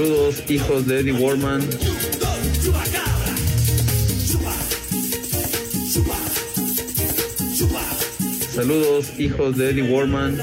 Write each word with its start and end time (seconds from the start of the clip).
Saludos, 0.00 0.42
hijos 0.50 0.86
de 0.86 1.00
Eddie 1.00 1.12
Warman. 1.12 1.60
Saludos, 8.54 9.18
hijos 9.18 9.56
de 9.56 9.70
Eddie 9.70 9.92
Warman. 9.92 10.38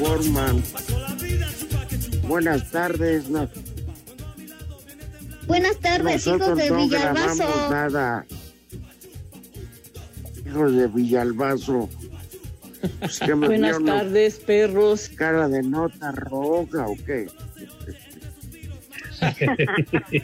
Warman. 0.00 0.62
Buenas 2.26 2.70
tardes. 2.70 3.28
No- 3.28 3.48
Buenas 5.46 5.76
tardes, 5.78 6.26
hijos 6.26 6.38
nosotros 6.38 6.58
de 6.58 6.70
no 6.70 6.76
Villalbazo. 6.82 7.70
nada. 7.70 8.26
Hijos 10.46 10.72
de 10.76 10.86
Villalbazo. 10.88 11.88
Pues, 12.98 13.20
¿qué 13.20 13.34
me 13.34 13.46
Buenas 13.46 13.82
tardes, 13.84 14.38
perros. 14.40 15.08
cara 15.10 15.48
de 15.48 15.62
nota 15.62 16.12
roja 16.12 16.86
o 16.86 16.96
qué? 17.06 17.26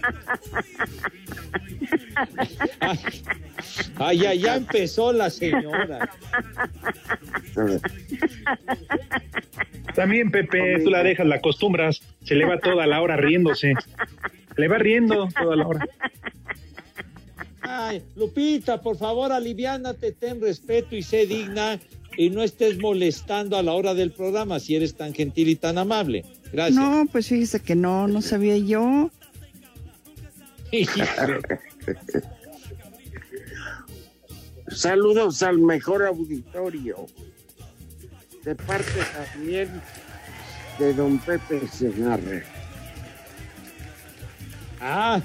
Ay, 3.96 4.18
ya, 4.18 4.34
ya 4.34 4.56
empezó 4.56 5.12
la 5.12 5.30
señora. 5.30 6.10
También, 9.94 10.30
Pepe, 10.30 10.80
tú 10.82 10.90
la 10.90 11.02
dejas, 11.02 11.26
la 11.26 11.36
acostumbras. 11.36 12.00
Se 12.24 12.34
le 12.34 12.44
va 12.44 12.58
toda 12.58 12.86
la 12.86 13.00
hora 13.00 13.16
riéndose. 13.16 13.74
Se 14.54 14.60
le 14.60 14.68
va 14.68 14.78
riendo 14.78 15.28
toda 15.28 15.56
la 15.56 15.66
hora. 15.66 15.86
Ay, 17.62 18.02
Lupita, 18.16 18.80
por 18.80 18.96
favor, 18.96 19.30
aliviánate, 19.30 20.12
ten 20.12 20.40
respeto 20.40 20.96
y 20.96 21.02
sé 21.02 21.26
digna 21.26 21.78
y 22.18 22.30
no 22.30 22.42
estés 22.42 22.78
molestando 22.78 23.56
a 23.56 23.62
la 23.62 23.72
hora 23.72 23.94
del 23.94 24.10
programa 24.10 24.58
si 24.58 24.74
eres 24.74 24.96
tan 24.96 25.14
gentil 25.14 25.48
y 25.48 25.54
tan 25.54 25.78
amable. 25.78 26.24
Gracias. 26.52 26.74
No, 26.74 27.06
pues 27.12 27.28
fíjese 27.28 27.60
que 27.60 27.76
no, 27.76 28.08
no 28.08 28.20
sabía 28.20 28.58
yo. 28.58 29.10
Saludos 34.68 35.44
al 35.44 35.58
mejor 35.58 36.04
auditorio. 36.04 37.06
De 38.44 38.56
parte 38.56 39.00
también 39.32 39.80
de 40.80 40.94
don 40.94 41.18
Pepe 41.18 41.68
Segarra. 41.68 42.42
Ah, 44.80 45.20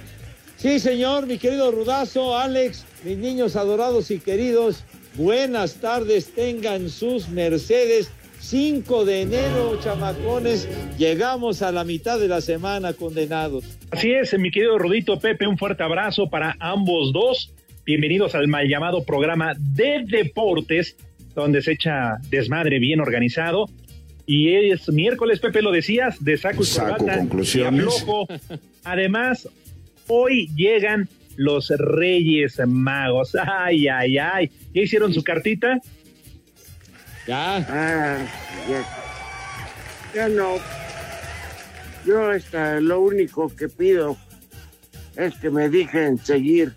sí, 0.57 0.79
señor, 0.79 1.25
mi 1.25 1.39
querido 1.39 1.71
Rudazo, 1.71 2.37
Alex, 2.37 2.85
mis 3.03 3.17
niños 3.17 3.55
adorados 3.55 4.11
y 4.11 4.19
queridos, 4.19 4.83
buenas 5.15 5.75
tardes, 5.79 6.33
tengan 6.33 6.89
sus 6.89 7.29
mercedes. 7.29 8.11
5 8.39 9.05
de 9.05 9.21
enero, 9.21 9.79
chamacones, 9.81 10.67
llegamos 10.97 11.61
a 11.61 11.71
la 11.71 11.85
mitad 11.85 12.19
de 12.19 12.27
la 12.27 12.41
semana, 12.41 12.91
condenados. 12.91 13.63
Así 13.89 14.11
es, 14.11 14.37
mi 14.37 14.51
querido 14.51 14.77
Rodito 14.77 15.17
Pepe, 15.17 15.47
un 15.47 15.57
fuerte 15.57 15.81
abrazo 15.81 16.29
para 16.29 16.57
ambos 16.59 17.13
dos. 17.13 17.53
Bienvenidos 17.85 18.35
al 18.35 18.49
mal 18.49 18.67
llamado 18.67 19.05
programa 19.05 19.53
de 19.57 20.03
deportes, 20.05 20.97
donde 21.33 21.61
se 21.61 21.71
echa 21.71 22.17
desmadre 22.29 22.79
bien 22.79 22.99
organizado. 22.99 23.67
Y 24.25 24.53
es 24.53 24.89
miércoles, 24.89 25.39
Pepe, 25.39 25.61
lo 25.61 25.71
decías, 25.71 26.21
de 26.21 26.35
saco 26.35 26.63
y 26.63 26.65
Saco 26.65 26.97
corbata 26.97 27.15
y 27.15 27.19
conclusiones. 27.19 28.05
Además, 28.83 29.47
hoy 30.07 30.49
llegan 30.55 31.07
los 31.35 31.69
Reyes 31.69 32.59
Magos. 32.65 33.35
Ay, 33.35 33.87
ay, 33.87 34.17
ay. 34.17 34.51
¿Ya 34.73 34.81
hicieron 34.81 35.13
su 35.13 35.23
cartita? 35.23 35.79
Ya, 37.27 37.57
Ah, 37.57 38.17
ya. 38.69 38.83
Ya 40.13 40.29
no. 40.29 40.55
Yo 42.05 42.33
esta, 42.33 42.79
lo 42.79 42.99
único 43.01 43.47
que 43.55 43.69
pido 43.69 44.17
es 45.15 45.33
que 45.35 45.49
me 45.49 45.69
dejen 45.69 46.17
seguir 46.17 46.73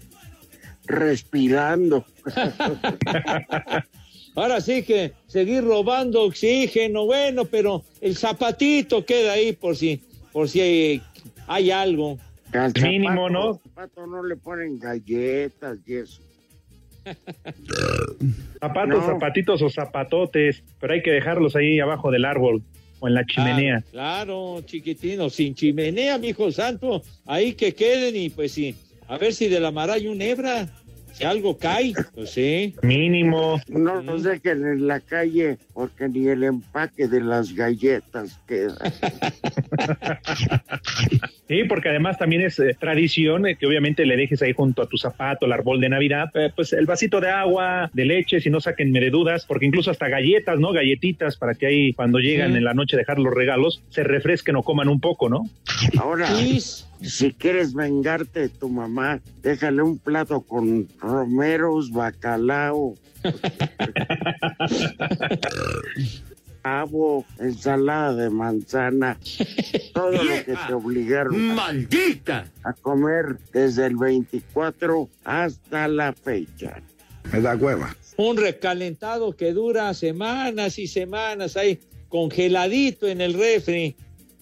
respirando. 0.84 2.04
ahora 4.36 4.60
sí 4.60 4.82
que 4.82 5.12
seguir 5.26 5.64
robando 5.64 6.22
oxígeno, 6.22 7.06
bueno, 7.06 7.46
pero 7.46 7.82
el 8.00 8.16
zapatito 8.16 9.04
queda 9.04 9.32
ahí 9.32 9.52
por 9.52 9.76
si, 9.76 10.00
por 10.32 10.48
si 10.48 10.60
hay, 10.60 11.02
hay 11.48 11.70
algo. 11.70 12.18
Al 12.56 12.72
Mínimo, 12.82 13.28
zapato- 13.28 13.32
¿no? 13.32 13.48
al 13.50 13.58
zapato 13.60 14.06
no 14.06 14.22
le 14.24 14.36
ponen 14.36 14.78
galletas 14.78 15.78
y 15.86 15.94
eso. 15.94 16.22
Zapatos, 18.60 18.98
No. 19.00 19.06
zapatitos 19.06 19.62
o 19.62 19.70
zapatotes, 19.70 20.62
pero 20.80 20.94
hay 20.94 21.02
que 21.02 21.12
dejarlos 21.12 21.54
ahí 21.56 21.78
abajo 21.80 22.10
del 22.10 22.24
árbol 22.24 22.62
o 23.00 23.08
en 23.08 23.14
la 23.14 23.24
chimenea. 23.26 23.78
Ah, 23.84 23.88
claro, 23.90 24.60
chiquitino, 24.64 25.30
sin 25.30 25.54
chimenea, 25.54 26.18
mi 26.18 26.28
hijo 26.28 26.50
santo, 26.50 27.02
ahí 27.26 27.52
que 27.54 27.74
queden 27.74 28.16
y 28.16 28.30
pues 28.30 28.52
sí, 28.52 28.74
a 29.06 29.18
ver 29.18 29.34
si 29.34 29.48
de 29.48 29.60
la 29.60 29.70
mar 29.70 29.90
hay 29.90 30.08
un 30.08 30.20
hebra, 30.20 30.68
si 31.16 31.24
algo 31.24 31.56
cae, 31.56 31.92
pues 32.14 32.30
sí. 32.30 32.74
Mínimo. 32.82 33.60
No 33.68 34.02
los 34.02 34.22
dejen 34.22 34.66
en 34.66 34.86
la 34.86 35.00
calle 35.00 35.56
porque 35.72 36.08
ni 36.08 36.26
el 36.28 36.44
empaque 36.44 37.08
de 37.08 37.20
las 37.22 37.54
galletas 37.54 38.38
queda. 38.46 38.76
Sí, 41.48 41.62
porque 41.68 41.90
además 41.90 42.18
también 42.18 42.42
es 42.42 42.58
eh, 42.58 42.76
tradición 42.78 43.46
eh, 43.46 43.54
que 43.54 43.68
obviamente 43.68 44.04
le 44.04 44.16
dejes 44.16 44.42
ahí 44.42 44.52
junto 44.52 44.82
a 44.82 44.88
tu 44.88 44.96
zapato, 44.96 45.46
el 45.46 45.52
árbol 45.52 45.80
de 45.80 45.88
Navidad, 45.88 46.28
eh, 46.34 46.50
pues 46.54 46.72
el 46.72 46.86
vasito 46.86 47.20
de 47.20 47.30
agua, 47.30 47.88
de 47.92 48.04
leche, 48.04 48.40
si 48.40 48.50
no 48.50 48.60
saquen 48.60 48.90
meredudas, 48.90 49.46
porque 49.46 49.64
incluso 49.66 49.92
hasta 49.92 50.08
galletas, 50.08 50.58
¿no? 50.58 50.72
Galletitas 50.72 51.36
para 51.36 51.54
que 51.54 51.66
ahí 51.66 51.92
cuando 51.92 52.18
llegan 52.18 52.50
Sí. 52.50 52.56
en 52.58 52.64
la 52.64 52.74
noche 52.74 52.96
a 52.96 52.98
dejar 52.98 53.20
los 53.20 53.32
regalos, 53.32 53.80
se 53.90 54.02
refresquen 54.02 54.56
o 54.56 54.64
coman 54.64 54.88
un 54.88 54.98
poco, 54.98 55.28
¿no? 55.28 55.44
Ahora. 55.98 56.28
Si 57.02 57.32
quieres 57.32 57.74
vengarte 57.74 58.40
de 58.40 58.48
tu 58.48 58.68
mamá, 58.68 59.20
déjale 59.42 59.82
un 59.82 59.98
plato 59.98 60.42
con 60.42 60.88
romeros, 61.00 61.90
bacalao, 61.90 62.94
pavo, 66.62 67.24
ensalada 67.38 68.14
de 68.14 68.30
manzana, 68.30 69.18
todo 69.94 70.10
lo 70.10 70.44
que 70.44 70.56
te 70.66 70.74
obligaron 70.74 71.54
¡Maldita! 71.54 72.50
a 72.64 72.72
comer 72.72 73.38
desde 73.52 73.86
el 73.86 73.96
24 73.96 75.08
hasta 75.24 75.86
la 75.86 76.12
fecha. 76.12 76.82
Me 77.32 77.40
da 77.40 77.54
hueva. 77.56 77.96
Un 78.16 78.36
recalentado 78.36 79.36
que 79.36 79.52
dura 79.52 79.92
semanas 79.94 80.78
y 80.78 80.88
semanas 80.88 81.56
ahí, 81.56 81.78
congeladito 82.08 83.06
en 83.06 83.20
el 83.20 83.34
refri. 83.34 83.94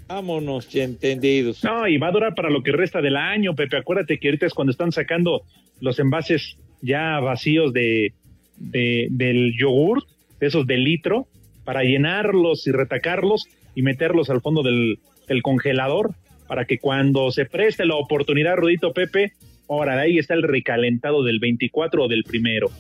Vámonos, 0.09 0.69
ya 0.69 0.85
entendidos. 0.85 1.63
No, 1.65 1.89
y 1.89 1.97
va 1.99 2.09
a 2.09 2.13
durar 2.13 2.35
para 2.35 2.51
lo 2.51 2.63
que 2.63 2.73
resta 2.73 3.01
del 3.01 3.17
año, 3.17 3.55
Pepe. 3.55 3.77
Acuérdate 3.79 4.19
que 4.19 4.29
ahorita 4.29 4.47
es 4.47 4.53
cuando 4.55 4.71
están 4.71 4.93
sacando 4.93 5.43
los 5.81 5.99
envases 5.99 6.57
ya 6.83 7.19
vacíos 7.21 7.73
de, 7.73 8.13
de- 8.57 9.09
del 9.11 9.55
yogur, 9.59 10.05
de 10.41 10.47
esos 10.47 10.67
de 10.67 10.77
litro, 10.77 11.27
para 11.65 11.83
llenarlos 11.83 12.67
y 12.67 12.73
retacarlos 12.73 13.47
y 13.75 13.83
meterlos 13.83 14.29
al 14.31 14.41
fondo 14.43 14.63
del, 14.63 14.99
del 15.27 15.43
congelador, 15.43 16.15
para 16.47 16.67
que 16.67 16.79
cuando 16.79 17.31
se 17.31 17.47
preste 17.47 17.87
la 17.87 17.95
oportunidad, 17.97 18.57
Rudito 18.57 18.93
Pepe, 18.93 19.33
ahora 19.69 19.99
ahí 19.99 20.19
está 20.19 20.35
el 20.35 20.43
recalentado 20.43 21.25
del 21.25 21.39
24 21.41 22.05
o 22.05 22.09
del 22.09 22.25
primero. 22.25 22.71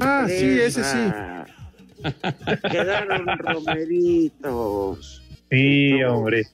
Ah, 0.00 0.26
sí, 0.26 0.46
ese 0.60 0.82
sí. 0.82 0.98
Quedaron 2.70 3.26
romeritos. 3.38 5.22
Sí, 5.50 6.02
hombre. 6.02 6.44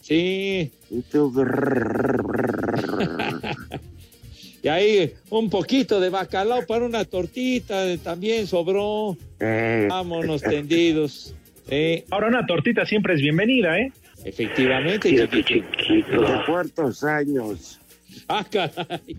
Sí. 0.00 0.70
Y 4.62 4.68
ahí 4.68 5.14
un 5.30 5.48
poquito 5.48 6.00
de 6.00 6.10
bacalao 6.10 6.66
para 6.66 6.84
una 6.84 7.04
tortita 7.04 7.90
eh, 7.90 7.98
también 7.98 8.46
sobró. 8.46 9.16
eh, 9.38 9.86
Vámonos 9.88 10.42
tendidos. 10.42 11.34
Ahora 12.10 12.26
una 12.28 12.44
tortita 12.46 12.84
siempre 12.84 13.14
es 13.14 13.20
bienvenida, 13.22 13.78
¿eh? 13.78 13.92
efectivamente, 14.24 15.08
chiquitín. 15.16 15.64
¿de 16.10 16.42
cuántos 16.46 17.04
años? 17.04 17.79
Ah, 18.28 18.44
caray. 18.48 19.16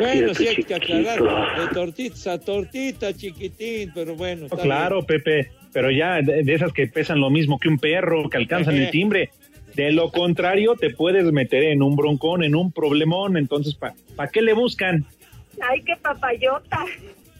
Bueno, 0.00 0.34
sí 0.34 0.48
hay 0.48 0.62
que 0.62 0.74
aclarar. 0.74 1.20
De 1.20 1.74
tortitas 1.74 2.26
a 2.26 2.38
tortita, 2.38 3.12
chiquitín, 3.12 3.92
pero 3.94 4.14
bueno. 4.14 4.46
Está 4.46 4.56
claro, 4.56 5.04
Pepe, 5.04 5.50
pero 5.72 5.90
ya 5.90 6.22
de, 6.22 6.42
de 6.42 6.54
esas 6.54 6.72
que 6.72 6.86
pesan 6.86 7.20
lo 7.20 7.30
mismo 7.30 7.58
que 7.58 7.68
un 7.68 7.78
perro, 7.78 8.28
que 8.28 8.36
alcanzan 8.36 8.76
el 8.76 8.90
timbre. 8.90 9.30
De 9.74 9.92
lo 9.92 10.10
contrario, 10.10 10.74
te 10.74 10.90
puedes 10.90 11.30
meter 11.32 11.64
en 11.64 11.82
un 11.82 11.96
broncón, 11.96 12.42
en 12.42 12.54
un 12.54 12.72
problemón. 12.72 13.36
Entonces, 13.36 13.74
¿para 13.74 14.30
qué 14.32 14.40
le 14.40 14.54
buscan? 14.54 15.04
Ay, 15.60 15.82
qué 15.82 15.96
papayota. 15.96 16.84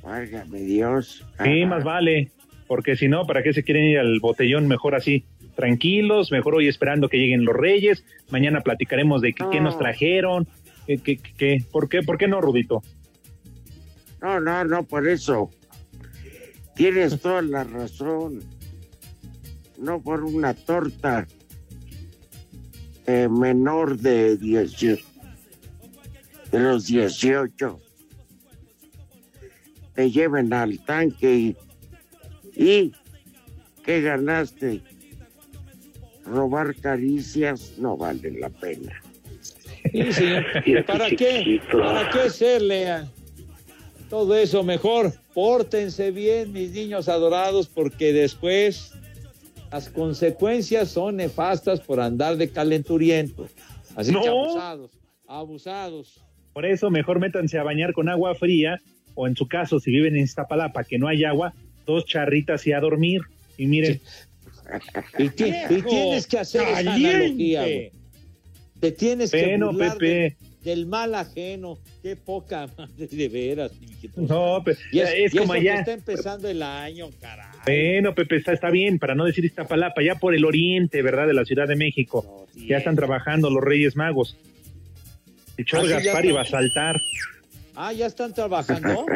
Válgame 0.03 0.61
Dios. 0.61 1.25
Sí, 1.43 1.65
más 1.65 1.83
vale. 1.83 2.31
Porque 2.67 2.97
si 2.97 3.09
no, 3.09 3.27
¿para 3.27 3.43
qué 3.43 3.53
se 3.53 3.63
quieren 3.63 3.85
ir 3.85 3.99
al 3.99 4.21
botellón? 4.21 4.67
Mejor 4.67 4.95
así, 4.95 5.25
tranquilos, 5.57 6.31
mejor 6.31 6.55
hoy 6.55 6.69
esperando 6.69 7.09
que 7.09 7.17
lleguen 7.19 7.45
los 7.45 7.57
reyes. 7.57 8.05
Mañana 8.31 8.61
platicaremos 8.61 9.21
de 9.23 9.33
qué, 9.33 9.45
qué 9.51 9.61
nos 9.61 9.77
trajeron. 9.79 10.47
¿Qué, 10.87 10.99
qué, 10.99 11.17
qué- 11.19 11.65
¿Por 11.73 11.89
qué? 11.89 12.03
¿Por 12.03 12.17
qué 12.19 12.29
no, 12.29 12.41
Rudito? 12.41 12.83
No, 14.23 14.39
no, 14.39 14.65
no, 14.65 14.85
por 14.85 15.09
eso. 15.09 15.51
Tienes 16.77 17.21
toda 17.23 17.43
la 17.43 17.65
razón. 17.65 18.45
No 19.79 20.01
por 20.01 20.23
una 20.25 20.55
torta 20.55 21.27
eh, 23.07 23.29
menor 23.29 23.99
de 23.99 24.37
18, 24.37 25.05
de 26.53 26.59
los 26.61 26.87
18. 26.87 27.81
Te 29.95 30.11
lleven 30.11 30.53
al 30.53 30.79
tanque 30.85 31.35
y, 31.35 31.57
y 32.55 32.93
¿qué 33.85 34.01
ganaste? 34.03 34.83
Robar 36.27 36.75
caricias 36.77 37.75
no 37.79 37.97
vale 37.97 38.31
la 38.33 38.51
pena. 38.51 39.01
Sí, 39.93 40.13
señor. 40.13 40.45
¿Para 40.87 41.11
qué? 41.11 41.61
¿Para 41.71 42.11
qué 42.11 42.31
serle 42.31 42.91
a 42.91 43.09
todo 44.11 44.37
eso 44.37 44.63
mejor? 44.63 45.13
Pórtense 45.35 46.11
bien, 46.11 46.53
mis 46.53 46.73
niños 46.73 47.09
adorados, 47.09 47.69
porque 47.69 48.13
después 48.13 48.93
las 49.71 49.89
consecuencias 49.89 50.89
son 50.91 51.17
nefastas 51.17 51.81
por 51.81 52.01
andar 52.01 52.37
de 52.37 52.49
calenturiento. 52.51 53.49
Así 53.95 54.13
que 54.13 54.29
abusados, 54.29 54.91
abusados. 55.27 56.25
Por 56.53 56.65
eso, 56.65 56.91
mejor 56.91 57.21
métanse 57.21 57.59
a 57.59 57.63
bañar 57.63 57.93
con 57.93 58.09
agua 58.09 58.35
fría, 58.35 58.81
o 59.15 59.27
en 59.27 59.37
su 59.37 59.47
caso, 59.47 59.79
si 59.79 59.91
viven 59.91 60.17
en 60.17 60.23
Iztapalapa, 60.23 60.85
que 60.85 60.99
no 60.99 61.09
hay 61.09 61.25
agua, 61.25 61.53
dos 61.85 62.07
charritas 62.07 62.67
y 62.67 62.73
a 62.73 62.81
dormir. 62.81 63.23
Y 63.59 63.67
miren, 63.67 64.01
Y, 65.19 65.29
ti- 65.31 65.53
y 65.71 65.83
tienes 65.83 66.27
que 66.27 66.39
hacer 66.39 66.63
esa 66.63 66.79
analogía, 66.79 67.63
güey. 67.63 67.93
Te 68.81 68.93
tienes 68.93 69.31
que 69.31 69.57
burlar 69.57 69.93
Pepe. 69.99 70.07
de- 70.07 70.37
del 70.63 70.87
mal 70.87 71.15
ajeno. 71.15 71.79
Qué 72.03 72.17
poca 72.17 72.69
madre, 72.77 73.07
de 73.07 73.29
veras. 73.29 73.73
mijito. 73.81 74.21
no, 74.21 74.63
pe- 74.65 74.77
Y 74.93 74.99
es, 74.99 75.11
es 75.17 75.35
y 75.35 75.39
como 75.39 75.53
allá. 75.53 75.77
está 75.81 75.93
empezando 75.93 76.49
el 76.49 76.63
año, 76.63 77.09
caray. 77.21 77.47
Bueno, 77.65 78.15
Pepe, 78.15 78.37
está, 78.37 78.53
está 78.53 78.71
bien, 78.71 78.99
para 78.99 79.15
no 79.15 79.25
decir 79.25 79.45
Iztapalapa, 79.45 80.03
ya 80.03 80.17
por 80.17 80.35
el 80.35 80.45
oriente, 80.45 81.03
¿verdad? 81.03 81.27
De 81.29 81.35
la 81.35 81.45
Ciudad 81.45 81.67
de 81.69 81.77
México. 81.77 82.47
No, 82.55 82.67
Ya 82.67 82.79
están 82.79 82.97
trabajando 82.97 83.49
los 83.51 83.63
Reyes 83.63 83.95
Magos. 83.97 84.37
El 85.57 85.65
Chor 85.65 85.81
Ah, 85.87 85.89
Gaspar 85.89 86.17
está. 86.17 86.27
iba 86.27 86.41
a 86.41 86.45
saltar. 86.45 86.97
Ah, 87.77 87.93
ya 87.93 88.07
están 88.07 88.35
trabajando. 88.35 89.07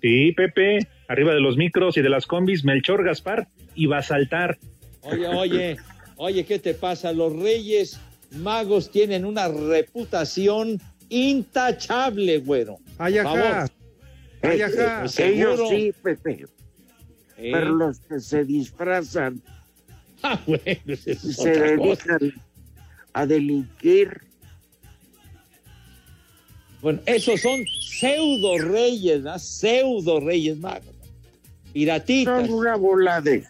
Sí, 0.00 0.32
Pepe, 0.32 0.78
arriba 1.12 1.34
de 1.34 1.40
los 1.40 1.56
micros 1.56 1.96
y 1.96 2.02
de 2.02 2.08
las 2.08 2.26
combis, 2.26 2.64
Melchor 2.64 3.04
Gaspar 3.04 3.48
iba 3.74 3.98
a 3.98 4.02
saltar. 4.02 4.58
Oye, 5.02 5.26
oye, 5.28 5.76
oye, 6.16 6.44
¿qué 6.44 6.58
te 6.58 6.74
pasa? 6.74 7.12
Los 7.12 7.34
Reyes 7.36 7.98
Magos 8.32 8.90
tienen 8.90 9.24
una 9.24 9.48
reputación 9.48 10.80
intachable, 11.08 12.38
güero. 12.38 12.78
Ay, 12.98 13.18
ajá. 13.18 13.66
Ay, 14.42 14.60
ajá. 14.62 15.00
Pues 15.02 15.18
Ellos 15.20 15.56
seguro. 15.58 15.68
sí, 15.68 15.92
Pepe, 16.02 16.46
¿Eh? 17.36 17.50
pero 17.52 17.74
los 17.74 18.00
que 18.00 18.18
se 18.20 18.44
disfrazan 18.44 19.42
Ah, 20.22 20.40
bueno, 20.46 20.62
y 20.86 20.92
es 20.92 21.00
se 21.02 21.50
otra 21.50 21.76
cosa. 21.76 22.16
dedican 22.18 22.42
a 23.12 23.26
delinquir, 23.26 24.20
Bueno, 26.80 27.00
esos 27.06 27.40
son 27.40 27.64
pseudo 27.66 28.58
reyes, 28.58 29.22
¿no? 29.22 29.38
Pseudo 29.38 30.20
reyes 30.20 30.56
magos. 30.58 30.91
Piratitas. 31.72 32.46
son 32.46 32.54
una 32.54 32.76
bola 32.76 33.20
de 33.20 33.44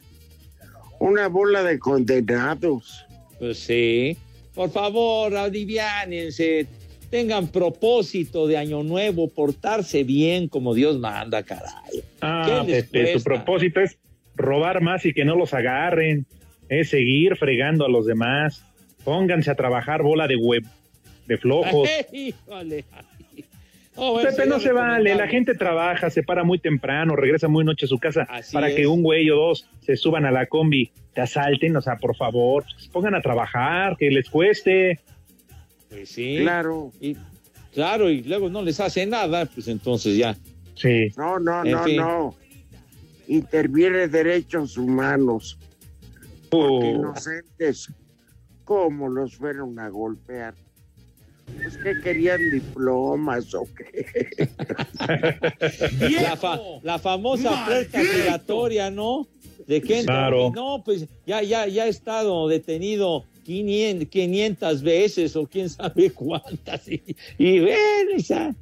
una 0.99 1.27
bola 1.29 1.63
de 1.65 1.79
condenados. 1.79 3.05
Pues 3.39 3.59
sí. 3.59 4.17
Por 4.55 4.71
favor, 4.71 5.35
aliviánense. 5.35 6.67
Tengan 7.11 7.49
propósito 7.49 8.47
de 8.47 8.57
año 8.57 8.83
nuevo, 8.83 9.29
portarse 9.29 10.05
bien 10.05 10.49
como 10.49 10.75
Dios 10.75 10.99
manda, 10.99 11.43
caray. 11.43 12.03
Ah, 12.21 12.63
¿Qué 12.65 12.71
les 12.73 12.85
Pepe, 12.85 12.99
tu 13.07 13.13
cuesta? 13.13 13.31
propósito 13.31 13.81
es 13.81 13.99
robar 14.37 14.81
más 14.81 15.05
y 15.05 15.13
que 15.13 15.25
no 15.25 15.37
los 15.37 15.53
agarren. 15.53 16.25
Es 16.69 16.91
seguir 16.91 17.37
fregando 17.37 17.85
a 17.85 17.89
los 17.89 18.07
demás. 18.07 18.65
Pónganse 19.05 19.51
a 19.51 19.55
trabajar 19.57 20.03
bola 20.03 20.27
de 20.27 20.37
web, 20.37 20.65
de 21.27 21.37
flojos. 21.37 21.89
Híjole. 22.13 22.85
Oh, 23.94 24.12
bueno, 24.12 24.31
Pepe, 24.31 24.47
no 24.49 24.59
se 24.59 24.73
vale, 24.73 25.15
la 25.15 25.29
gente 25.29 25.55
trabaja, 25.55 26.09
se 26.09 26.23
para 26.23 26.44
muy 26.44 26.59
temprano, 26.59 27.15
regresa 27.15 27.47
muy 27.49 27.62
noche 27.62 27.85
a 27.85 27.89
su 27.89 27.99
casa 27.99 28.23
Así 28.29 28.55
para 28.55 28.71
es. 28.71 28.75
que 28.77 28.87
un 28.87 29.03
güey 29.03 29.29
o 29.31 29.37
dos 29.37 29.69
se 29.83 29.97
suban 29.97 30.25
a 30.25 30.31
la 30.31 30.47
combi, 30.47 30.91
te 31.12 31.21
asalten, 31.21 31.77
o 31.77 31.81
sea, 31.83 31.97
por 31.97 32.17
favor, 32.17 32.65
pues, 32.75 32.89
pongan 32.89 33.15
a 33.15 33.21
trabajar, 33.21 33.97
que 33.99 34.11
les 34.11 34.31
cueste. 34.31 34.99
Pues 35.91 36.09
sí. 36.09 36.39
Claro. 36.41 36.91
Y, 37.00 37.17
claro, 37.75 38.09
y 38.09 38.23
luego 38.23 38.49
no 38.49 38.62
les 38.62 38.81
hace 38.81 39.05
nada, 39.05 39.44
pues 39.44 39.69
entonces 39.69 40.17
ya. 40.17 40.37
Sí. 40.75 41.09
No, 41.19 41.38
no, 41.38 41.62
En 41.65 41.73
no, 41.73 41.85
fin. 41.85 41.97
no. 41.97 42.35
Interviene 43.29 44.09
derechos 44.09 44.79
humanos. 44.79 45.59
Uh, 46.50 46.83
Inocentes. 46.83 47.93
¿Cómo 48.64 49.09
los 49.09 49.37
fueron 49.37 49.78
a 49.78 49.88
golpear? 49.90 50.55
Pues 51.56 51.76
que 51.76 52.00
querían 52.02 52.40
diplomas 52.50 53.52
o 53.54 53.66
qué. 53.76 54.49
La, 56.22 56.37
fa- 56.37 56.61
la 56.82 56.99
famosa 56.99 57.64
puerta 57.66 58.00
giratoria, 58.04 58.90
¿no? 58.90 59.26
De 59.66 59.80
que 59.80 60.02
Claro. 60.04 60.50
no, 60.54 60.82
pues 60.84 61.06
ya, 61.26 61.42
ya, 61.42 61.66
ya 61.66 61.84
ha 61.84 61.88
estado 61.88 62.49
detenido 62.49 63.25
500, 63.44 64.08
500 64.08 64.82
veces 64.82 65.37
o 65.37 65.46
quién 65.46 65.68
sabe 65.68 66.11
cuántas. 66.11 66.88
Y, 66.88 67.02
y 67.38 67.61
ven, 67.61 68.08
esa. 68.16 68.54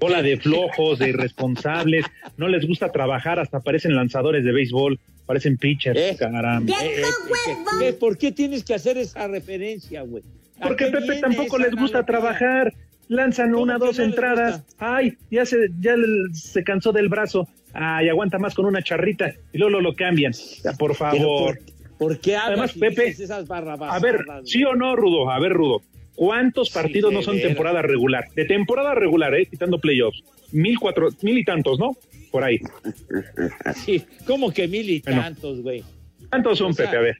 bola 0.00 0.22
de 0.22 0.36
flojos, 0.38 0.98
de 0.98 1.08
irresponsables, 1.10 2.04
no 2.36 2.48
les 2.48 2.66
gusta 2.66 2.90
trabajar, 2.90 3.38
hasta 3.40 3.60
parecen 3.60 3.94
lanzadores 3.94 4.44
de 4.44 4.52
béisbol, 4.52 4.98
parecen 5.26 5.56
pitchers, 5.58 5.98
Eh. 5.98 6.16
caramba. 6.18 6.72
Eh, 6.82 7.00
eh, 7.00 7.02
¿qué- 7.46 7.56
qué- 7.86 7.92
¿Por 7.92 8.16
qué 8.18 8.32
tienes 8.32 8.64
que 8.64 8.74
hacer 8.74 8.96
esa 8.98 9.26
referencia, 9.28 10.02
güey? 10.02 10.22
¿A 10.60 10.68
Porque 10.68 10.86
Pepe 10.86 11.20
tampoco 11.20 11.58
les 11.58 11.74
gusta 11.74 12.04
trabajar. 12.04 12.72
Lanzan 13.08 13.52
¿Cómo 13.52 13.62
una, 13.62 13.78
dos 13.78 13.98
no 13.98 14.04
entradas. 14.04 14.64
Ay, 14.78 15.16
ya 15.30 15.46
se, 15.46 15.56
ya 15.80 15.94
se 16.32 16.62
cansó 16.62 16.92
del 16.92 17.08
brazo. 17.08 17.48
Ay, 17.72 18.08
aguanta 18.08 18.38
más 18.38 18.54
con 18.54 18.66
una 18.66 18.82
charrita. 18.82 19.32
Y 19.52 19.58
luego 19.58 19.80
lo, 19.80 19.94
cambian. 19.94 20.32
Ya, 20.62 20.72
por 20.74 20.94
favor. 20.94 21.58
¿por, 21.58 21.98
por 21.98 22.20
qué 22.20 22.36
Además, 22.36 22.72
Pepe, 22.74 23.08
esas 23.08 23.50
A 23.50 23.98
ver? 23.98 24.24
¿sí 24.44 24.62
o 24.64 24.74
no, 24.74 24.94
Rudo? 24.94 25.30
A 25.30 25.38
ver, 25.38 25.52
Rudo. 25.52 25.82
¿Cuántos 26.18 26.70
partidos 26.70 27.12
no 27.12 27.22
son 27.22 27.40
temporada 27.40 27.80
regular? 27.80 28.24
De 28.34 28.44
temporada 28.44 28.94
regular, 28.94 29.34
¿eh? 29.34 29.46
Quitando 29.46 29.78
playoffs. 29.78 30.22
Mil 30.50 30.78
cuatro, 30.78 31.10
mil 31.22 31.38
y 31.38 31.44
tantos, 31.44 31.78
¿no? 31.78 31.96
Por 32.32 32.42
ahí. 32.42 32.58
Sí, 33.76 34.04
¿Cómo 34.26 34.50
que 34.52 34.66
mil 34.66 34.90
y 34.90 35.00
Bueno. 35.00 35.22
tantos, 35.22 35.60
güey? 35.62 35.84
¿Cuántos 36.28 36.58
son, 36.58 36.70
O 36.70 36.72
sea, 36.74 36.86
Pepe? 36.86 36.96
A 36.96 37.00
ver. 37.00 37.16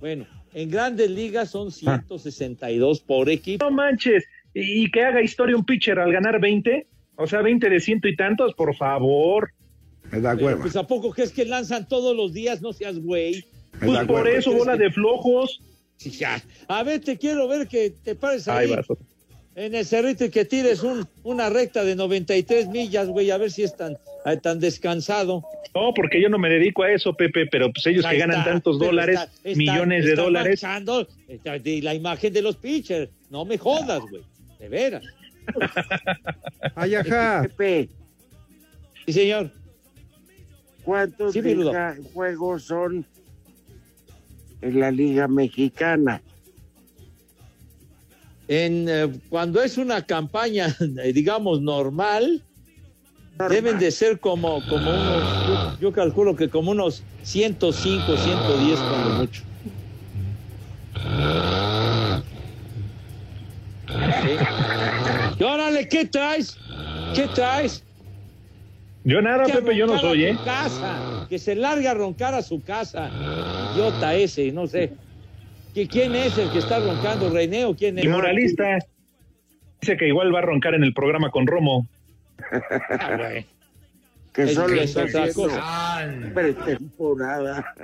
Bueno, 0.00 0.26
en 0.54 0.70
grandes 0.70 1.10
ligas 1.10 1.48
Ah. 1.48 1.52
son 1.52 1.70
162 1.72 3.00
por 3.00 3.28
equipo. 3.28 3.64
No 3.64 3.70
manches. 3.70 4.24
Y, 4.54 4.84
y 4.84 4.90
que 4.90 5.02
haga 5.04 5.20
historia 5.22 5.56
un 5.56 5.64
pitcher 5.64 5.98
al 5.98 6.12
ganar 6.12 6.40
20. 6.40 6.86
O 7.16 7.26
sea, 7.26 7.42
20 7.42 7.68
de 7.68 7.80
ciento 7.80 8.08
y 8.08 8.16
tantos, 8.16 8.54
por 8.54 8.74
favor. 8.74 9.50
Me 10.10 10.20
da 10.20 10.34
hueva. 10.34 10.60
Pues 10.62 10.76
a 10.76 10.86
poco 10.86 11.12
que 11.12 11.22
es 11.22 11.32
que 11.32 11.44
lanzan 11.44 11.86
todos 11.88 12.16
los 12.16 12.32
días, 12.32 12.60
no 12.62 12.72
seas 12.72 12.98
güey. 12.98 13.44
Me 13.80 13.86
Pues 13.88 13.98
por 14.06 14.24
hueva. 14.24 14.30
eso, 14.38 14.50
¿Crees 14.50 14.64
bola 14.64 14.76
que- 14.78 14.84
de 14.84 14.90
flojos. 14.90 15.60
Sí, 15.96 16.10
ya. 16.10 16.42
A 16.68 16.82
ver, 16.82 17.00
te 17.00 17.16
quiero 17.18 17.46
ver 17.48 17.68
que 17.68 17.90
te 17.90 18.14
pares 18.16 18.48
Ahí 18.48 18.68
ahí. 18.70 18.76
vas. 18.76 18.86
En 19.56 19.74
el 19.74 19.84
cerrito 19.86 20.24
y 20.24 20.30
que 20.30 20.44
tires 20.44 20.82
un, 20.82 21.06
una 21.22 21.48
recta 21.50 21.84
de 21.84 21.94
93 21.96 22.68
millas, 22.68 23.08
güey, 23.08 23.30
a 23.30 23.38
ver 23.38 23.50
si 23.50 23.62
es 23.62 23.76
tan, 23.76 23.92
eh, 24.26 24.36
tan 24.42 24.58
descansado. 24.58 25.44
No, 25.74 25.92
porque 25.94 26.20
yo 26.20 26.28
no 26.28 26.38
me 26.38 26.48
dedico 26.48 26.82
a 26.82 26.90
eso, 26.92 27.14
Pepe, 27.14 27.46
pero 27.46 27.72
pues 27.72 27.86
ellos 27.86 28.04
Ahí 28.04 28.16
que 28.16 28.20
ganan 28.22 28.38
está, 28.40 28.50
tantos 28.52 28.78
dólares, 28.78 29.18
está- 29.20 29.32
está- 29.48 29.58
millones 29.58 30.04
de 30.04 30.10
está 30.10 30.22
dólares. 30.22 30.62
manchando, 30.62 31.08
está 31.28 31.58
de 31.58 31.82
la 31.82 31.94
imagen 31.94 32.32
de 32.32 32.42
los 32.42 32.56
pitchers. 32.56 33.10
No 33.30 33.44
me 33.44 33.58
jodas, 33.58 34.00
güey. 34.10 34.22
De 34.58 34.68
veras. 34.68 35.02
Ay, 36.74 36.94
ajá. 36.94 37.42
Pepe, 37.42 37.88
Sí, 39.06 39.12
señor. 39.12 39.50
¿cuántos 40.82 41.32
Sí, 41.34 41.42
juegos 42.12 42.62
son 42.64 43.04
en 44.62 44.80
la 44.80 44.90
Liga 44.90 45.28
Mexicana? 45.28 46.22
En, 48.46 48.88
eh, 48.88 49.10
cuando 49.28 49.62
es 49.62 49.78
una 49.78 50.04
campaña, 50.04 50.76
digamos, 51.14 51.62
normal, 51.62 52.44
deben 53.48 53.78
de 53.78 53.90
ser 53.90 54.20
como, 54.20 54.60
como 54.66 54.90
unos, 54.90 55.78
yo, 55.80 55.88
yo 55.88 55.92
calculo 55.92 56.36
que 56.36 56.48
como 56.48 56.70
unos 56.72 57.06
105, 57.22 58.16
110 58.16 58.78
cuando 58.80 59.10
mucho. 59.10 59.42
Sí. 64.22 64.38
Y 65.38 65.44
órale, 65.44 65.88
¿qué 65.88 66.06
traes? 66.06 66.56
¿Qué 67.14 67.28
traes? 67.28 67.84
Yo 69.04 69.20
nada, 69.20 69.44
Pepe, 69.44 69.76
yo 69.76 69.86
no 69.86 69.98
soy, 69.98 70.24
¿eh? 70.24 70.38
casa, 70.42 71.26
que 71.28 71.38
se 71.38 71.54
larga 71.54 71.90
a 71.90 71.94
roncar 71.94 72.34
a 72.34 72.42
su 72.42 72.62
casa. 72.62 73.10
Idiota 73.72 74.14
ese, 74.14 74.50
no 74.52 74.66
sé. 74.66 74.96
¿Qui- 75.74 75.88
¿Quién 75.88 76.14
es 76.14 76.38
el 76.38 76.50
que 76.50 76.58
está 76.58 76.78
roncando, 76.78 77.30
René, 77.30 77.64
o 77.64 77.74
quién 77.74 77.98
es? 77.98 78.04
El 78.04 78.10
moralista 78.10 78.78
dice 79.80 79.96
que 79.96 80.06
igual 80.08 80.32
va 80.34 80.38
a 80.38 80.42
roncar 80.42 80.74
en 80.74 80.84
el 80.84 80.94
programa 80.94 81.30
con 81.30 81.46
Romo. 81.46 81.86
Ah. 82.90 83.30
Que 84.32 84.42
Es- 84.42 84.54
solo 84.54 84.74
es 84.74 84.96
está 84.96 85.22
otra 85.22 85.32
cosa. 85.32 86.06
pretemporada. 86.34 87.74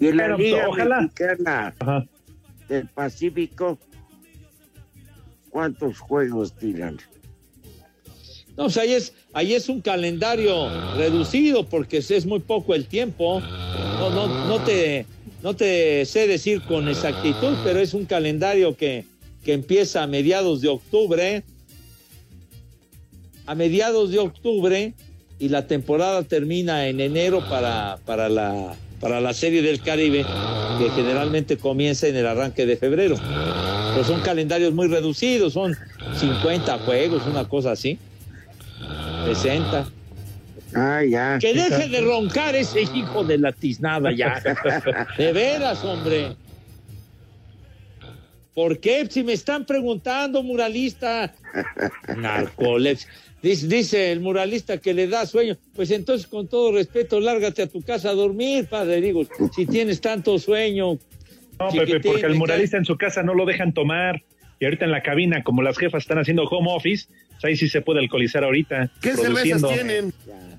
y 0.00 0.06
en 0.08 0.16
la 0.16 0.22
Pero, 0.24 0.38
Liga 0.38 0.68
ojalá. 0.68 1.00
Mexicana 1.02 1.74
Ajá. 1.78 2.04
del 2.68 2.86
Pacífico, 2.88 3.78
¿cuántos 5.50 5.98
juegos 5.98 6.54
tiran? 6.56 6.98
No, 8.58 8.64
o 8.64 8.70
sea, 8.70 8.82
ahí 8.82 8.92
es, 8.92 9.12
ahí 9.34 9.54
es 9.54 9.68
un 9.68 9.80
calendario 9.80 10.68
reducido 10.96 11.66
porque 11.66 11.98
es 11.98 12.26
muy 12.26 12.40
poco 12.40 12.74
el 12.74 12.86
tiempo. 12.86 13.40
No, 13.40 14.10
no, 14.10 14.48
no, 14.48 14.58
te, 14.64 15.06
no 15.44 15.54
te 15.54 16.04
sé 16.04 16.26
decir 16.26 16.62
con 16.62 16.88
exactitud, 16.88 17.54
pero 17.62 17.78
es 17.78 17.94
un 17.94 18.04
calendario 18.04 18.76
que, 18.76 19.04
que 19.44 19.52
empieza 19.52 20.02
a 20.02 20.08
mediados 20.08 20.60
de 20.60 20.68
octubre. 20.70 21.44
A 23.46 23.54
mediados 23.54 24.10
de 24.10 24.18
octubre 24.18 24.92
y 25.38 25.48
la 25.50 25.68
temporada 25.68 26.24
termina 26.24 26.88
en 26.88 27.00
enero 27.00 27.48
para, 27.48 28.00
para, 28.04 28.28
la, 28.28 28.74
para 28.98 29.20
la 29.20 29.34
Serie 29.34 29.62
del 29.62 29.80
Caribe, 29.80 30.26
que 30.80 30.90
generalmente 30.96 31.58
comienza 31.58 32.08
en 32.08 32.16
el 32.16 32.26
arranque 32.26 32.66
de 32.66 32.76
febrero. 32.76 33.14
Pero 33.92 34.04
son 34.04 34.20
calendarios 34.20 34.74
muy 34.74 34.88
reducidos, 34.88 35.52
son 35.52 35.76
50 36.18 36.78
juegos, 36.80 37.22
una 37.24 37.48
cosa 37.48 37.70
así. 37.70 38.00
60. 39.26 39.88
Ah, 40.74 41.02
ya. 41.02 41.38
Que 41.38 41.54
deje 41.54 41.88
de 41.88 42.00
roncar 42.00 42.54
ese 42.54 42.82
hijo 42.82 43.24
de 43.24 43.38
la 43.38 43.52
tiznada 43.52 44.12
ya. 44.12 44.40
De 45.18 45.32
veras, 45.32 45.84
hombre. 45.84 46.36
¿Por 48.54 48.80
qué? 48.80 49.06
Si 49.08 49.22
me 49.22 49.34
están 49.34 49.64
preguntando, 49.64 50.42
muralista. 50.42 51.32
Narcolepsia. 52.16 53.08
Dice, 53.40 53.68
dice 53.68 54.12
el 54.12 54.20
muralista 54.20 54.78
que 54.78 54.92
le 54.94 55.06
da 55.06 55.26
sueño. 55.26 55.56
Pues 55.74 55.90
entonces, 55.92 56.26
con 56.26 56.48
todo 56.48 56.72
respeto, 56.72 57.20
lárgate 57.20 57.62
a 57.62 57.66
tu 57.68 57.82
casa 57.82 58.10
a 58.10 58.14
dormir, 58.14 58.66
padre. 58.66 59.00
Digo, 59.00 59.22
si 59.54 59.64
tienes 59.64 60.00
tanto 60.00 60.38
sueño. 60.38 60.98
No, 61.58 61.70
Pepe, 61.70 62.00
porque 62.00 62.26
al 62.26 62.32
me 62.32 62.38
muralista 62.38 62.76
en 62.76 62.84
su 62.84 62.96
casa 62.96 63.22
no 63.22 63.34
lo 63.34 63.46
dejan 63.46 63.72
tomar. 63.72 64.22
Y 64.60 64.64
ahorita 64.64 64.86
en 64.86 64.90
la 64.90 65.02
cabina, 65.02 65.44
como 65.44 65.62
las 65.62 65.78
jefas 65.78 66.02
están 66.02 66.18
haciendo 66.18 66.42
home 66.44 66.68
office, 66.72 67.06
ahí 67.42 67.56
sí 67.56 67.68
se 67.68 67.80
puede 67.80 68.00
alcoholizar 68.00 68.44
ahorita. 68.44 68.90
¿Qué 69.00 69.14
cervezas 69.16 69.62
tienen? 69.72 70.12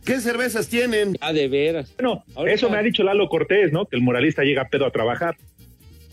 ¿Qué 0.05 0.19
cervezas 0.21 0.67
tienen? 0.69 1.17
Ah, 1.21 1.33
de 1.33 1.48
veras. 1.48 1.93
Bueno, 1.98 2.24
Ahorita- 2.36 2.55
eso 2.55 2.69
me 2.69 2.77
ha 2.77 2.81
dicho 2.81 3.03
Lalo 3.03 3.27
Cortés, 3.29 3.71
¿no? 3.71 3.86
Que 3.86 3.95
el 3.98 4.01
muralista 4.01 4.43
llega 4.43 4.67
pedo 4.69 4.86
a 4.86 4.91
trabajar. 4.91 5.36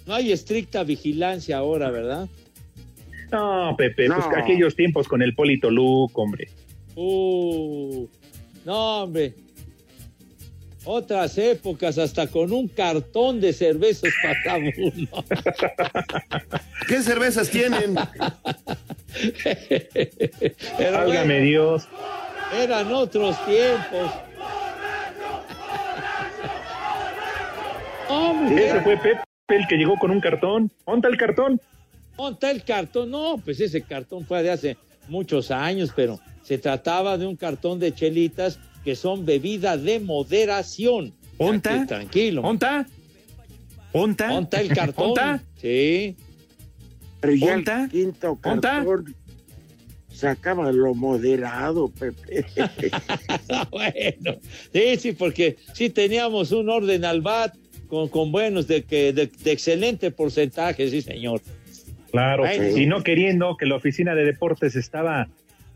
No 0.07 0.15
hay 0.15 0.33
estricta 0.33 0.85
vigilancia 0.85 1.59
ahora, 1.59 1.91
¿verdad? 1.91 2.29
No, 3.33 3.75
Pepe, 3.77 4.07
pues 4.07 4.25
aquellos 4.37 4.77
tiempos 4.77 5.09
con 5.09 5.21
el 5.23 5.35
Polito 5.35 5.71
Luke, 5.71 6.13
hombre. 6.17 6.49
Uh, 6.95 8.07
no, 8.65 9.03
hombre. 9.03 9.35
Otras 10.85 11.37
épocas, 11.37 11.99
hasta 11.99 12.29
con 12.29 12.53
un 12.53 12.69
cartón 12.69 13.41
de 13.41 13.53
cervezas 13.53 14.13
pasaba 14.23 14.65
uno. 14.79 15.25
¿Qué 16.87 17.03
cervezas 17.03 17.51
tienen? 17.51 17.97
Pero 20.79 20.93
Válgame 20.99 21.35
bueno, 21.35 21.47
Dios. 21.47 21.89
eran 22.63 22.93
otros 22.93 23.37
tiempos. 23.47 24.11
Hombre, 28.09 28.69
Ese 28.69 28.81
fue 28.83 28.97
Pepe 28.97 29.21
el 29.49 29.67
que 29.69 29.77
llegó 29.77 29.97
con 29.99 30.11
un 30.11 30.21
cartón. 30.21 30.71
¿Dónde 30.87 30.99
está 30.99 31.09
el 31.09 31.17
cartón? 31.17 31.61
monta 32.17 32.51
el 32.51 32.65
cartón. 32.65 33.11
No, 33.11 33.37
pues 33.45 33.61
ese 33.61 33.83
cartón 33.83 34.25
fue 34.25 34.43
de 34.43 34.51
hace 34.51 34.77
muchos 35.09 35.51
años, 35.51 35.93
pero 35.95 36.19
se 36.43 36.57
trataba 36.59 37.19
de 37.19 37.27
un 37.27 37.37
cartón 37.37 37.79
de 37.79 37.93
chelitas 37.93 38.59
que 38.85 38.95
son 38.97 39.27
bebida 39.27 39.77
de 39.77 40.01
moderación. 40.01 41.15
¿Onta? 41.39 41.71
Tranqui- 41.75 41.87
Tranquilo. 41.89 42.43
¿Onta? 42.43 42.87
¿Onta? 43.93 44.29
Monta 44.29 44.61
el 44.61 44.69
cartón. 44.75 45.09
¿Onta? 45.11 45.43
Sí. 45.61 46.17
Pero 47.27 47.47
ya 47.47 47.55
¿Onta? 47.55 47.85
el 47.85 47.91
quinto 47.91 48.39
¿Onta? 48.43 48.61
cartón 48.85 49.15
sacaba 50.09 50.73
lo 50.73 50.95
moderado, 50.95 51.89
Pepe. 51.91 52.47
Ah, 53.51 53.69
bueno, 53.71 54.39
sí, 54.73 54.97
sí, 54.99 55.13
porque 55.13 55.57
sí 55.75 55.91
teníamos 55.91 56.53
un 56.53 56.71
orden 56.71 57.05
al 57.05 57.21
BAT 57.21 57.55
con, 57.87 58.09
con 58.09 58.33
buenos 58.33 58.67
de, 58.67 58.83
que, 58.85 59.13
de, 59.13 59.27
de 59.27 59.53
excelente 59.53 60.11
porcentaje, 60.11 60.89
sí, 60.89 61.03
señor. 61.03 61.43
Claro, 62.11 62.45
Ay, 62.45 62.73
y 62.83 62.87
no 62.87 63.03
queriendo 63.03 63.57
que 63.59 63.67
la 63.67 63.77
oficina 63.77 64.15
de 64.15 64.25
deportes 64.25 64.75
estaba 64.75 65.29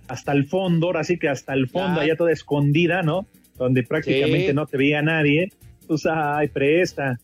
hasta 0.08 0.32
el 0.32 0.46
fondo, 0.46 0.86
ahora 0.86 1.04
sí 1.04 1.18
que 1.18 1.28
hasta 1.28 1.52
el 1.52 1.68
fondo, 1.68 1.96
Ya. 1.98 2.04
allá 2.04 2.16
toda 2.16 2.32
escondida, 2.32 3.02
¿no? 3.02 3.26
Donde 3.58 3.82
prácticamente 3.82 4.48
Sí. 4.48 4.54
no 4.54 4.66
te 4.66 4.78
veía 4.78 5.02
nadie. 5.02 5.52
Pues, 5.86 6.06
ay, 6.06 6.48
presta. 6.48 7.20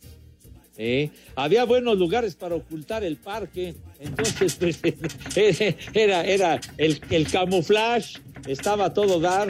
Sí. 0.77 1.11
Había 1.35 1.65
buenos 1.65 1.97
lugares 1.99 2.35
para 2.35 2.57
ocultar 2.57 3.03
el 3.05 3.17
parque, 3.17 3.75
entonces 4.01 4.55
pues, 4.57 4.81
era, 5.95 6.25
era 6.25 6.61
el, 6.79 7.01
el 7.11 7.31
camuflaje, 7.31 8.19
estaba 8.47 8.93
todo 8.93 9.21
dar. 9.21 9.49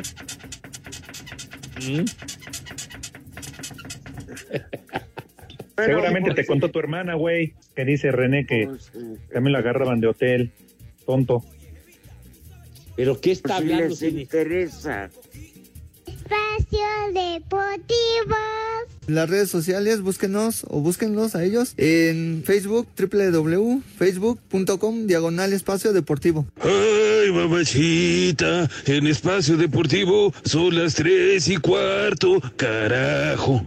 ¿Mm? 1.82 2.04
Pero, 5.74 5.88
Seguramente 5.88 6.32
te 6.32 6.46
contó 6.46 6.70
tu 6.70 6.78
hermana, 6.78 7.14
güey, 7.16 7.52
que 7.74 7.84
dice 7.84 8.10
René 8.10 8.46
que 8.46 8.66
pues, 8.66 8.90
también 9.32 9.52
la 9.52 9.58
agarraban 9.58 10.00
de 10.00 10.06
hotel. 10.06 10.52
Tonto. 11.04 11.44
Pero 12.96 13.20
¿qué 13.20 13.32
está 13.32 13.58
pues, 13.58 13.60
hablando? 13.60 13.88
les 13.88 13.98
si 13.98 14.12
ni- 14.12 14.22
interesa. 14.22 15.10
Espacio 16.06 16.88
Deportivo. 17.12 18.36
Las 19.06 19.30
redes 19.30 19.50
sociales, 19.50 20.00
búsquenos 20.00 20.64
o 20.68 20.80
búsquenlos 20.80 21.34
a 21.34 21.44
ellos 21.44 21.74
en 21.76 22.42
Facebook, 22.44 22.88
www.facebook.com, 22.98 25.06
diagonal 25.06 25.52
espacio 25.52 25.92
deportivo. 25.92 26.46
Ay, 26.60 27.32
mamachita, 27.32 28.68
en 28.86 29.06
espacio 29.06 29.56
deportivo 29.56 30.32
son 30.44 30.76
las 30.76 30.94
tres 30.94 31.48
y 31.48 31.56
cuarto, 31.56 32.40
carajo. 32.56 33.64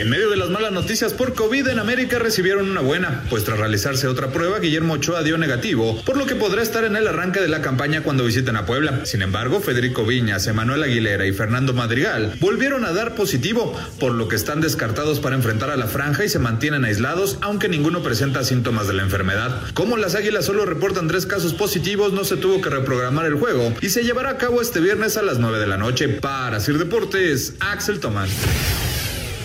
En 0.00 0.08
medio 0.08 0.30
de 0.30 0.38
las 0.38 0.48
malas 0.48 0.72
noticias 0.72 1.12
por 1.12 1.34
COVID 1.34 1.68
en 1.68 1.78
América 1.78 2.18
recibieron 2.18 2.70
una 2.70 2.80
buena, 2.80 3.22
pues 3.28 3.44
tras 3.44 3.58
realizarse 3.58 4.08
otra 4.08 4.32
prueba, 4.32 4.58
Guillermo 4.58 4.94
Ochoa 4.94 5.22
dio 5.22 5.36
negativo, 5.36 6.02
por 6.06 6.16
lo 6.16 6.24
que 6.24 6.36
podrá 6.36 6.62
estar 6.62 6.84
en 6.84 6.96
el 6.96 7.06
arranque 7.06 7.38
de 7.38 7.48
la 7.48 7.60
campaña 7.60 8.02
cuando 8.02 8.24
visiten 8.24 8.56
a 8.56 8.64
Puebla. 8.64 9.04
Sin 9.04 9.20
embargo, 9.20 9.60
Federico 9.60 10.06
Viñas, 10.06 10.46
Emanuel 10.46 10.84
Aguilera 10.84 11.26
y 11.26 11.34
Fernando 11.34 11.74
Madrigal 11.74 12.32
volvieron 12.40 12.86
a 12.86 12.94
dar 12.94 13.14
positivo, 13.14 13.78
por 13.98 14.12
lo 14.12 14.26
que 14.26 14.36
están 14.36 14.62
descartados 14.62 15.20
para 15.20 15.36
enfrentar 15.36 15.68
a 15.68 15.76
la 15.76 15.86
franja 15.86 16.24
y 16.24 16.30
se 16.30 16.38
mantienen 16.38 16.86
aislados, 16.86 17.36
aunque 17.42 17.68
ninguno 17.68 18.02
presenta 18.02 18.42
síntomas 18.42 18.86
de 18.86 18.94
la 18.94 19.02
enfermedad. 19.02 19.64
Como 19.74 19.98
las 19.98 20.14
Águilas 20.14 20.46
solo 20.46 20.64
reportan 20.64 21.08
tres 21.08 21.26
casos 21.26 21.52
positivos, 21.52 22.14
no 22.14 22.24
se 22.24 22.38
tuvo 22.38 22.62
que 22.62 22.70
reprogramar 22.70 23.26
el 23.26 23.34
juego 23.34 23.74
y 23.82 23.90
se 23.90 24.02
llevará 24.02 24.30
a 24.30 24.38
cabo 24.38 24.62
este 24.62 24.80
viernes 24.80 25.18
a 25.18 25.22
las 25.22 25.38
9 25.38 25.58
de 25.58 25.66
la 25.66 25.76
noche. 25.76 26.08
Para 26.08 26.58
Sir 26.58 26.78
Deportes, 26.78 27.52
Axel 27.60 28.00
Tomás. 28.00 28.30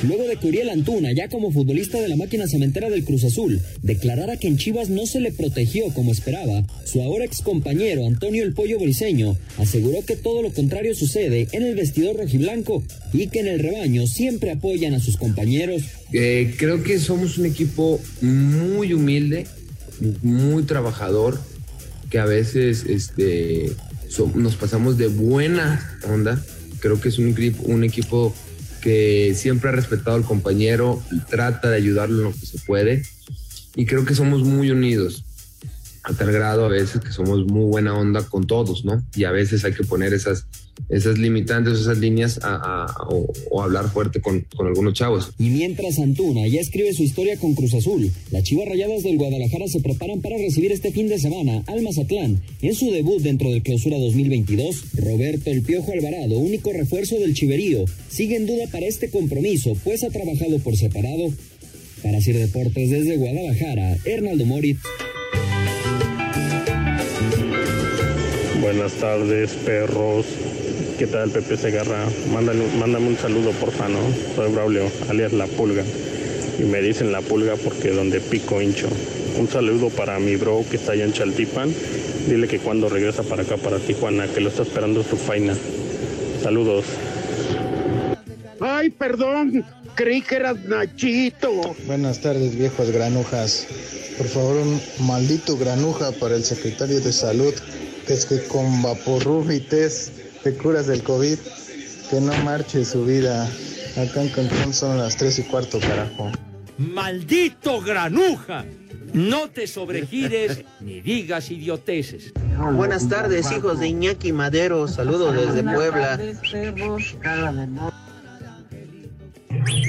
Luego 0.04 0.28
de 0.28 0.36
que 0.36 0.48
Uriel 0.48 0.70
Antuna, 0.70 1.14
ya 1.14 1.30
como 1.30 1.52
futbolista 1.52 2.00
de 2.00 2.10
la 2.10 2.18
máquina 2.18 2.48
cementera 2.48 2.90
del 2.90 3.06
Cruz 3.06 3.24
Azul, 3.24 3.62
declarara 3.82 4.38
que 4.38 4.48
en 4.48 4.58
Chivas 4.58 4.90
no 4.90 5.06
se 5.06 5.20
le 5.20 5.32
protegió 5.32 5.86
como 5.94 6.12
esperaba, 6.12 6.64
su 6.84 7.02
ahora 7.02 7.25
ex 7.25 7.42
compañero 7.42 8.06
Antonio 8.06 8.44
El 8.44 8.54
Pollo 8.54 8.78
Briseño 8.78 9.38
aseguró 9.58 10.04
que 10.06 10.16
todo 10.16 10.42
lo 10.42 10.52
contrario 10.52 10.94
sucede 10.96 11.48
en 11.54 11.64
el 11.64 11.75
vestidor 11.75 12.18
rojiblanco 12.18 12.84
y 13.14 13.28
que 13.28 13.40
en 13.40 13.48
el 13.48 13.60
rebaño 13.60 14.06
siempre 14.06 14.52
apoyan 14.52 14.94
a 14.94 15.00
sus 15.00 15.18
compañeros. 15.18 15.84
Eh, 16.12 16.54
creo 16.58 16.84
que 16.84 17.00
somos 17.00 17.38
un 17.38 17.46
equipo 17.46 18.00
muy 18.22 18.94
humilde, 18.94 19.48
muy 20.22 20.64
trabajador, 20.64 21.40
que 22.10 22.20
a 22.20 22.25
veces 22.25 22.86
este, 22.88 23.72
nos 24.36 24.56
pasamos 24.56 24.98
de 24.98 25.08
buena 25.08 26.00
onda. 26.08 26.44
Creo 26.80 27.00
que 27.00 27.10
es 27.10 27.18
un 27.18 27.84
equipo 27.84 28.34
que 28.86 29.34
siempre 29.34 29.70
ha 29.70 29.72
respetado 29.72 30.15
al 30.15 30.24
compañero 30.24 31.01
y 31.12 31.20
trata 31.22 31.72
de 31.72 31.77
ayudarlo 31.77 32.20
en 32.20 32.24
lo 32.25 32.39
que 32.39 32.46
se 32.46 32.60
puede. 32.60 33.01
Y 33.75 33.88
creo 33.88 34.06
que 34.06 34.13
somos 34.13 34.44
muy 34.44 34.70
unidos, 34.70 35.25
a 36.04 36.13
tal 36.13 36.32
grado 36.32 36.65
a 36.65 36.68
veces 36.68 37.01
que 37.01 37.12
somos 37.12 37.48
muy 37.48 37.65
buena 37.65 37.96
onda 37.96 38.22
con 38.22 38.46
todos, 38.46 38.86
¿no? 38.86 39.04
Y 39.15 39.24
a 39.24 39.32
veces 39.32 39.65
hay 39.65 39.74
que 39.74 39.84
poner 39.84 40.13
esas, 40.13 40.46
esas 40.89 41.17
limitantes, 41.17 41.79
esas 41.79 41.98
líneas 41.98 42.39
a- 42.44 42.86
o 43.51 43.62
hablar 43.62 43.89
fuerte 43.89 44.22
con, 44.22 44.46
con 44.55 44.67
algunos 44.67 44.94
chavos. 44.94 45.32
Y 45.39 45.50
mientras 45.50 46.00
Antuna 46.00 46.48
ya 46.48 46.62
escribe 46.62 46.94
su 46.94 47.03
historia 47.03 47.38
con 47.38 47.53
Cruz 47.55 47.74
Azul, 47.74 48.12
las 48.32 48.44
Chivas 48.44 48.67
Rayadas 48.67 49.03
del 49.03 49.17
Guadalajara 49.17 49.67
se 49.67 49.79
preparan 49.82 50.22
para 50.22 50.38
recibir 50.38 50.72
este 50.72 50.91
fin 50.91 51.08
de 51.08 51.20
semana 51.20 51.63
al 51.67 51.82
Mazatlán 51.82 52.41
en 52.62 52.75
su 52.75 52.91
debut 52.91 53.22
dentro 53.22 53.50
del 53.51 53.62
Clausura 53.63 53.98
2022. 53.98 54.84
Roberto 54.98 55.50
El 55.51 55.62
Piojo 55.62 55.91
Alvarado, 55.91 56.38
único 56.38 56.72
refuerzo 56.74 57.17
del 57.20 57.34
Chiverío, 57.34 57.86
sigue 58.10 58.36
en 58.36 58.46
duda 58.46 58.65
para 58.72 58.86
este 58.86 59.10
compromiso, 59.10 59.75
pues 59.84 60.03
ha 60.03 60.10
trabajado 60.10 60.60
por 60.60 60.75
separado. 60.77 61.32
Para 62.03 62.22
Sir 62.22 62.38
Deportes 62.38 62.89
desde 62.91 63.17
Guadalajara, 63.17 63.98
Hernaldo 64.05 64.46
Moritz. 64.46 64.79
Buenas 68.65 68.93
tardes, 68.93 69.51
perros. 69.63 70.25
¿Qué 70.98 71.05
tal, 71.05 71.29
Pepe 71.29 71.55
Segarra? 71.55 72.03
Mándale, 72.34 72.65
mándame 72.79 73.10
un 73.10 73.15
saludo, 73.15 73.51
porfa, 73.51 73.88
¿no? 73.88 74.00
Soy 74.36 74.51
Braulio, 74.51 74.89
alias 75.07 75.34
La 75.34 75.45
Pulga. 75.45 75.84
Y 76.57 76.63
me 76.63 76.81
dicen 76.81 77.12
La 77.12 77.22
Pulga 77.22 77.57
porque 77.57 77.91
donde 77.91 78.19
pico 78.19 78.60
hincho. 78.60 78.88
Un 79.38 79.48
saludo 79.48 79.91
para 79.91 80.17
mi 80.17 80.36
bro 80.36 80.65
que 80.67 80.77
está 80.77 80.93
allá 80.93 81.05
en 81.05 81.13
Chaltipan. 81.13 81.72
Dile 82.27 82.48
que 82.48 82.57
cuando 82.57 82.89
regresa 82.89 83.22
para 83.22 83.43
acá, 83.43 83.57
para 83.57 83.77
Tijuana, 83.77 84.27
que 84.27 84.41
lo 84.41 84.50
está 84.50 84.63
esperando 84.63 85.03
su 85.03 85.15
faina. 85.15 85.55
Saludos. 86.41 86.86
Ay, 88.60 88.89
perdón, 88.89 89.63
creí 89.93 90.24
que 90.24 90.38
eras 90.38 90.57
Nachito. 90.65 91.75
Buenas 91.86 92.19
tardes, 92.19 92.55
viejos 92.55 92.89
granujas. 92.89 93.67
Por 94.17 94.27
favor, 94.27 94.55
un 94.55 94.81
maldito 95.05 95.55
granuja 95.55 96.12
para 96.13 96.36
el 96.36 96.43
secretario 96.43 97.01
de 97.01 97.12
Salud, 97.12 97.53
es 98.14 98.26
que 98.26 98.44
con 98.48 98.82
vaporrub 98.82 99.50
y 99.52 99.60
test 99.60 100.12
te 100.44 100.54
curas 100.56 100.88
del 100.88 101.02
COVID, 101.04 101.38
que 102.10 102.22
no 102.22 102.34
marche 102.44 102.86
su 102.86 103.04
vida. 103.06 103.46
Acá 103.98 104.22
en 104.22 104.30
Cancún 104.30 104.74
son 104.74 104.98
las 104.98 105.16
tres 105.18 105.40
y 105.40 105.44
cuarto, 105.44 105.80
carajo. 105.80 106.32
¡Maldito 106.78 107.82
granuja! 107.82 108.66
No 109.14 109.50
te 109.50 109.66
sobregires 109.68 110.64
ni 110.82 111.00
digas 111.02 111.50
idioteces. 111.50 112.34
Buenas 112.74 113.08
tardes, 113.08 113.50
hijos 113.52 113.80
de 113.80 113.88
Iñaki 113.88 114.34
Madero. 114.34 114.88
Saludos 114.88 115.34
desde 115.36 115.64
Puebla. 115.64 116.20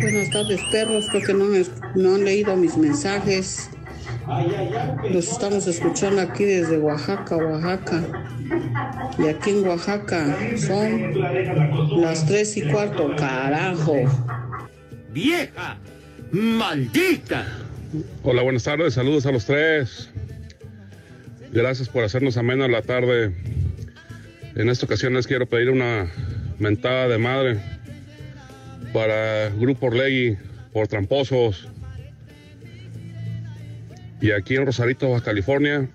Buenas 0.00 0.30
tardes, 0.30 0.60
perros. 0.70 1.06
Creo 1.10 1.22
que 1.26 1.34
no, 1.34 1.44
me- 1.46 1.64
no 1.96 2.14
han 2.14 2.24
leído 2.24 2.56
mis 2.56 2.76
mensajes. 2.76 3.68
Los 5.08 5.30
estamos 5.30 5.68
escuchando 5.68 6.20
aquí 6.20 6.44
desde 6.44 6.78
Oaxaca, 6.78 7.36
Oaxaca. 7.36 8.02
Y 9.18 9.28
aquí 9.28 9.50
en 9.50 9.68
Oaxaca 9.68 10.36
son 10.56 12.00
las 12.00 12.26
tres 12.26 12.56
y 12.56 12.62
cuarto, 12.62 13.14
carajo. 13.16 13.94
¡Vieja! 15.12 15.78
¡Maldita! 16.32 17.46
Hola, 18.24 18.42
buenas 18.42 18.64
tardes, 18.64 18.94
saludos 18.94 19.26
a 19.26 19.32
los 19.32 19.44
tres. 19.44 20.10
Gracias 21.52 21.88
por 21.88 22.02
hacernos 22.02 22.36
amena 22.36 22.66
la 22.66 22.82
tarde. 22.82 23.32
En 24.56 24.68
esta 24.68 24.86
ocasión 24.86 25.14
les 25.14 25.28
quiero 25.28 25.46
pedir 25.46 25.70
una 25.70 26.10
mentada 26.58 27.06
de 27.06 27.18
madre 27.18 27.60
para 28.92 29.50
Grupo 29.50 29.86
Orlegui 29.86 30.36
por 30.72 30.88
tramposos. 30.88 31.68
Y 34.20 34.30
aquí 34.32 34.56
en 34.56 34.66
Rosarito, 34.66 35.10
Baja 35.10 35.24
California, 35.24 35.88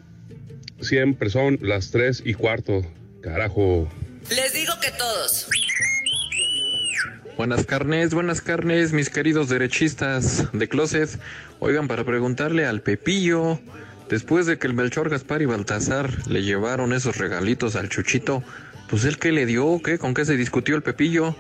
siempre 0.80 1.30
son 1.30 1.58
las 1.62 1.92
tres 1.92 2.22
y 2.26 2.34
cuarto. 2.34 2.82
Carajo. 3.22 3.88
Les 4.30 4.54
digo 4.54 4.74
que 4.82 4.92
todos. 4.92 5.48
Buenas 7.38 7.66
carnes, 7.66 8.14
buenas 8.14 8.42
carnes, 8.42 8.94
mis 8.94 9.10
queridos 9.10 9.50
derechistas 9.50 10.48
de 10.54 10.68
closet. 10.68 11.10
Oigan, 11.60 11.88
para 11.88 12.04
preguntarle 12.04 12.66
al 12.66 12.82
Pepillo, 12.82 13.60
después 14.10 14.46
de 14.46 14.60
que 14.60 14.68
el 14.68 14.74
Melchor, 14.74 15.10
Gaspar 15.10 15.42
y 15.42 15.46
Baltasar 15.46 16.28
le 16.28 16.44
llevaron 16.44 16.94
esos 16.94 17.18
regalitos 17.18 17.76
al 17.76 17.90
Chuchito, 17.90 18.44
pues 18.90 19.06
él 19.06 19.18
qué 19.18 19.32
le 19.32 19.46
dio, 19.46 19.82
qué, 19.84 19.98
con 19.98 20.14
qué 20.14 20.26
se 20.26 20.38
discutió 20.38 20.76
el 20.76 20.84
Pepillo. 20.84 21.36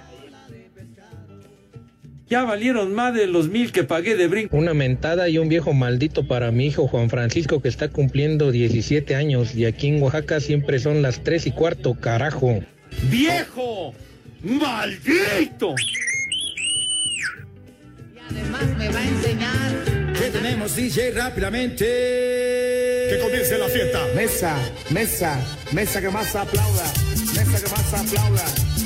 Ya 2.32 2.46
valieron 2.46 2.96
más 2.96 3.14
de 3.14 3.28
los 3.28 3.50
mil 3.50 3.74
que 3.74 3.84
pagué 3.84 4.16
de 4.16 4.30
brinco. 4.30 4.56
Una 4.56 4.74
mentada 4.74 5.28
y 5.28 5.38
un 5.38 5.50
viejo 5.50 5.74
maldito 5.74 6.26
para 6.30 6.50
mi 6.52 6.68
hijo 6.68 6.88
Juan 6.88 7.10
Francisco 7.10 7.62
que 7.62 7.68
está 7.68 7.90
cumpliendo 7.90 8.54
17 8.54 9.16
años 9.16 9.54
y 9.54 9.66
aquí 9.66 9.90
en 9.90 10.02
Oaxaca 10.02 10.40
siempre 10.40 10.80
son 10.80 11.02
las 11.02 11.26
3 11.26 11.48
y 11.48 11.52
cuarto, 11.52 11.94
carajo. 11.94 12.62
¡Viejo! 13.10 13.94
¡Maldito! 14.44 15.76
Además 18.30 18.78
me 18.78 18.88
va 18.88 19.00
a 19.00 19.08
enseñar. 19.10 20.14
¿Qué 20.18 20.30
tenemos, 20.30 20.74
DJ, 20.74 21.12
rápidamente? 21.12 21.84
Que 21.84 23.20
comience 23.22 23.58
la 23.58 23.68
fiesta. 23.68 24.08
Mesa, 24.16 24.58
mesa, 24.90 25.38
mesa 25.74 26.00
que 26.00 26.10
más 26.10 26.34
aplauda, 26.34 26.94
mesa 27.36 27.62
que 27.62 27.70
más 27.72 27.94
aplauda, 27.94 28.46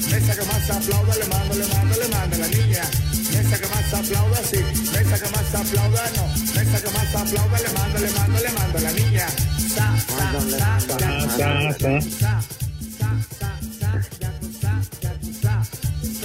mesa 0.09 0.35
que 0.35 0.45
más 0.47 0.69
aplauda, 0.71 1.15
le 1.15 1.25
mando, 1.25 1.53
le 1.53 1.67
mando, 1.67 1.95
le 2.01 2.07
mando 2.07 2.35
a 2.37 2.39
la 2.39 2.47
niña. 2.47 3.04
Mesa 3.45 3.59
que 3.59 3.67
más 3.67 3.93
aplauda, 3.93 4.37
sí, 4.43 4.57
mesa 4.57 5.19
que 5.19 5.29
más 5.29 5.53
aplauda, 5.53 6.03
no, 6.15 6.27
mesa 6.55 6.81
que 6.81 6.89
más 6.89 7.15
aplauda, 7.15 7.57
le 7.59 7.69
mando, 7.77 7.99
le 7.99 8.09
mando, 8.11 8.39
le 8.39 8.49
mando 8.49 8.77
a 8.77 8.81
la 8.81 8.91
niña. 8.91 9.27
Sa, 9.75 9.95
sa, 9.99 10.41
sa, 10.41 10.79
sa, 10.89 11.71
sa, 11.77 12.01
sa. 12.09 12.41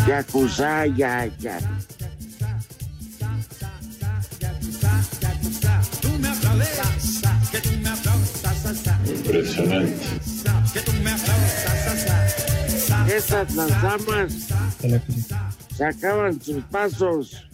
Yakuza, 0.06 0.87
ya, 0.87 1.26
ya. 1.38 1.59
Tú 6.00 6.09
me 6.18 6.28
aplaudes, 6.28 6.68
que 7.52 7.61
tú 7.61 7.70
me 7.83 7.88
aplaudes. 7.90 8.30
Impresionante. 9.11 10.06
Que 10.72 10.80
tú 10.80 10.92
me 11.04 11.11
aplaudes. 11.11 11.52
Esas 13.12 13.54
las 13.54 13.70
damas 15.80 15.80
sacaban 15.80 16.40
sus 16.40 16.62
pasos 16.64 17.46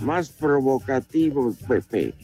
más 0.00 0.28
provocativos, 0.28 1.56
Pepe. 1.66 2.14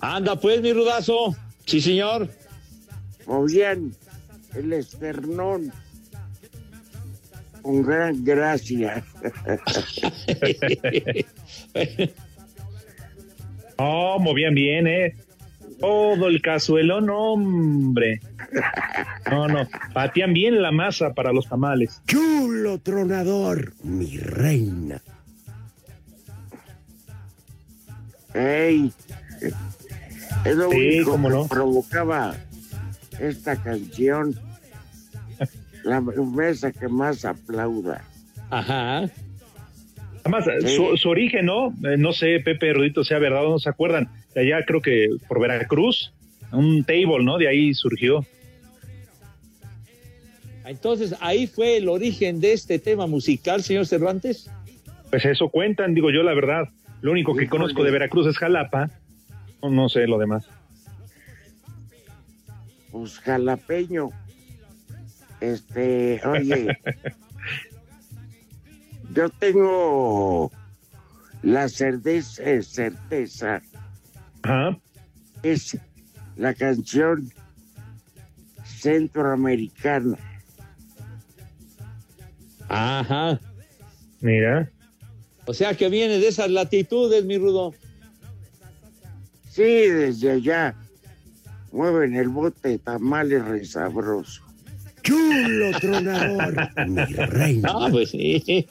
Anda 0.00 0.36
pues, 0.36 0.60
mi 0.60 0.72
rudazo. 0.72 1.34
Sí, 1.64 1.80
señor. 1.80 2.28
O 3.26 3.44
bien 3.44 3.94
el 4.54 4.72
esternón 4.72 5.72
con 7.62 7.82
gran 7.82 8.24
gracia. 8.24 9.04
Oh, 13.84 14.20
movían 14.20 14.54
bien, 14.54 14.86
¿eh? 14.86 15.16
Todo 15.82 16.28
el 16.28 16.40
cazuelón, 16.40 17.10
hombre. 17.10 18.20
No, 19.30 19.48
no, 19.48 19.68
patean 19.92 20.32
bien 20.32 20.62
la 20.62 20.70
masa 20.72 21.12
para 21.12 21.32
los 21.32 21.48
tamales. 21.48 22.00
Chulo 22.06 22.78
tronador, 22.78 23.72
mi 23.82 24.16
reina. 24.16 25.02
¡Ey! 28.34 28.92
Es 30.44 30.56
lo 30.56 30.70
Sí, 30.70 30.76
único 30.76 31.10
cómo 31.12 31.28
que 31.28 31.34
no. 31.34 31.46
provocaba 31.46 32.34
esta 33.20 33.56
canción. 33.56 34.34
La 35.84 36.00
mesa 36.00 36.70
que 36.72 36.88
más 36.88 37.24
aplauda. 37.24 38.02
Ajá. 38.50 39.02
Además, 40.24 40.44
Sí. 40.60 40.76
su, 40.76 40.96
su 40.96 41.08
origen, 41.08 41.46
¿no? 41.46 41.68
Eh, 41.84 41.96
no 41.98 42.12
sé, 42.12 42.38
Pepe 42.44 42.72
Rudito, 42.72 43.02
sea 43.02 43.18
verdad 43.18 43.44
o 43.46 43.50
no 43.50 43.58
se 43.58 43.68
acuerdan. 43.68 44.08
De 44.34 44.42
allá 44.42 44.64
creo 44.64 44.80
que 44.80 45.08
por 45.28 45.40
Veracruz, 45.40 46.12
un 46.52 46.84
table, 46.84 47.24
¿no? 47.24 47.38
De 47.38 47.48
ahí 47.48 47.74
surgió. 47.74 48.24
Entonces, 50.64 51.14
ahí 51.20 51.46
fue 51.46 51.78
el 51.78 51.88
origen 51.88 52.40
de 52.40 52.52
este 52.52 52.78
tema 52.78 53.06
musical, 53.06 53.62
señor 53.62 53.86
Cervantes. 53.86 54.50
Pues 55.10 55.24
eso 55.24 55.48
cuentan, 55.48 55.94
digo 55.94 56.10
yo 56.10 56.22
la 56.22 56.34
verdad. 56.34 56.68
Lo 57.00 57.10
único 57.10 57.34
que 57.34 57.48
conozco 57.48 57.82
de 57.82 57.90
Veracruz 57.90 58.28
es 58.28 58.38
Jalapa. 58.38 58.90
No, 59.60 59.70
no 59.70 59.88
sé 59.88 60.06
lo 60.06 60.18
demás. 60.18 60.48
Pues 62.90 63.18
jalapeño. 63.18 64.10
Este, 65.40 66.20
oye. 66.24 66.68
yo 69.14 69.28
tengo 69.30 70.52
la 71.42 71.68
certeza, 71.68 72.42
eh, 72.44 73.60
certeza. 74.42 74.80
Es 75.42 75.78
la 76.36 76.54
canción 76.54 77.30
centroamericana. 78.64 80.16
Ajá. 82.68 83.40
Mira. 84.20 84.70
O 85.46 85.54
sea 85.54 85.74
que 85.74 85.88
viene 85.88 86.18
de 86.18 86.28
esas 86.28 86.50
latitudes, 86.50 87.24
mi 87.24 87.38
Rudo. 87.38 87.74
Sí, 89.50 89.62
desde 89.62 90.30
allá. 90.30 90.74
Mueven 91.72 92.14
el 92.14 92.28
bote 92.28 92.70
de 92.70 92.78
tamales 92.78 93.44
re 93.44 93.64
sabroso. 93.64 94.42
Chulo 95.02 95.78
tronador, 95.80 96.70
mi 96.88 97.04
reina. 97.04 97.70
Ah, 97.72 97.88
pues 97.90 98.10
sí. 98.10 98.66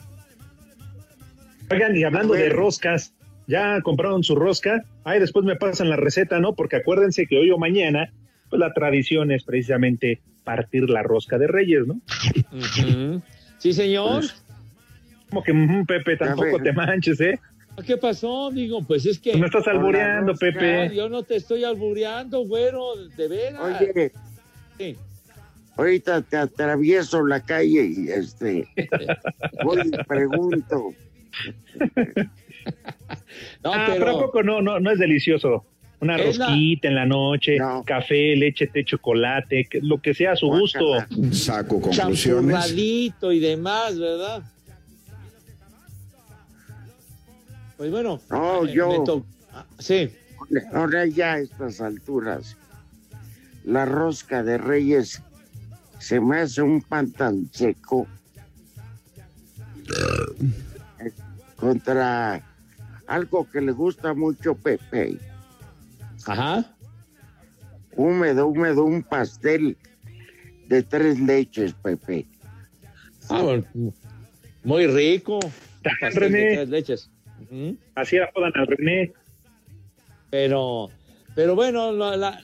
Oigan, 1.70 1.96
y 1.96 2.04
hablando 2.04 2.34
de 2.34 2.48
roscas, 2.48 3.12
ya 3.46 3.80
compraron 3.82 4.22
su 4.22 4.34
rosca. 4.34 4.82
Ahí 5.04 5.20
después 5.20 5.44
me 5.44 5.56
pasan 5.56 5.88
la 5.88 5.96
receta, 5.96 6.38
¿no? 6.40 6.54
Porque 6.54 6.76
acuérdense 6.76 7.26
que 7.26 7.38
hoy 7.38 7.50
o 7.50 7.58
mañana, 7.58 8.12
pues 8.50 8.60
la 8.60 8.72
tradición 8.72 9.30
es 9.32 9.44
precisamente 9.44 10.20
partir 10.44 10.88
la 10.88 11.02
rosca 11.02 11.38
de 11.38 11.46
Reyes, 11.46 11.86
¿no? 11.86 12.00
Sí, 13.58 13.72
señor. 13.72 14.24
Como 15.30 15.42
que, 15.42 15.54
Pepe, 15.86 16.16
tampoco 16.16 16.58
te 16.62 16.72
manches, 16.72 17.20
¿eh? 17.20 17.38
¿Qué 17.86 17.96
pasó? 17.96 18.50
Digo, 18.50 18.82
pues 18.82 19.06
es 19.06 19.18
que. 19.18 19.34
Me 19.36 19.46
estás 19.46 19.66
albureando, 19.66 20.34
Pepe. 20.34 20.94
Yo 20.94 21.08
no 21.08 21.22
te 21.22 21.36
estoy 21.36 21.64
albureando, 21.64 22.40
güero, 22.46 22.96
de 23.16 23.28
veras. 23.28 23.80
Oye, 23.80 24.12
Sí. 24.78 24.96
ahorita 25.76 26.22
te 26.22 26.36
atravieso 26.36 27.24
la 27.26 27.40
calle 27.40 27.86
y 27.96 28.08
este. 28.10 28.68
voy 29.64 29.80
y 29.84 30.04
pregunto. 30.04 30.92
No, 33.64 33.72
ah, 33.74 33.84
pero- 33.86 33.98
pero 34.04 34.18
¿a 34.18 34.20
poco 34.22 34.42
no, 34.42 34.60
no, 34.62 34.80
no 34.80 34.90
es 34.90 34.98
delicioso. 34.98 35.64
Una 36.00 36.16
Es 36.16 36.36
la- 36.36 36.46
rosquita 36.48 36.88
en 36.88 36.94
la 36.96 37.06
noche, 37.06 37.58
café, 37.86 38.34
leche, 38.34 38.66
té, 38.66 38.84
chocolate, 38.84 39.68
lo 39.82 40.00
que 40.02 40.14
sea 40.14 40.32
a 40.32 40.36
su 40.36 40.48
gusto. 40.48 40.96
Saco 41.30 41.80
Champurradito 41.90 43.30
y 43.30 43.38
demás, 43.38 43.96
¿verdad? 43.98 44.42
Pues 47.76 47.90
bueno. 47.90 48.20
No, 48.30 48.64
eh, 48.66 48.72
yo. 48.72 49.04
to- 49.04 49.24
ah, 49.52 49.64
Sí. 49.78 50.10
Ahora 50.72 51.06
ya 51.06 51.34
a 51.34 51.38
estas 51.38 51.80
alturas, 51.80 52.56
la 53.64 53.84
rosca 53.84 54.42
de 54.42 54.58
Reyes 54.58 55.22
se 56.00 56.20
me 56.20 56.38
hace 56.40 56.62
un 56.62 56.82
pan 56.82 57.12
tan 57.12 57.48
seco 57.52 58.08
eh, 59.88 61.12
contra 61.56 62.42
algo 63.06 63.48
que 63.50 63.60
le 63.60 63.72
gusta 63.72 64.14
mucho 64.14 64.54
Pepe. 64.54 65.18
Ajá. 66.26 66.74
Húmedo, 67.96 68.46
húmedo, 68.46 68.84
un 68.84 69.02
pastel 69.02 69.76
de 70.68 70.82
tres 70.82 71.20
leches, 71.20 71.74
Pepe. 71.74 72.26
Ah, 73.28 73.42
bueno, 73.42 73.64
muy 74.64 74.86
rico. 74.86 75.40
Pastel 76.00 76.32
de 76.32 76.54
tres 76.54 76.68
leches. 76.68 77.10
Ujú. 77.50 77.76
Así 77.94 78.18
apodan 78.18 78.52
al 78.54 78.66
René. 78.66 79.12
Pero, 80.30 80.88
pero 81.34 81.54
bueno, 81.54 81.92
la, 81.92 82.16
la, 82.16 82.42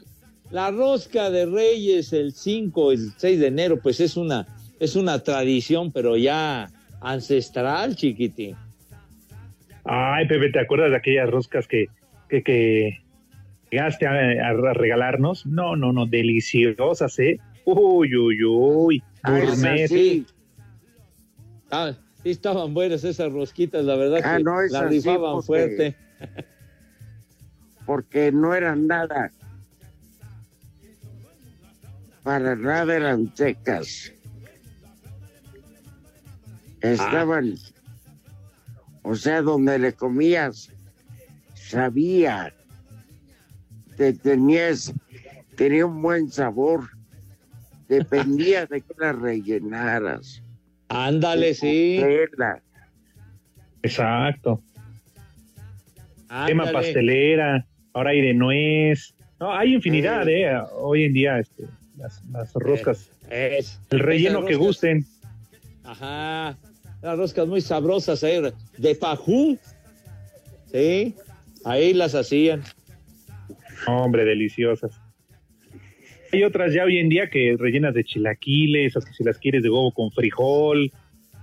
la 0.51 0.71
rosca 0.71 1.31
de 1.31 1.47
Reyes 1.47 2.12
el 2.12 2.33
5, 2.33 2.92
el 2.92 3.12
6 3.16 3.40
de 3.40 3.47
enero, 3.47 3.81
pues 3.81 4.01
es 4.01 4.16
una, 4.16 4.47
es 4.79 4.97
una 4.97 5.23
tradición, 5.23 5.90
pero 5.92 6.16
ya 6.16 6.71
ancestral, 7.01 7.97
chiquitín. 7.97 8.57
Ay, 9.90 10.27
Pepe, 10.29 10.51
¿te 10.51 10.61
acuerdas 10.61 10.90
de 10.90 10.96
aquellas 10.98 11.31
roscas 11.31 11.66
que, 11.66 11.87
que, 12.29 12.42
que 12.42 12.98
llegaste 13.70 14.07
a, 14.07 14.12
a 14.51 14.53
regalarnos? 14.74 15.46
No, 15.46 15.77
no, 15.77 15.92
no, 15.94 16.05
deliciosas, 16.07 17.18
¿eh? 17.18 17.38
Uy, 17.64 18.14
uy, 18.14 18.44
uy. 18.44 19.03
Ah, 19.22 19.38
Gourmet. 19.40 19.88
sí. 19.88 20.27
Ah, 21.70 21.92
sí 22.22 22.31
estaban 22.31 22.74
buenas 22.74 23.03
esas 23.05 23.33
rosquitas, 23.33 23.85
la 23.85 23.96
verdad 23.96 24.20
Ah, 24.24 24.37
que 24.37 24.44
no, 24.44 24.61
la 24.61 24.66
esas 24.66 24.90
sí, 24.90 24.96
rifaban 24.98 25.33
porque- 25.37 25.46
fuerte. 25.46 25.96
porque 27.87 28.31
no 28.33 28.55
eran 28.55 28.87
nada. 28.87 29.31
Para 32.22 32.57
nada 32.57 32.94
eran 32.94 33.35
secas. 33.35 34.12
Estaban, 36.83 37.55
o 39.02 39.14
sea, 39.14 39.42
donde 39.42 39.78
le 39.78 39.92
comías, 39.92 40.70
sabía, 41.54 42.52
te 43.96 44.12
tenías, 44.12 44.92
tenía 45.56 45.87
un 45.87 46.00
buen 46.02 46.30
sabor, 46.30 46.88
dependía 47.88 48.66
de 48.66 48.80
que 48.80 48.94
la 48.98 49.12
rellenaras. 49.12 50.42
Ándale, 50.88 51.54
sí. 51.54 52.00
Exacto. 53.82 54.62
Ándale. 56.28 56.72
pastelera, 56.72 57.66
ahora 57.92 58.11
hay 58.11 58.20
de 58.20 58.34
nuez. 58.34 59.14
No, 59.40 59.54
hay 59.54 59.74
infinidad, 59.74 60.28
¿eh? 60.28 60.50
Hoy 60.72 61.04
en 61.04 61.12
día, 61.12 61.38
este, 61.38 61.64
las, 61.96 62.22
las 62.30 62.52
roscas. 62.54 63.11
Es, 63.30 63.80
el 63.90 64.00
relleno 64.00 64.44
que 64.44 64.56
gusten. 64.56 65.06
Ajá. 65.84 66.56
Las 67.02 67.16
roscas 67.16 67.46
muy 67.46 67.61
sabrosas, 67.61 68.22
¿eh? 68.22 68.52
De 68.76 68.94
pajú. 68.94 69.58
Sí. 70.72 71.14
Ahí 71.64 71.92
las 71.94 72.14
hacían. 72.14 72.62
Hombre, 73.87 74.24
deliciosas. 74.24 74.92
Hay 76.32 76.44
otras 76.44 76.74
ya 76.74 76.84
hoy 76.84 76.98
en 76.98 77.08
día 77.08 77.30
que 77.30 77.56
rellenas 77.58 77.94
de 77.94 78.04
chilaquiles, 78.04 78.96
o 78.96 79.00
que 79.00 79.12
si 79.12 79.24
las 79.24 79.38
quieres 79.38 79.62
de 79.62 79.70
huevo 79.70 79.92
con 79.92 80.11
frijol, 80.11 80.92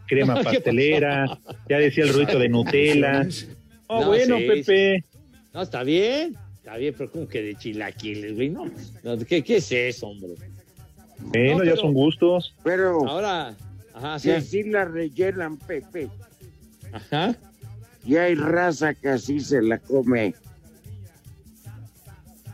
crema 0.07 0.35
¿Qué 0.37 0.43
pastelera, 0.43 1.39
ya 1.67 1.79
decía 1.79 2.03
el 2.03 2.13
ruito 2.13 2.39
de 2.39 2.49
Nutella. 2.49 3.27
Oh, 3.87 4.01
No, 4.01 4.07
bueno, 4.07 4.39
sí, 4.39 4.47
Pepe. 4.47 5.03
No, 5.53 5.61
está 5.61 5.83
bien. 5.83 6.35
Está 6.55 6.75
bien, 6.77 6.95
pero 6.97 7.11
como 7.11 7.27
que 7.27 7.43
de 7.43 7.53
chilaquiles, 7.55 8.33
güey. 8.33 8.49
No, 8.49 8.65
¿qué, 9.29 9.43
¿Qué 9.43 9.57
es 9.57 9.71
eso, 9.71 10.07
hombre? 10.07 10.31
Bueno, 11.19 11.59
No, 11.59 11.63
ya 11.63 11.75
son 11.75 11.93
gustos. 11.93 12.55
Pero 12.63 13.07
Ahora, 13.07 13.55
ajá, 13.95 14.19
sí. 14.19 14.31
así 14.31 14.63
la 14.63 14.85
rellenan, 14.85 15.57
Pepe, 15.57 16.09
Ajá. 16.91 17.35
y 18.05 18.15
hay 18.17 18.35
raza 18.35 18.93
que 18.93 19.09
así 19.09 19.39
se 19.39 19.61
la 19.61 19.77
come. 19.79 20.35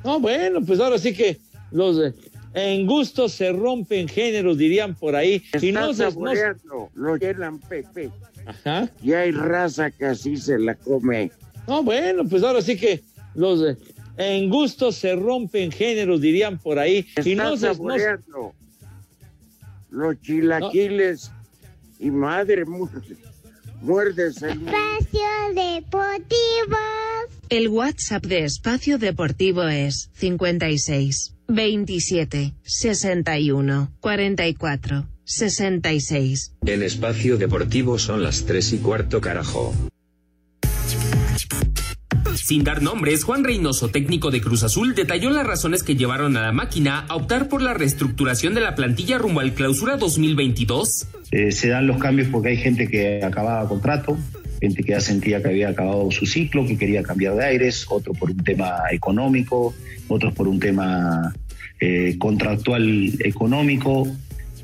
No, 0.04 0.20
bueno, 0.20 0.62
pues 0.66 0.80
ahora 0.80 0.98
sí 0.98 1.14
que 1.14 1.38
los 1.72 1.98
eh, 2.00 2.14
en 2.54 2.86
gustos 2.88 3.34
se 3.34 3.52
rompen 3.52 4.08
géneros, 4.08 4.58
dirían 4.58 4.96
por 4.96 5.16
ahí. 5.16 5.44
Y 5.62 5.72
no 5.72 5.94
se, 5.94 6.06
no- 6.12 6.90
lo 6.96 7.16
llenan 7.18 7.60
Pepe. 7.60 8.10
Ajá. 8.46 8.90
Y 9.04 9.14
hay 9.14 9.32
raza 9.32 9.92
que 9.92 10.06
así 10.06 10.38
se 10.38 10.58
la 10.58 10.76
come. 10.76 11.32
No, 11.68 11.84
bueno, 11.84 12.28
pues 12.28 12.42
ahora 12.44 12.62
sí 12.62 12.76
que 12.76 13.02
los 13.36 13.62
eh, 13.62 13.78
en 14.18 14.50
gustos 14.50 14.96
se 14.96 15.16
rompen 15.16 15.72
géneros, 15.72 16.20
dirían 16.20 16.58
por 16.58 16.80
ahí. 16.80 17.06
Y 17.24 17.32
Están 17.32 17.38
no 17.38 17.58
se, 17.58 17.68
no 17.68 18.54
los 19.92 20.20
chilaquiles 20.22 21.32
y 22.00 22.10
madre 22.10 22.66
muerde, 22.66 23.16
muerdes 23.82 24.42
el 24.42 24.62
Espacio 24.62 25.22
Deportivo. 25.54 26.78
El 27.50 27.68
WhatsApp 27.68 28.26
de 28.26 28.46
Espacio 28.46 28.98
Deportivo 28.98 29.64
es 29.64 30.10
56 30.14 31.36
27, 31.48 32.54
61, 32.64 33.92
44, 34.00 35.08
66. 35.26 36.54
En 36.66 36.82
espacio 36.82 37.38
deportivo 37.38 38.00
son 38.00 38.24
las 38.24 38.46
3 38.46 38.74
y 38.74 38.78
cuarto 38.78 39.20
carajo. 39.20 39.74
Sin 42.52 42.66
dar 42.66 42.82
nombres, 42.82 43.24
Juan 43.24 43.46
Reynoso, 43.46 43.92
técnico 43.92 44.30
de 44.30 44.42
Cruz 44.42 44.64
Azul, 44.64 44.94
detalló 44.94 45.30
las 45.30 45.48
razones 45.48 45.84
que 45.84 45.96
llevaron 45.96 46.36
a 46.36 46.42
la 46.42 46.52
máquina 46.52 47.06
a 47.08 47.16
optar 47.16 47.48
por 47.48 47.62
la 47.62 47.74
reestructuración 47.74 48.54
de 48.54 48.60
la 48.60 48.76
plantilla 48.76 49.18
rumbo 49.18 49.40
al 49.40 49.54
clausura 49.54 49.96
2022. 49.96 51.08
Eh, 51.32 51.54
se 51.54 51.70
dan 51.70 51.88
los 51.88 51.98
cambios 51.98 52.28
porque 52.28 52.50
hay 52.50 52.58
gente 52.58 52.90
que 52.90 53.24
acababa 53.24 53.66
contrato, 53.70 54.18
gente 54.60 54.84
que 54.84 54.92
ya 54.92 55.00
sentía 55.00 55.42
que 55.42 55.48
había 55.48 55.70
acabado 55.70 56.12
su 56.12 56.26
ciclo, 56.26 56.68
que 56.68 56.78
quería 56.78 57.04
cambiar 57.04 57.36
de 57.36 57.46
aires, 57.46 57.86
otro 57.88 58.12
por 58.12 58.32
un 58.32 58.44
tema 58.44 58.82
económico, 58.92 59.74
otros 60.10 60.34
por 60.34 60.50
un 60.50 60.60
tema 60.60 61.34
eh, 61.80 62.18
contractual 62.20 63.14
económico, 63.20 64.10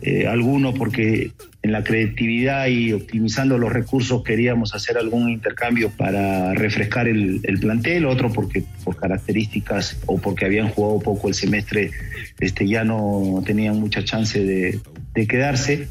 eh, 0.02 0.28
algunos 0.28 0.78
porque 0.78 1.32
en 1.64 1.72
la 1.72 1.84
creatividad 1.84 2.68
y 2.68 2.94
optimizando 2.94 3.58
los 3.58 3.72
recursos 3.72 4.24
queríamos 4.24 4.76
hacer 4.76 4.98
algún 4.98 5.30
intercambio 5.30 5.90
para 5.90 6.54
refrescar 6.54 7.08
el, 7.08 7.42
el, 7.44 7.60
plantel, 7.60 8.06
otro 8.06 8.32
porque 8.32 8.64
por 8.84 8.96
características 8.96 10.00
o 10.06 10.20
porque 10.20 10.46
habían 10.46 10.70
jugado 10.70 11.00
poco 11.00 11.28
el 11.28 11.34
semestre 11.34 11.92
este, 12.40 12.68
ya 12.68 12.84
no 12.84 13.44
tenían 13.46 13.80
mucha 13.80 14.04
chance 14.04 14.44
de, 14.44 14.80
de 15.14 15.28
quedarse. 15.28 15.88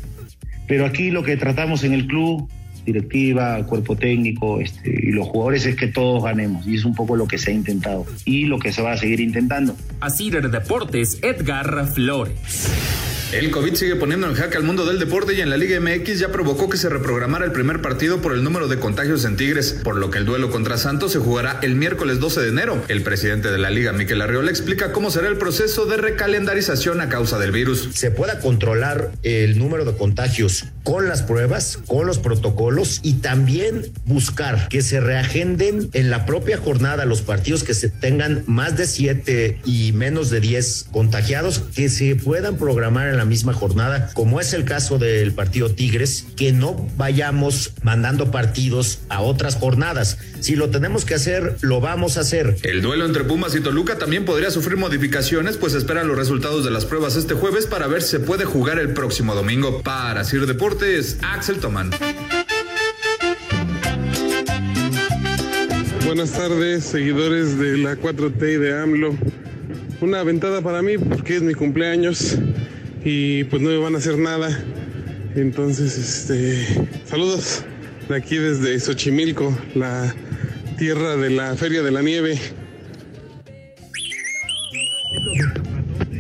Pero 0.68 0.86
aquí 0.86 1.10
lo 1.10 1.22
que 1.22 1.36
tratamos 1.36 1.84
en 1.84 1.92
el 1.92 2.06
club 2.06 2.48
directiva, 2.86 3.66
cuerpo 3.66 3.96
técnico 3.96 4.60
este, 4.60 5.08
y 5.08 5.10
los 5.10 5.26
jugadores 5.26 5.66
es 5.66 5.76
que 5.76 5.88
todos 5.88 6.22
ganemos 6.22 6.66
y 6.66 6.76
es 6.76 6.84
un 6.84 6.94
poco 6.94 7.16
lo 7.16 7.26
que 7.26 7.36
se 7.36 7.50
ha 7.50 7.54
intentado 7.54 8.06
y 8.24 8.44
lo 8.44 8.58
que 8.58 8.72
se 8.72 8.80
va 8.80 8.92
a 8.92 8.96
seguir 8.96 9.20
intentando. 9.20 9.76
Así 10.00 10.30
Deportes, 10.30 11.18
Edgar 11.22 11.88
Flores. 11.92 13.15
El 13.32 13.50
COVID 13.50 13.74
sigue 13.74 13.96
poniendo 13.96 14.28
en 14.28 14.34
jaque 14.34 14.56
al 14.56 14.62
mundo 14.62 14.86
del 14.86 15.00
deporte 15.00 15.34
y 15.34 15.40
en 15.40 15.50
la 15.50 15.56
Liga 15.56 15.80
MX 15.80 16.20
ya 16.20 16.28
provocó 16.28 16.70
que 16.70 16.76
se 16.76 16.88
reprogramara 16.88 17.44
el 17.44 17.50
primer 17.50 17.82
partido 17.82 18.22
por 18.22 18.32
el 18.32 18.44
número 18.44 18.68
de 18.68 18.78
contagios 18.78 19.24
en 19.24 19.36
Tigres, 19.36 19.80
por 19.82 19.96
lo 19.96 20.10
que 20.10 20.18
el 20.18 20.24
duelo 20.24 20.48
contra 20.48 20.78
Santos 20.78 21.10
se 21.10 21.18
jugará 21.18 21.58
el 21.62 21.74
miércoles 21.74 22.20
12 22.20 22.40
de 22.40 22.48
enero. 22.48 22.84
El 22.86 23.02
presidente 23.02 23.50
de 23.50 23.58
la 23.58 23.70
Liga, 23.70 23.92
Miquel 23.92 24.22
Arriola, 24.22 24.50
explica 24.50 24.92
cómo 24.92 25.10
será 25.10 25.26
el 25.26 25.38
proceso 25.38 25.86
de 25.86 25.96
recalendarización 25.96 27.00
a 27.00 27.08
causa 27.08 27.36
del 27.40 27.50
virus. 27.50 27.88
Se 27.94 28.12
pueda 28.12 28.38
controlar 28.38 29.10
el 29.24 29.58
número 29.58 29.84
de 29.84 29.96
contagios 29.96 30.66
con 30.84 31.08
las 31.08 31.22
pruebas, 31.22 31.80
con 31.88 32.06
los 32.06 32.20
protocolos 32.20 33.00
y 33.02 33.14
también 33.14 33.90
buscar 34.04 34.68
que 34.68 34.82
se 34.82 35.00
reagenden 35.00 35.90
en 35.94 36.10
la 36.10 36.26
propia 36.26 36.58
jornada 36.58 37.04
los 37.04 37.22
partidos 37.22 37.64
que 37.64 37.74
se 37.74 37.88
tengan 37.88 38.44
más 38.46 38.76
de 38.76 38.86
siete 38.86 39.58
y 39.64 39.90
menos 39.92 40.30
de 40.30 40.38
10 40.38 40.86
contagiados, 40.92 41.58
que 41.74 41.88
se 41.88 42.14
puedan 42.14 42.56
programar 42.56 43.08
en 43.08 43.15
la 43.16 43.24
misma 43.24 43.52
jornada, 43.52 44.10
como 44.14 44.40
es 44.40 44.52
el 44.52 44.64
caso 44.64 44.98
del 44.98 45.32
partido 45.32 45.70
Tigres, 45.70 46.26
que 46.36 46.52
no 46.52 46.88
vayamos 46.96 47.72
mandando 47.82 48.30
partidos 48.30 49.00
a 49.08 49.20
otras 49.20 49.56
jornadas. 49.56 50.18
Si 50.40 50.56
lo 50.56 50.70
tenemos 50.70 51.04
que 51.04 51.14
hacer, 51.14 51.56
lo 51.60 51.80
vamos 51.80 52.16
a 52.16 52.20
hacer. 52.20 52.56
El 52.62 52.82
duelo 52.82 53.06
entre 53.06 53.24
Pumas 53.24 53.54
y 53.54 53.60
Toluca 53.60 53.98
también 53.98 54.24
podría 54.24 54.50
sufrir 54.50 54.76
modificaciones, 54.76 55.56
pues 55.56 55.74
esperan 55.74 56.08
los 56.08 56.16
resultados 56.16 56.64
de 56.64 56.70
las 56.70 56.84
pruebas 56.84 57.16
este 57.16 57.34
jueves 57.34 57.66
para 57.66 57.86
ver 57.86 58.02
si 58.02 58.10
se 58.10 58.20
puede 58.20 58.44
jugar 58.44 58.78
el 58.78 58.90
próximo 58.90 59.34
domingo. 59.34 59.82
Para 59.82 60.24
Sir 60.24 60.46
Deportes, 60.46 61.18
Axel 61.22 61.58
Tomán. 61.58 61.90
Buenas 66.04 66.32
tardes, 66.32 66.84
seguidores 66.84 67.58
de 67.58 67.78
la 67.78 67.96
4T 67.96 68.54
y 68.54 68.56
de 68.58 68.78
AMLO. 68.78 69.16
Una 70.00 70.20
aventada 70.20 70.62
para 70.62 70.80
mí 70.80 70.98
porque 70.98 71.36
es 71.36 71.42
mi 71.42 71.54
cumpleaños 71.54 72.38
y 73.08 73.44
pues 73.44 73.62
no 73.62 73.70
me 73.70 73.78
van 73.78 73.94
a 73.94 73.98
hacer 73.98 74.18
nada. 74.18 74.48
Entonces, 75.36 75.96
este, 75.96 76.88
saludos 77.04 77.64
de 78.08 78.16
aquí 78.16 78.36
desde 78.36 78.80
Xochimilco, 78.80 79.56
la 79.76 80.12
tierra 80.76 81.16
de 81.16 81.30
la 81.30 81.54
Feria 81.54 81.84
de 81.84 81.92
la 81.92 82.02
Nieve. 82.02 82.36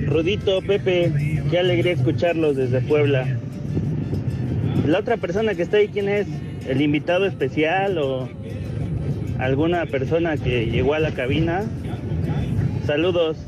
Rudito, 0.06 0.62
Pepe, 0.62 1.42
qué 1.50 1.58
alegría 1.58 1.94
escucharlos 1.94 2.54
desde 2.54 2.80
Puebla. 2.82 3.36
La 4.86 5.00
otra 5.00 5.16
persona 5.16 5.56
que 5.56 5.62
está 5.62 5.78
ahí, 5.78 5.88
¿quién 5.88 6.08
es? 6.08 6.28
¿El 6.68 6.80
invitado 6.82 7.26
especial 7.26 7.98
o 7.98 8.28
alguna 9.40 9.86
persona 9.86 10.36
que 10.36 10.66
llegó 10.66 10.94
a 10.94 11.00
la 11.00 11.10
cabina? 11.10 11.64
Saludos. 12.86 13.38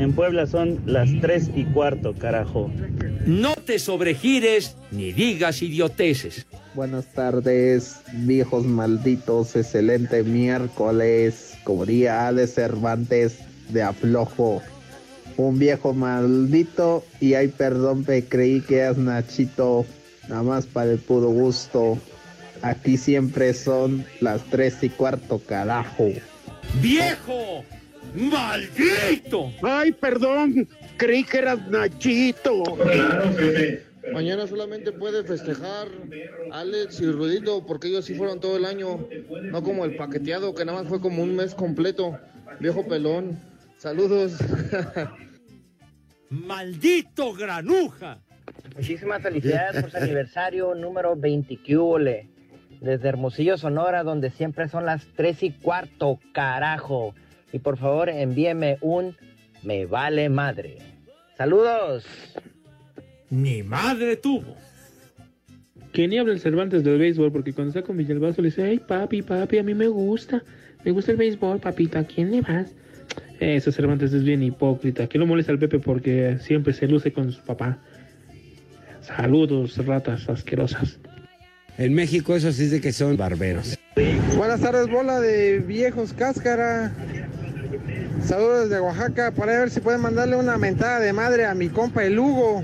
En 0.00 0.14
Puebla 0.14 0.46
son 0.46 0.80
las 0.86 1.10
tres 1.20 1.50
y 1.54 1.64
cuarto, 1.64 2.14
carajo. 2.14 2.70
No 3.26 3.54
te 3.54 3.78
sobregires 3.78 4.74
ni 4.90 5.12
digas 5.12 5.60
idioteces. 5.60 6.46
Buenas 6.74 7.12
tardes, 7.12 8.00
viejos 8.14 8.64
malditos. 8.64 9.54
Excelente 9.56 10.22
miércoles. 10.22 11.58
Como 11.64 11.84
día 11.84 12.32
de 12.32 12.46
Cervantes 12.46 13.40
de 13.68 13.82
aflojo. 13.82 14.62
Un 15.36 15.58
viejo 15.58 15.92
maldito. 15.92 17.04
Y 17.20 17.34
ay, 17.34 17.48
perdón, 17.48 18.06
me 18.08 18.24
creí 18.24 18.62
que 18.62 18.88
es 18.88 18.96
Nachito. 18.96 19.84
Nada 20.30 20.42
más 20.42 20.64
para 20.64 20.92
el 20.92 20.98
puro 20.98 21.28
gusto. 21.28 21.98
Aquí 22.62 22.96
siempre 22.96 23.52
son 23.52 24.06
las 24.20 24.42
tres 24.44 24.82
y 24.82 24.88
cuarto, 24.88 25.42
carajo. 25.46 26.08
¡Viejo! 26.80 27.64
¡Maldito! 28.14 29.52
Ay, 29.62 29.92
perdón, 29.92 30.68
creí 30.96 31.24
que 31.24 31.38
eras 31.38 31.68
Nachito. 31.68 32.62
Mañana 34.12 34.46
solamente 34.46 34.92
puede 34.92 35.22
festejar 35.24 35.88
Alex 36.50 37.00
y 37.00 37.10
Rudito 37.10 37.64
porque 37.66 37.88
ellos 37.88 38.04
sí 38.04 38.14
fueron 38.14 38.40
todo 38.40 38.56
el 38.56 38.64
año, 38.64 39.06
no 39.42 39.62
como 39.62 39.84
el 39.84 39.96
paqueteado 39.96 40.54
que 40.54 40.64
nada 40.64 40.80
más 40.80 40.88
fue 40.88 41.00
como 41.00 41.22
un 41.22 41.36
mes 41.36 41.54
completo. 41.54 42.18
Viejo 42.58 42.86
pelón. 42.86 43.38
Saludos. 43.78 44.36
¡Maldito 46.30 47.32
granuja! 47.32 48.18
Muchísimas 48.76 49.22
felicidades 49.22 49.82
por 49.82 49.90
su 49.90 49.96
aniversario 49.96 50.74
número 50.74 51.16
20 51.16 51.58
Desde 52.80 53.08
Hermosillo, 53.08 53.58
Sonora, 53.58 54.02
donde 54.02 54.30
siempre 54.30 54.68
son 54.68 54.86
las 54.86 55.06
3 55.16 55.42
y 55.44 55.50
cuarto, 55.52 56.18
carajo. 56.32 57.14
Y 57.52 57.58
por 57.58 57.76
favor 57.78 58.08
envíeme 58.08 58.78
un 58.80 59.16
me 59.62 59.86
vale 59.86 60.28
madre. 60.28 60.78
Saludos. 61.36 62.04
Ni 63.30 63.62
madre 63.62 64.16
tuvo. 64.16 64.56
Que 65.92 66.06
ni 66.06 66.18
habla 66.18 66.32
el 66.32 66.40
Cervantes 66.40 66.84
del 66.84 66.98
béisbol, 66.98 67.32
porque 67.32 67.52
cuando 67.52 67.70
está 67.70 67.82
con 67.82 67.96
Villalbazo 67.96 68.42
le 68.42 68.48
dice, 68.48 68.62
ay 68.62 68.78
papi, 68.78 69.22
papi, 69.22 69.58
a 69.58 69.62
mí 69.62 69.74
me 69.74 69.88
gusta, 69.88 70.42
me 70.84 70.92
gusta 70.92 71.12
el 71.12 71.16
béisbol, 71.16 71.58
papito, 71.58 71.98
¿a 71.98 72.04
quién 72.04 72.30
le 72.30 72.40
vas? 72.42 72.72
Ese 73.40 73.72
Cervantes 73.72 74.12
es 74.12 74.22
bien 74.22 74.42
hipócrita, 74.42 75.08
que 75.08 75.18
no 75.18 75.26
molesta 75.26 75.50
al 75.50 75.58
Pepe 75.58 75.78
porque 75.78 76.38
siempre 76.40 76.72
se 76.74 76.86
luce 76.86 77.12
con 77.12 77.32
su 77.32 77.42
papá. 77.42 77.78
Saludos, 79.00 79.84
ratas 79.84 80.28
asquerosas. 80.28 81.00
En 81.78 81.94
México 81.94 82.36
eso 82.36 82.52
sí 82.52 82.64
es 82.64 82.70
de 82.70 82.80
que 82.80 82.92
son 82.92 83.16
barberos. 83.16 83.78
Buenas 84.36 84.60
tardes, 84.60 84.88
bola 84.88 85.20
de 85.20 85.60
viejos 85.60 86.12
cáscara. 86.12 86.92
Saludos 88.24 88.68
desde 88.68 88.80
Oaxaca, 88.80 89.30
para 89.32 89.58
ver 89.58 89.70
si 89.70 89.80
pueden 89.80 90.00
mandarle 90.00 90.36
una 90.36 90.56
mentada 90.58 91.00
de 91.00 91.12
madre 91.12 91.46
a 91.46 91.54
mi 91.54 91.68
compa 91.68 92.04
el 92.04 92.18
Hugo, 92.18 92.62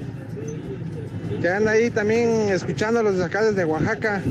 que 1.41 1.49
anda 1.49 1.73
ahí 1.73 1.91
también 1.91 2.49
escuchándolos 2.51 3.17
de 3.17 3.25
acá 3.25 3.43
desde 3.43 3.65
Oaxaca. 3.65 4.23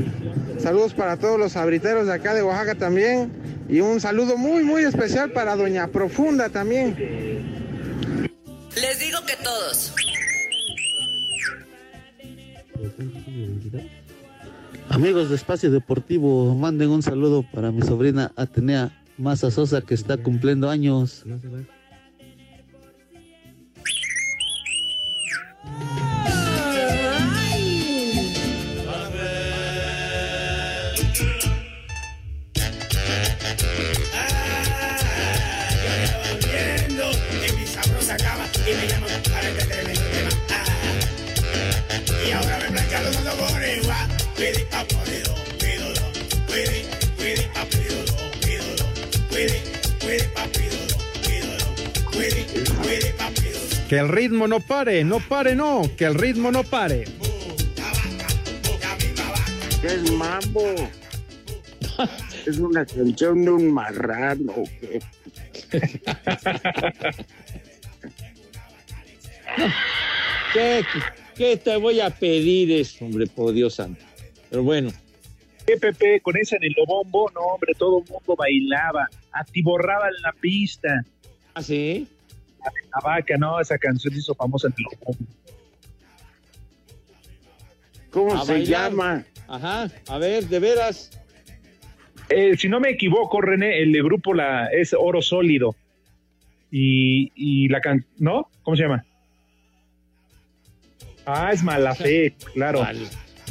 Saludos 0.59 0.93
para 0.93 1.17
todos 1.17 1.37
los 1.37 1.55
abriteros 1.55 2.07
de 2.07 2.13
acá 2.13 2.33
de 2.33 2.43
Oaxaca 2.43 2.75
también. 2.75 3.31
Y 3.67 3.79
un 3.81 3.99
saludo 3.99 4.37
muy, 4.37 4.63
muy 4.63 4.83
especial 4.83 5.31
para 5.31 5.55
Doña 5.55 5.87
Profunda 5.87 6.49
también. 6.49 6.95
Les 8.75 8.99
digo 8.99 9.19
que 9.25 9.35
todos. 9.43 9.93
Amigos 14.89 15.29
de 15.29 15.35
Espacio 15.35 15.71
Deportivo, 15.71 16.55
manden 16.55 16.89
un 16.89 17.01
saludo 17.01 17.43
para 17.51 17.71
mi 17.71 17.81
sobrina 17.81 18.31
Atenea 18.35 18.91
Maza 19.17 19.51
Sosa 19.51 19.81
que 19.81 19.93
está 19.93 20.17
cumpliendo 20.17 20.69
años. 20.69 21.23
Que 53.89 53.99
el 53.99 54.09
ritmo 54.09 54.47
no 54.47 54.59
pare, 54.61 55.03
no 55.03 55.19
pare, 55.19 55.55
no, 55.55 55.83
que 55.95 56.05
el 56.05 56.15
ritmo 56.15 56.51
no 56.51 56.63
pare. 56.63 57.03
¿Qué 59.81 59.87
es 59.87 60.11
mambo? 60.11 60.73
es 62.47 62.57
una 62.57 62.83
canción 62.85 63.45
de 63.45 63.51
un 63.51 63.71
marrano. 63.71 64.53
¿o 64.53 64.63
qué? 64.79 64.99
¿Qué, 70.53 70.83
qué 71.35 71.57
te 71.57 71.77
voy 71.77 71.99
a 71.99 72.09
pedir 72.09 72.71
eso, 72.71 73.05
hombre, 73.05 73.27
por 73.27 73.53
Dios 73.53 73.75
santo? 73.75 74.03
Pero 74.49 74.63
bueno. 74.63 74.91
¿Qué, 75.67 75.77
Pepe? 75.77 76.21
Con 76.21 76.37
esa 76.37 76.55
en 76.57 76.63
el 76.63 76.73
Lobombo, 76.77 77.29
no, 77.35 77.41
hombre, 77.41 77.73
todo 77.77 77.99
el 77.99 78.11
mundo 78.11 78.35
bailaba, 78.35 79.07
atiborraba 79.31 80.07
en 80.07 80.21
la 80.23 80.31
pista. 80.33 81.03
¿Ah, 81.53 81.61
sí? 81.61 82.07
La 82.93 83.01
vaca, 83.03 83.37
no, 83.37 83.59
esa 83.59 83.77
canción 83.77 84.13
se 84.13 84.19
hizo 84.19 84.35
famosa 84.35 84.67
en 84.67 84.73
el. 84.77 84.85
¿Cómo 88.11 88.33
A 88.33 88.45
se 88.45 88.53
bailar. 88.53 88.91
llama? 88.91 89.25
Ajá, 89.47 89.91
a 90.07 90.17
ver, 90.17 90.47
de 90.47 90.59
veras. 90.59 91.11
Eh, 92.29 92.55
si 92.57 92.67
no 92.69 92.79
me 92.79 92.89
equivoco, 92.89 93.41
René, 93.41 93.81
el 93.81 93.91
de 93.91 94.01
grupo 94.01 94.33
la, 94.33 94.67
es 94.67 94.95
Oro 94.97 95.21
Sólido. 95.21 95.75
Y, 96.71 97.31
y 97.35 97.67
la 97.69 97.79
can... 97.81 98.05
¿No? 98.17 98.49
¿Cómo 98.63 98.75
se 98.75 98.83
llama? 98.83 99.05
Ah, 101.25 101.51
es 101.53 101.63
mala 101.63 101.93
fe, 101.95 102.35
claro. 102.53 102.81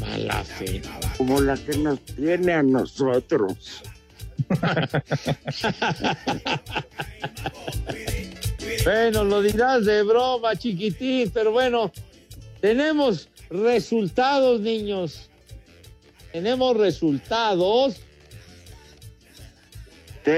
mala 0.01 0.45
fe. 0.45 0.83
Como 1.17 1.41
la 1.41 1.57
que 1.57 1.77
nos 1.79 2.05
tiene 2.05 2.53
a 2.53 2.63
nosotros. 2.63 3.83
Bueno, 8.85 9.25
lo 9.25 9.41
dirás 9.41 9.87
de 9.87 10.03
broma, 10.03 10.57
chiquitín, 10.57 11.31
pero 11.33 11.53
bueno, 11.53 11.91
tenemos 12.61 13.31
resultados, 13.49 14.61
niños. 14.61 15.31
Tenemos 16.33 16.77
resultados. 16.77 17.97
¡Ay, 20.27 20.35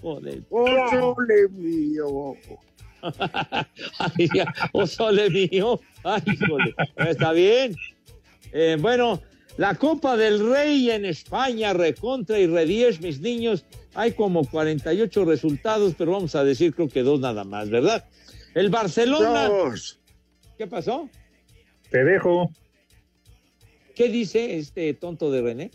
joder! 0.00 0.42
¡Oh, 0.50 0.66
sole 0.90 1.48
mío! 1.50 2.34
Ay, 3.98 4.28
ya, 4.34 4.54
¡Oh, 4.72 4.86
sole 4.86 5.30
mío! 5.30 5.80
¡Ay, 6.04 6.22
híjole! 6.26 6.74
Está 6.96 7.32
bien. 7.32 7.76
Eh, 8.52 8.76
bueno, 8.80 9.20
la 9.56 9.74
Copa 9.74 10.16
del 10.16 10.50
Rey 10.50 10.90
en 10.90 11.04
España, 11.04 11.72
recontra 11.72 12.38
y 12.38 12.46
redies, 12.46 13.00
mis 13.00 13.20
niños. 13.20 13.64
Hay 13.94 14.12
como 14.12 14.44
48 14.44 15.24
resultados, 15.24 15.94
pero 15.96 16.12
vamos 16.12 16.34
a 16.34 16.44
decir 16.44 16.74
creo 16.74 16.88
que 16.88 17.02
dos 17.02 17.20
nada 17.20 17.44
más, 17.44 17.70
¿verdad? 17.70 18.06
El 18.54 18.68
Barcelona. 18.68 19.48
Dos. 19.48 19.98
¿Qué 20.58 20.66
pasó? 20.66 21.08
Te 21.90 22.04
dejo. 22.04 22.50
¿Qué 23.94 24.08
dice 24.08 24.58
este 24.58 24.92
tonto 24.92 25.30
de 25.30 25.40
René? 25.40 25.70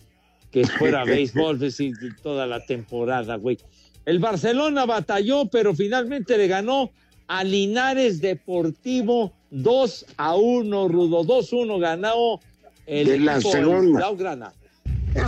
Que 0.52 0.66
fuera 0.66 1.04
béisbol 1.06 1.58
pues, 1.58 1.76
sí, 1.76 1.92
toda 2.22 2.46
la 2.46 2.64
temporada, 2.66 3.36
güey. 3.36 3.58
El 4.06 4.20
Barcelona 4.20 4.86
batalló, 4.86 5.46
pero 5.50 5.74
finalmente 5.76 6.38
le 6.38 6.48
ganó 6.48 6.92
a 7.28 7.44
Linares 7.44 8.20
Deportivo 8.22 9.34
2 9.52 10.06
a 10.18 10.36
1, 10.36 10.88
Rudo. 10.88 11.24
2-1 11.24 11.80
ganó 11.80 12.40
el 12.88 13.08
De 13.08 13.20
la 13.20 13.36
equipo 13.36 13.52
segunda. 13.52 14.00
Blaugrana. 14.00 14.54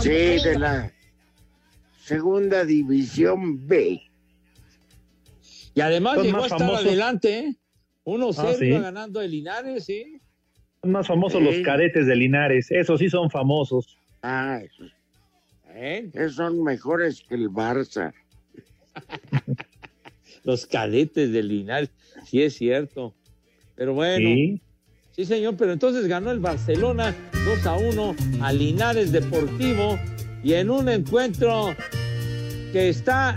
Sí, 0.00 0.08
de 0.10 0.58
la 0.58 0.92
segunda 2.02 2.64
división 2.64 3.66
B. 3.66 4.00
Y 5.74 5.80
además 5.80 6.14
Son 6.16 6.24
llegó 6.24 6.38
a 6.38 6.42
estar 6.46 6.58
famosos. 6.58 6.86
adelante, 6.86 7.38
¿eh? 7.38 7.56
1-0 8.04 8.34
Ah, 8.38 8.54
sí. 8.58 8.70
ganando 8.70 9.20
el 9.20 9.30
Linares, 9.30 9.84
¿sí? 9.84 10.20
Son 10.82 10.92
más 10.92 11.06
famosos 11.06 11.40
Sí. 11.40 11.44
los 11.44 11.58
cadetes 11.64 12.06
de 12.06 12.16
Linares. 12.16 12.70
Esos 12.70 12.98
sí 13.00 13.08
son 13.08 13.30
famosos. 13.30 13.96
Ah, 14.22 14.60
esos, 14.62 14.92
¿Eh? 15.70 16.10
esos 16.12 16.36
son 16.36 16.62
mejores 16.62 17.22
que 17.28 17.34
el 17.34 17.48
Barça. 17.50 18.12
Los 20.44 20.66
cadetes 20.66 21.32
de 21.32 21.42
Linares, 21.42 21.90
sí 22.26 22.42
es 22.42 22.54
cierto. 22.54 23.14
Pero 23.76 23.94
bueno. 23.94 24.28
Sí. 24.28 24.60
Sí, 25.16 25.24
señor, 25.26 25.54
pero 25.56 25.72
entonces 25.72 26.08
ganó 26.08 26.32
el 26.32 26.40
Barcelona 26.40 27.14
2 27.44 27.66
a 27.66 27.76
1 27.76 28.16
a 28.40 28.52
Linares 28.52 29.12
Deportivo 29.12 29.96
y 30.42 30.54
en 30.54 30.70
un 30.70 30.88
encuentro 30.88 31.72
que 32.72 32.88
está 32.88 33.36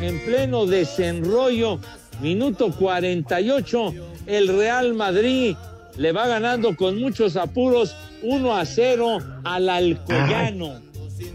en 0.00 0.24
pleno 0.24 0.64
desenrollo, 0.64 1.80
minuto 2.22 2.74
48, 2.74 3.94
el 4.26 4.48
Real 4.48 4.94
Madrid 4.94 5.54
le 5.98 6.12
va 6.12 6.26
ganando 6.26 6.74
con 6.74 6.98
muchos 6.98 7.36
apuros 7.36 7.94
1 8.22 8.56
a 8.56 8.64
0 8.64 9.18
al 9.44 9.68
Alcoyano. 9.68 10.80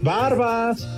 Barbas. 0.02 0.88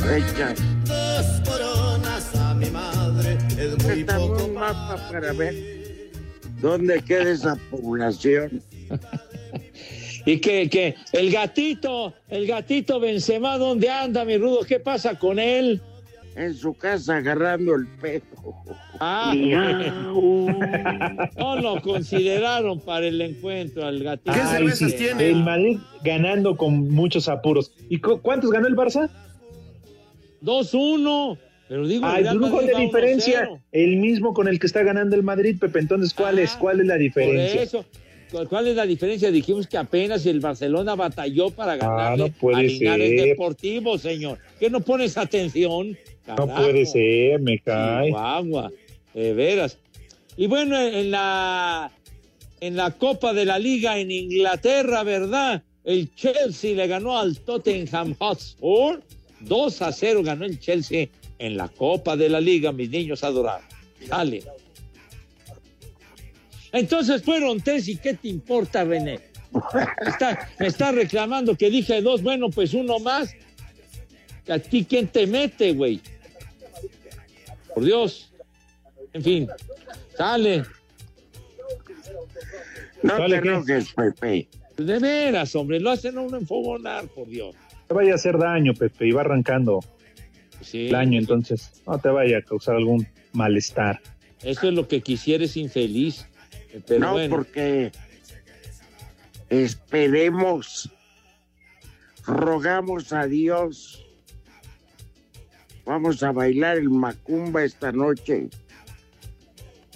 Dos 0.00 1.42
coronas 1.46 2.34
a 2.36 2.54
mi 2.54 2.70
madre 2.70 3.36
es 3.58 3.76
muy 3.84 4.00
Está 4.00 4.16
poco 4.16 4.44
un 4.46 4.54
mapa 4.54 4.96
para 5.10 5.32
ver 5.34 5.54
dónde 6.62 7.02
queda 7.02 7.30
esa 7.30 7.58
población. 7.70 8.62
Y 10.26 10.36
que, 10.38 10.68
que 10.68 10.96
el 11.12 11.32
gatito, 11.32 12.12
el 12.28 12.46
gatito 12.46 13.00
Benzema, 13.00 13.56
¿dónde 13.56 13.88
anda, 13.88 14.22
mi 14.26 14.36
rudo? 14.36 14.60
¿Qué 14.68 14.78
pasa 14.78 15.18
con 15.18 15.38
él? 15.38 15.80
En 16.36 16.52
su 16.54 16.74
casa 16.74 17.16
agarrando 17.16 17.74
el 17.74 17.86
pelo. 17.86 18.54
Ah, 19.00 19.32
no 20.14 20.50
lo 21.62 21.80
consideraron 21.80 22.80
para 22.80 23.06
el 23.06 23.18
encuentro 23.22 23.86
al 23.86 24.02
gatito. 24.02 24.30
Ay, 24.34 24.68
sí, 24.72 24.94
El 25.18 25.42
Madrid 25.42 25.78
ganando 26.04 26.54
con 26.54 26.90
muchos 26.90 27.26
apuros. 27.26 27.72
¿Y 27.88 27.98
cu- 27.98 28.20
cuántos 28.20 28.50
ganó 28.50 28.66
el 28.68 28.76
Barça? 28.76 29.08
2-1. 30.42 31.38
Pero 31.68 31.86
digo, 31.86 32.04
Ay, 32.06 32.24
de 32.24 32.74
diferencia. 32.80 33.48
1-0. 33.48 33.60
El 33.72 33.96
mismo 33.98 34.34
con 34.34 34.48
el 34.48 34.58
que 34.58 34.66
está 34.66 34.82
ganando 34.82 35.14
el 35.14 35.22
Madrid, 35.22 35.56
Pepe. 35.60 35.78
Entonces, 35.78 36.12
¿cuál 36.14 36.38
es? 36.40 36.52
¿Cuál 36.56 36.80
es 36.80 36.86
la 36.86 36.94
Por 36.94 37.00
diferencia? 37.02 37.62
eso, 37.62 37.84
¿cuál- 38.32 38.48
¿cuál 38.48 38.66
es 38.66 38.74
la 38.76 38.86
diferencia? 38.86 39.30
Dijimos 39.30 39.68
que 39.68 39.76
apenas 39.78 40.26
el 40.26 40.40
Barcelona 40.40 40.96
batalló 40.96 41.50
para 41.50 41.76
ganarle 41.76 42.24
Ah, 42.24 42.26
no 42.28 42.32
puede 42.40 42.56
a 42.56 42.62
Linares 42.62 43.10
ser. 43.10 43.28
Deportivo, 43.28 43.98
señor. 43.98 44.38
¿Qué 44.58 44.68
no 44.68 44.80
pones 44.80 45.16
atención? 45.16 45.96
No 46.36 46.46
puede 46.48 46.86
ser, 46.86 47.40
me 47.40 47.58
cae. 47.60 48.06
Chihuahua, 48.08 48.70
de 49.14 49.32
veras. 49.34 49.78
Y 50.36 50.46
bueno, 50.48 50.76
en 50.80 51.10
la, 51.12 51.92
en 52.60 52.76
la 52.76 52.90
Copa 52.92 53.32
de 53.32 53.44
la 53.44 53.58
Liga 53.60 53.96
en 53.98 54.10
Inglaterra, 54.10 55.02
¿verdad? 55.04 55.62
El 55.84 56.12
Chelsea 56.14 56.74
le 56.74 56.86
ganó 56.88 57.16
al 57.18 57.38
Tottenham 57.38 58.14
Hotspur. 58.18 59.02
2 59.40 59.82
a 59.82 59.92
0 59.92 60.22
ganó 60.22 60.44
el 60.44 60.58
Chelsea 60.58 61.08
en 61.38 61.56
la 61.56 61.68
Copa 61.68 62.16
de 62.16 62.28
la 62.28 62.40
Liga, 62.40 62.72
mis 62.72 62.90
niños 62.90 63.24
adorados. 63.24 63.64
Dale. 64.06 64.42
Entonces 66.72 67.22
fueron 67.22 67.60
tres 67.60 67.88
y 67.88 67.96
¿qué 67.96 68.14
te 68.14 68.28
importa, 68.28 68.84
René? 68.84 69.20
Está, 70.06 70.48
me 70.58 70.68
está 70.68 70.92
reclamando 70.92 71.56
que 71.56 71.70
dije 71.70 72.00
dos, 72.00 72.22
bueno, 72.22 72.50
pues 72.50 72.72
uno 72.74 72.98
más. 73.00 73.34
¿A 74.48 74.58
ti 74.58 74.84
quién 74.84 75.08
te 75.08 75.26
mete, 75.26 75.72
güey? 75.72 76.00
Por 77.74 77.84
Dios. 77.84 78.32
En 79.12 79.22
fin, 79.22 79.48
sale. 80.16 80.64
No 83.02 83.16
¿Sale 83.16 83.40
te 83.40 83.84
Pepe. 83.96 84.48
De 84.76 84.98
veras, 84.98 85.54
hombre, 85.54 85.80
lo 85.80 85.90
hacen 85.90 86.16
a 86.18 86.20
uno 86.20 86.36
enfogonar, 86.36 87.06
por 87.08 87.28
Dios. 87.28 87.54
Te 87.90 87.94
vaya 87.94 88.12
a 88.12 88.14
hacer 88.14 88.38
daño, 88.38 88.72
Pepe, 88.72 89.08
y 89.08 89.10
va 89.10 89.22
arrancando 89.22 89.80
Sí, 90.60 90.90
el 90.90 90.94
año, 90.94 91.18
entonces 91.18 91.82
no 91.88 91.98
te 91.98 92.08
vaya 92.08 92.38
a 92.38 92.42
causar 92.42 92.76
algún 92.76 93.04
malestar. 93.32 94.00
Eso 94.44 94.68
es 94.68 94.74
lo 94.74 94.86
que 94.86 95.00
quisieres 95.00 95.56
infeliz. 95.56 96.24
Pero 96.86 97.00
no, 97.00 97.12
bueno, 97.14 97.34
porque 97.34 97.90
esperemos, 99.48 100.88
rogamos 102.24 103.12
a 103.12 103.26
Dios. 103.26 104.06
Vamos 105.84 106.22
a 106.22 106.30
bailar 106.30 106.76
el 106.76 106.90
macumba 106.90 107.64
esta 107.64 107.90
noche. 107.90 108.50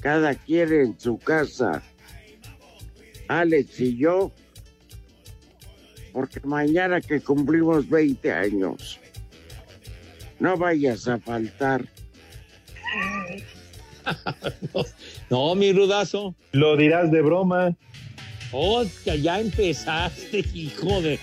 Cada 0.00 0.34
quien 0.34 0.72
en 0.72 0.98
su 0.98 1.16
casa. 1.18 1.80
Alex 3.28 3.78
y 3.78 3.96
yo. 3.96 4.32
Porque 6.14 6.40
mañana 6.44 7.00
que 7.02 7.20
cumplimos 7.20 7.86
20 7.88 8.32
años, 8.32 8.98
no 10.40 10.56
vayas 10.56 11.06
a 11.08 11.18
faltar. 11.18 11.84
no, 14.72 14.84
No, 15.30 15.54
mi 15.54 15.72
rudazo. 15.72 16.34
Lo 16.52 16.76
dirás 16.76 17.10
de 17.10 17.20
broma. 17.20 17.74
Hostia, 18.52 19.16
ya 19.16 19.40
empezaste, 19.40 20.44
hijo 20.54 21.02
de. 21.02 21.18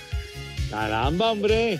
Caramba, 0.70 1.32
hombre. 1.32 1.80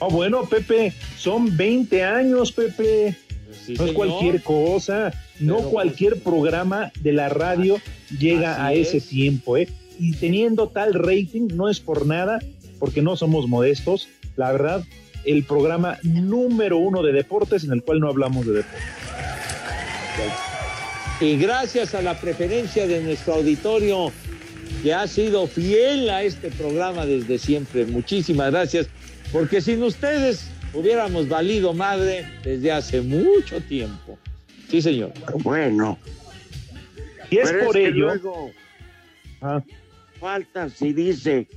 Oh, 0.00 0.10
bueno, 0.10 0.44
Pepe, 0.48 0.92
son 1.16 1.56
20 1.56 2.02
años, 2.02 2.50
Pepe. 2.52 3.14
Sí, 3.52 3.74
no 3.74 3.84
es 3.84 3.90
señor. 3.90 3.94
cualquier 3.94 4.42
cosa. 4.42 5.12
No 5.38 5.58
Pero, 5.58 5.70
cualquier 5.70 6.22
programa 6.22 6.90
de 7.00 7.12
la 7.12 7.28
radio 7.28 7.78
llega 8.18 8.54
Así 8.66 8.78
a 8.78 8.80
ese 8.80 8.96
es. 8.98 9.08
tiempo, 9.08 9.56
¿eh? 9.56 9.68
Y 10.00 10.12
teniendo 10.12 10.68
tal 10.68 10.94
rating, 10.94 11.48
no 11.54 11.68
es 11.68 11.78
por 11.78 12.06
nada, 12.06 12.40
porque 12.78 13.02
no 13.02 13.16
somos 13.16 13.46
modestos. 13.48 14.08
La 14.36 14.50
verdad, 14.50 14.82
el 15.26 15.44
programa 15.44 15.98
número 16.02 16.78
uno 16.78 17.02
de 17.02 17.12
deportes 17.12 17.64
en 17.64 17.72
el 17.72 17.82
cual 17.82 18.00
no 18.00 18.08
hablamos 18.08 18.46
de 18.46 18.52
deportes. 18.54 18.80
Y 21.20 21.36
gracias 21.36 21.94
a 21.94 22.00
la 22.00 22.18
preferencia 22.18 22.86
de 22.86 23.02
nuestro 23.02 23.34
auditorio 23.34 24.10
que 24.82 24.94
ha 24.94 25.06
sido 25.06 25.46
fiel 25.46 26.08
a 26.08 26.22
este 26.22 26.50
programa 26.50 27.04
desde 27.04 27.38
siempre. 27.38 27.84
Muchísimas 27.84 28.50
gracias, 28.52 28.88
porque 29.30 29.60
sin 29.60 29.82
ustedes 29.82 30.48
hubiéramos 30.72 31.28
valido 31.28 31.74
madre 31.74 32.26
desde 32.42 32.72
hace 32.72 33.02
mucho 33.02 33.60
tiempo. 33.60 34.18
Sí, 34.70 34.80
señor. 34.80 35.12
Bueno. 35.42 35.98
Y 37.28 37.36
es 37.36 37.50
Pero 37.50 37.66
por 37.66 37.76
ello. 37.76 38.06
luego 38.06 38.50
Ah, 39.42 39.62
falta 40.20 40.68
si 40.68 40.92
dice, 40.92 41.48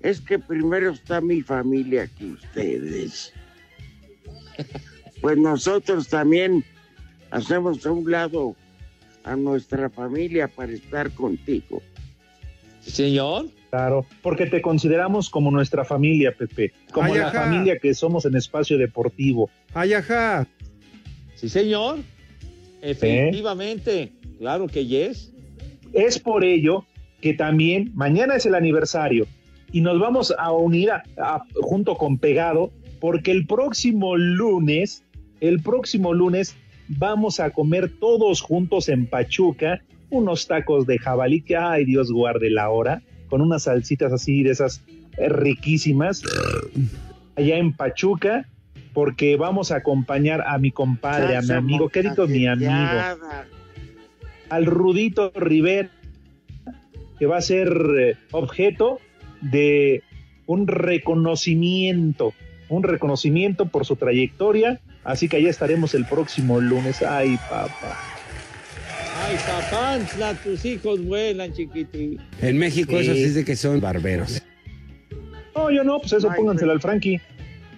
es 0.00 0.20
que 0.20 0.38
primero 0.38 0.90
está 0.90 1.20
mi 1.20 1.40
familia 1.40 2.08
que 2.18 2.26
ustedes. 2.26 3.32
Pues 5.20 5.36
nosotros 5.36 6.06
también 6.06 6.64
hacemos 7.32 7.84
a 7.84 7.90
un 7.90 8.08
lado 8.08 8.54
a 9.24 9.34
nuestra 9.34 9.90
familia 9.90 10.46
para 10.46 10.70
estar 10.70 11.10
contigo. 11.10 11.82
Señor. 12.80 13.46
Claro, 13.70 14.06
porque 14.22 14.46
te 14.46 14.62
consideramos 14.62 15.28
como 15.28 15.50
nuestra 15.50 15.84
familia, 15.84 16.32
Pepe, 16.38 16.72
como 16.92 17.12
Ay, 17.12 17.18
la 17.18 17.28
ajá. 17.28 17.44
familia 17.46 17.80
que 17.80 17.92
somos 17.94 18.26
en 18.26 18.36
espacio 18.36 18.78
deportivo. 18.78 19.50
Ay, 19.74 19.94
ajá. 19.94 20.46
Sí, 21.34 21.48
señor. 21.48 21.98
Efectivamente. 22.80 24.12
Claro 24.38 24.68
que 24.68 24.86
yes. 24.86 25.32
Es 25.92 26.18
por 26.18 26.44
ello 26.44 26.86
que 27.20 27.34
también 27.34 27.90
mañana 27.94 28.36
es 28.36 28.46
el 28.46 28.54
aniversario 28.54 29.26
y 29.72 29.80
nos 29.80 29.98
vamos 29.98 30.34
a 30.38 30.52
unir 30.52 30.90
a- 30.90 31.02
a- 31.18 31.44
junto 31.60 31.96
con 31.96 32.18
Pegado 32.18 32.70
porque 33.00 33.30
el 33.30 33.46
próximo 33.46 34.16
lunes, 34.16 35.04
el 35.40 35.60
próximo 35.62 36.14
lunes 36.14 36.56
vamos 36.88 37.38
a 37.40 37.50
comer 37.50 37.90
todos 38.00 38.40
juntos 38.40 38.88
en 38.88 39.06
Pachuca 39.06 39.82
unos 40.10 40.46
tacos 40.46 40.86
de 40.86 40.98
jabalí 40.98 41.42
que, 41.42 41.56
ay 41.56 41.84
Dios 41.84 42.10
guarde 42.10 42.48
la 42.50 42.70
hora, 42.70 43.02
con 43.28 43.42
unas 43.42 43.64
salsitas 43.64 44.10
así 44.12 44.42
de 44.42 44.52
esas 44.52 44.82
eh, 45.18 45.28
riquísimas 45.28 46.22
allá 47.36 47.56
en 47.58 47.72
Pachuca 47.74 48.46
porque 48.94 49.36
vamos 49.36 49.70
a 49.70 49.76
acompañar 49.76 50.40
a 50.46 50.56
mi 50.58 50.70
compadre, 50.70 51.36
a 51.36 51.42
mi 51.42 51.46
amigo, 51.58 51.88
querido 51.90 52.26
mi 52.26 52.46
amigo 52.46 52.70
al 54.48 54.64
Rudito 54.66 55.30
Rivera, 55.36 55.90
que 57.18 57.26
va 57.26 57.38
a 57.38 57.42
ser 57.42 57.68
eh, 57.98 58.16
objeto 58.32 59.00
de 59.40 60.02
un 60.46 60.66
reconocimiento, 60.66 62.32
un 62.68 62.82
reconocimiento 62.82 63.66
por 63.66 63.84
su 63.84 63.96
trayectoria. 63.96 64.80
Así 65.04 65.28
que 65.28 65.36
allá 65.38 65.50
estaremos 65.50 65.94
el 65.94 66.04
próximo 66.06 66.60
lunes. 66.60 67.02
Ay, 67.02 67.36
papá. 67.48 67.96
Ay, 69.26 69.36
papantla, 69.46 70.34
tus 70.34 70.64
hijos 70.64 71.04
vuelan, 71.04 71.52
chiquitín. 71.52 72.18
En 72.40 72.58
México 72.58 72.92
Sí. 72.92 72.98
eso 72.98 73.14
sí 73.14 73.22
es 73.24 73.34
de 73.34 73.44
que 73.44 73.56
son 73.56 73.80
barberos. 73.80 74.42
No, 75.54 75.70
yo 75.70 75.82
no, 75.82 75.98
pues 75.98 76.12
eso 76.12 76.30
pónganselo 76.36 76.72
al 76.72 76.80
Frankie. 76.80 77.20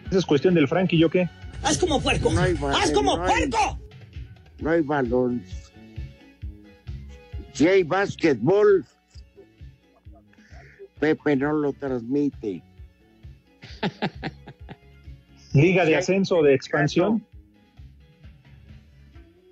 Esa 0.08 0.18
es 0.18 0.26
cuestión 0.26 0.54
del 0.54 0.68
Frankie, 0.68 0.98
¿yo 0.98 1.08
qué? 1.08 1.28
¡Haz 1.62 1.78
como 1.78 2.00
puerco! 2.00 2.30
No 2.32 2.40
¡Haz 2.68 2.90
como 2.92 3.16
no 3.16 3.24
hay- 3.24 3.48
puerco! 3.48 3.80
No 4.60 4.70
hay 4.70 4.80
balón. 4.82 5.42
Si 7.52 7.66
hay 7.66 7.82
básquetbol, 7.82 8.84
Pepe 11.00 11.34
no 11.34 11.52
lo 11.54 11.72
transmite. 11.72 12.62
Liga 15.54 15.84
de 15.84 15.96
ascenso 15.96 16.42
de 16.42 16.54
expansión. 16.54 17.26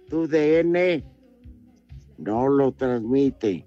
Tu 0.09 0.29
DN 0.29 1.03
no 2.19 2.49
lo 2.49 2.73
transmite. 2.73 3.67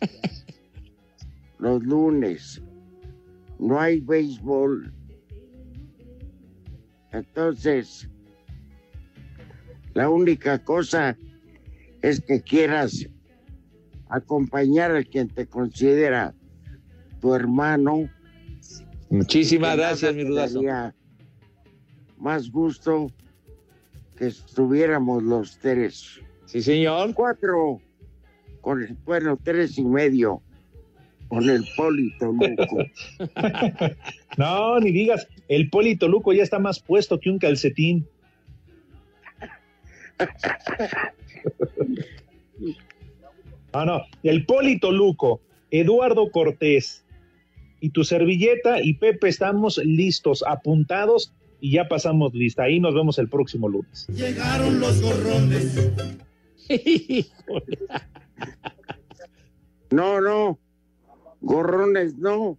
Los 1.58 1.82
lunes 1.82 2.62
no 3.58 3.80
hay 3.80 4.00
béisbol. 4.00 4.92
Entonces, 7.12 8.08
la 9.94 10.10
única 10.10 10.62
cosa 10.62 11.16
es 12.02 12.20
que 12.20 12.42
quieras 12.42 13.06
acompañar 14.08 14.94
a 14.94 15.02
quien 15.02 15.28
te 15.28 15.46
considera 15.46 16.34
tu 17.20 17.34
hermano. 17.34 18.08
Muchísimas 19.10 19.76
gracias, 19.76 20.14
mi 20.14 20.24
rudazo. 20.24 20.62
Más 22.18 22.50
gusto 22.50 23.08
que 24.16 24.26
estuviéramos 24.26 25.22
los 25.22 25.58
tres. 25.58 26.20
Sí, 26.46 26.62
señor. 26.62 27.12
Cuatro, 27.14 27.80
con 28.60 28.82
el, 28.82 28.96
bueno, 29.04 29.38
tres 29.42 29.78
y 29.78 29.84
medio, 29.84 30.42
con 31.28 31.48
el 31.48 31.64
Polito 31.76 32.32
Luco. 32.32 32.78
No, 34.38 34.78
ni 34.80 34.92
digas, 34.92 35.26
el 35.48 35.70
Polito 35.70 36.08
Luco 36.08 36.32
ya 36.34 36.42
está 36.42 36.58
más 36.58 36.78
puesto 36.78 37.18
que 37.18 37.30
un 37.30 37.38
calcetín. 37.38 38.06
No, 43.72 43.84
no, 43.84 44.02
el 44.22 44.46
Polito 44.46 44.90
Luco, 44.90 45.42
Eduardo 45.70 46.30
Cortés 46.30 47.04
y 47.80 47.90
tu 47.90 48.04
servilleta 48.04 48.82
y 48.82 48.94
Pepe 48.94 49.28
estamos 49.28 49.78
listos, 49.78 50.44
apuntados 50.46 51.32
y 51.60 51.72
ya 51.72 51.88
pasamos 51.88 52.34
lista. 52.34 52.64
Ahí 52.64 52.80
nos 52.80 52.94
vemos 52.94 53.18
el 53.18 53.28
próximo 53.28 53.68
lunes. 53.68 54.06
Llegaron 54.08 54.80
los 54.80 55.00
gorrones. 55.00 55.76
Híjole. 56.68 57.78
No, 59.90 60.20
no, 60.20 60.58
gorrones 61.40 62.16
no, 62.16 62.58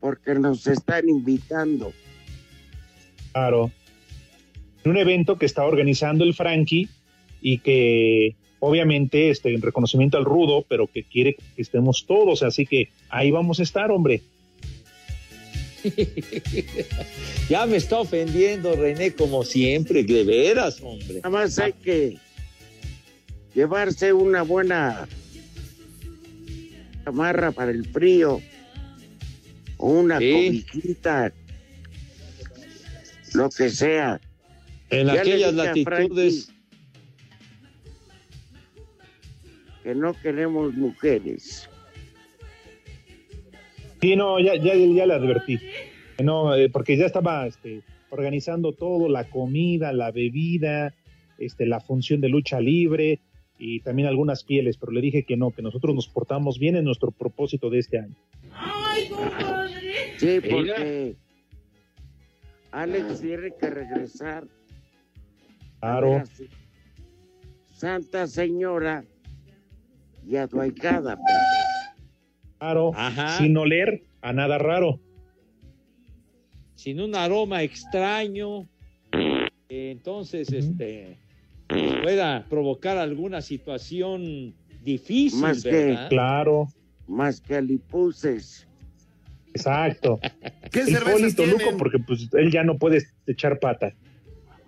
porque 0.00 0.34
nos 0.34 0.66
están 0.66 1.08
invitando. 1.08 1.92
Claro. 3.32 3.70
En 4.84 4.90
un 4.92 4.96
evento 4.96 5.38
que 5.38 5.46
está 5.46 5.64
organizando 5.64 6.24
el 6.24 6.34
Frankie 6.34 6.88
y 7.40 7.58
que 7.58 8.36
obviamente 8.60 9.30
este 9.30 9.52
en 9.52 9.62
reconocimiento 9.62 10.16
al 10.16 10.24
rudo, 10.24 10.64
pero 10.68 10.86
que 10.86 11.02
quiere 11.02 11.34
que 11.56 11.62
estemos 11.62 12.06
todos, 12.06 12.42
así 12.42 12.66
que 12.66 12.90
ahí 13.08 13.30
vamos 13.30 13.58
a 13.60 13.62
estar, 13.64 13.90
hombre. 13.90 14.22
ya 17.48 17.66
me 17.66 17.76
está 17.78 17.98
ofendiendo, 18.00 18.76
René, 18.76 19.12
como 19.14 19.44
siempre, 19.44 20.04
de 20.04 20.24
veras, 20.24 20.80
hombre. 20.82 21.16
Nada 21.16 21.30
más 21.30 21.58
hay 21.58 21.72
que 21.72 22.18
llevarse 23.54 24.12
una 24.12 24.42
buena 24.42 25.08
chamarra 27.04 27.50
para 27.52 27.70
el 27.70 27.86
frío 27.86 28.40
o 29.78 29.88
una 29.88 30.18
Sí. 30.18 30.32
cobijita, 30.72 31.32
lo 33.32 33.48
que 33.48 33.70
sea. 33.70 34.20
En 34.90 35.06
Ya 35.06 35.20
aquellas 35.20 35.54
latitudes. 35.54 36.50
Que 39.82 39.94
no 39.94 40.12
queremos 40.14 40.74
mujeres. 40.74 41.68
Sí, 44.00 44.16
no, 44.16 44.38
ya, 44.40 44.56
ya, 44.56 44.74
ya 44.74 45.06
le 45.06 45.14
advertí. 45.14 45.60
No, 46.22 46.54
eh, 46.54 46.68
porque 46.70 46.96
ya 46.96 47.06
estaba 47.06 47.46
este, 47.46 47.82
organizando 48.10 48.72
todo, 48.72 49.08
la 49.08 49.24
comida, 49.24 49.92
la 49.92 50.10
bebida, 50.10 50.94
este, 51.38 51.66
la 51.66 51.80
función 51.80 52.20
de 52.20 52.28
lucha 52.28 52.60
libre 52.60 53.20
y 53.58 53.80
también 53.80 54.08
algunas 54.08 54.44
pieles, 54.44 54.78
pero 54.78 54.92
le 54.92 55.00
dije 55.00 55.24
que 55.24 55.36
no, 55.36 55.50
que 55.50 55.62
nosotros 55.62 55.94
nos 55.94 56.08
portamos 56.08 56.58
bien 56.58 56.76
en 56.76 56.84
nuestro 56.84 57.10
propósito 57.10 57.68
de 57.68 57.78
este 57.78 57.98
año. 57.98 58.16
Sí, 60.16 60.40
porque 60.50 61.16
Alex 62.72 63.20
tiene 63.20 63.52
que 63.58 63.70
regresar. 63.70 64.46
Claro. 65.80 66.22
Santa 67.74 68.26
Señora 68.26 69.04
Claro, 72.58 72.92
Ajá. 72.94 73.38
sin 73.38 73.56
oler 73.56 74.02
a 74.22 74.32
nada 74.32 74.58
raro. 74.58 75.00
sin 76.74 77.00
un 77.00 77.14
aroma 77.14 77.62
extraño. 77.62 78.66
Entonces, 79.68 80.50
este, 80.52 81.18
pueda 82.02 82.46
provocar 82.48 82.96
alguna 82.96 83.40
situación 83.42 84.54
difícil, 84.82 85.40
Más 85.40 85.62
que-. 85.62 85.96
Claro. 86.08 86.68
Más 87.06 87.40
que 87.40 87.56
alipuses. 87.56 88.66
Exacto. 89.52 90.18
¿Qué 90.72 90.84
tienen? 90.84 91.50
Luco, 91.50 91.76
porque 91.76 91.98
pues 91.98 92.28
él 92.32 92.50
ya 92.50 92.62
no 92.64 92.78
puede 92.78 93.02
echar 93.26 93.58
pata. 93.58 93.92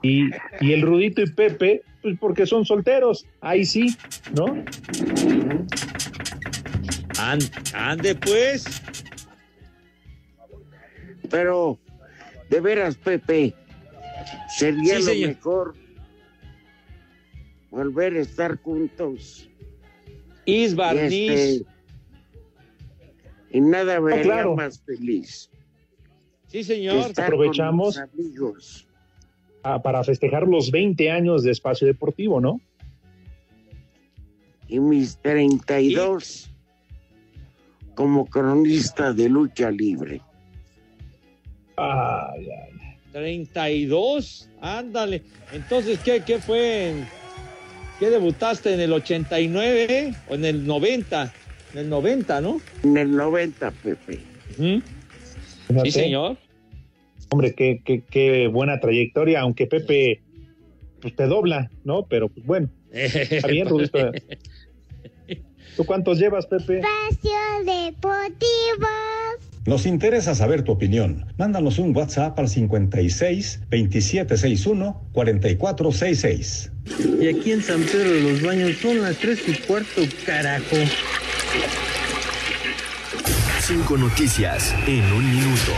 Y, 0.02 0.26
y 0.60 0.72
el 0.72 0.82
Rudito 0.82 1.22
y 1.22 1.30
Pepe, 1.30 1.82
pues 2.02 2.18
porque 2.18 2.46
son 2.46 2.64
solteros. 2.64 3.26
Ahí 3.40 3.64
sí, 3.64 3.96
¿no? 4.34 4.46
An- 7.18 7.38
ande 7.74 8.14
pues. 8.16 8.64
Pero, 11.30 11.78
de 12.50 12.60
veras, 12.60 12.96
Pepe, 12.96 13.54
sería 14.58 14.96
Sí, 14.96 15.00
lo 15.02 15.06
señor. 15.12 15.28
mejor 15.28 15.74
volver 17.70 18.14
a 18.16 18.20
estar 18.20 18.58
juntos. 18.60 19.48
Is 20.44 20.72
Y, 20.72 20.74
Barniz. 20.74 21.12
este, 21.30 21.66
y 23.50 23.60
nada 23.60 24.00
me 24.00 24.12
haría 24.12 24.24
claro. 24.24 24.56
más 24.56 24.80
feliz. 24.82 25.48
Sí, 26.48 26.64
señor. 26.64 27.08
estar 27.08 27.26
Aprovechamos. 27.26 27.96
con 27.96 28.10
mis 28.14 28.26
amigos. 28.26 28.88
Ah, 29.62 29.80
para 29.80 30.02
festejar 30.02 30.48
los 30.48 30.70
20 30.70 31.10
años 31.10 31.42
de 31.44 31.52
Espacio 31.52 31.86
Deportivo, 31.86 32.40
¿no? 32.40 32.60
y 34.72 34.80
mis 34.80 35.18
32 35.18 36.48
como 37.94 38.24
cronista 38.24 39.12
de 39.12 39.28
lucha 39.28 39.70
libre. 39.70 40.22
Ay, 41.76 42.48
ay. 42.48 42.96
32, 43.12 44.48
ándale. 44.62 45.22
Entonces, 45.52 45.98
¿qué, 46.02 46.22
qué 46.24 46.38
fue? 46.38 46.94
¿Qué 47.98 48.08
debutaste 48.08 48.72
en 48.72 48.80
el 48.80 48.94
89 48.94 50.14
o 50.30 50.34
en 50.34 50.44
el 50.46 50.66
90? 50.66 51.32
En 51.74 51.78
el 51.78 51.90
90, 51.90 52.40
¿no? 52.40 52.60
En 52.82 52.96
el 52.96 53.14
90, 53.14 53.70
Pepe. 53.72 54.20
Sí, 54.56 54.82
Fíjate. 55.68 55.90
señor. 55.90 56.38
Hombre, 57.32 57.54
qué, 57.54 57.80
qué, 57.82 58.02
qué 58.02 58.46
buena 58.46 58.78
trayectoria, 58.78 59.40
aunque 59.40 59.66
Pepe 59.66 60.20
pues 61.00 61.16
te 61.16 61.26
dobla, 61.26 61.70
¿no? 61.82 62.04
Pero 62.04 62.28
pues 62.28 62.44
bueno, 62.44 62.68
está 62.92 63.48
bien, 63.48 63.66
Rudito. 63.68 64.12
¿Tú 65.76 65.86
cuántos 65.86 66.18
llevas, 66.18 66.44
Pepe? 66.44 66.80
Espacio 66.80 67.32
Deportivo. 67.64 68.86
Nos 69.64 69.86
interesa 69.86 70.34
saber 70.34 70.62
tu 70.62 70.72
opinión. 70.72 71.24
Mándanos 71.38 71.78
un 71.78 71.96
WhatsApp 71.96 72.38
al 72.38 72.48
56 72.50 73.60
2761 73.70 75.02
4466. 75.12 76.72
Y 77.18 77.28
aquí 77.28 77.52
en 77.52 77.62
San 77.62 77.80
Pedro 77.84 78.10
de 78.10 78.20
los 78.20 78.42
Baños 78.42 78.76
son 78.76 79.00
las 79.00 79.16
tres 79.16 79.40
y 79.48 79.54
cuarto, 79.54 80.02
carajo. 80.26 80.76
Cinco 83.60 83.96
noticias 83.96 84.74
en 84.86 85.04
un 85.14 85.30
minuto. 85.30 85.72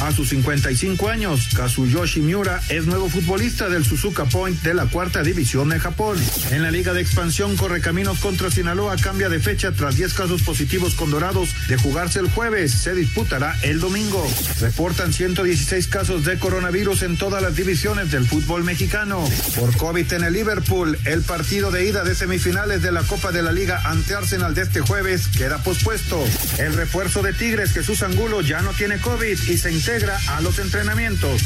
A 0.00 0.12
sus 0.12 0.28
55 0.28 1.08
años, 1.08 1.48
Kazuyoshi 1.56 2.20
Miura 2.20 2.62
es 2.68 2.86
nuevo 2.86 3.08
futbolista 3.08 3.68
del 3.68 3.84
Suzuka 3.84 4.26
Point 4.26 4.62
de 4.62 4.72
la 4.72 4.86
cuarta 4.86 5.22
división 5.22 5.70
de 5.70 5.80
Japón. 5.80 6.16
En 6.52 6.62
la 6.62 6.70
Liga 6.70 6.92
de 6.92 7.00
Expansión, 7.00 7.56
Correcaminos 7.56 8.20
contra 8.20 8.48
Sinaloa 8.48 8.96
cambia 8.96 9.28
de 9.28 9.40
fecha 9.40 9.72
tras 9.72 9.96
10 9.96 10.14
casos 10.14 10.42
positivos 10.42 10.94
con 10.94 11.10
Dorados 11.10 11.50
de 11.66 11.76
jugarse 11.76 12.20
el 12.20 12.30
jueves. 12.30 12.70
Se 12.70 12.94
disputará 12.94 13.56
el 13.62 13.80
domingo. 13.80 14.24
Reportan 14.60 15.12
116 15.12 15.88
casos 15.88 16.24
de 16.24 16.38
coronavirus 16.38 17.02
en 17.02 17.16
todas 17.16 17.42
las 17.42 17.56
divisiones 17.56 18.12
del 18.12 18.24
fútbol 18.24 18.62
mexicano. 18.62 19.28
Por 19.58 19.76
COVID 19.76 20.12
en 20.12 20.22
el 20.24 20.32
Liverpool, 20.32 20.96
el 21.06 21.22
partido 21.22 21.72
de 21.72 21.88
ida 21.88 22.04
de 22.04 22.14
semifinales 22.14 22.82
de 22.82 22.92
la 22.92 23.02
Copa 23.02 23.32
de 23.32 23.42
la 23.42 23.50
Liga 23.50 23.82
ante 23.84 24.14
Arsenal 24.14 24.54
de 24.54 24.62
este 24.62 24.80
jueves 24.80 25.26
queda 25.36 25.58
pospuesto. 25.58 26.22
El 26.58 26.74
refuerzo 26.74 27.22
de 27.22 27.32
Tigres, 27.32 27.72
Jesús 27.72 28.04
Angulo, 28.04 28.42
ya 28.42 28.62
no 28.62 28.70
tiene 28.72 28.98
COVID 28.98 29.48
y 29.48 29.58
se 29.58 29.72
integra 29.88 30.18
a 30.36 30.42
los 30.42 30.58
entrenamientos. 30.58 31.40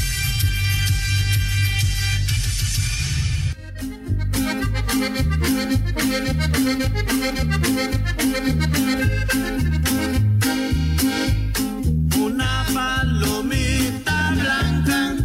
Una 12.17 12.65
palomita 12.73 14.31
blanca 14.31 15.15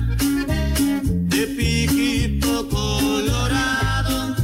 de 1.03 1.47
piquito 1.59 2.69
colorado. 2.69 4.37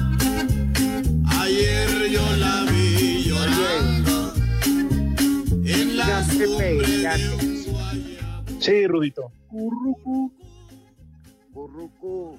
Ayer 1.41 2.11
yo 2.11 2.37
la 2.39 2.64
vi 2.72 3.22
llorando 3.22 4.35
en 5.64 5.97
la 5.97 6.25
cumbre 6.29 6.89
de 6.89 7.35
un 7.37 7.53
Sí, 8.65 8.87
Rudito. 8.87 9.31
Currucu. 9.51 10.33
Currucu. 11.53 12.39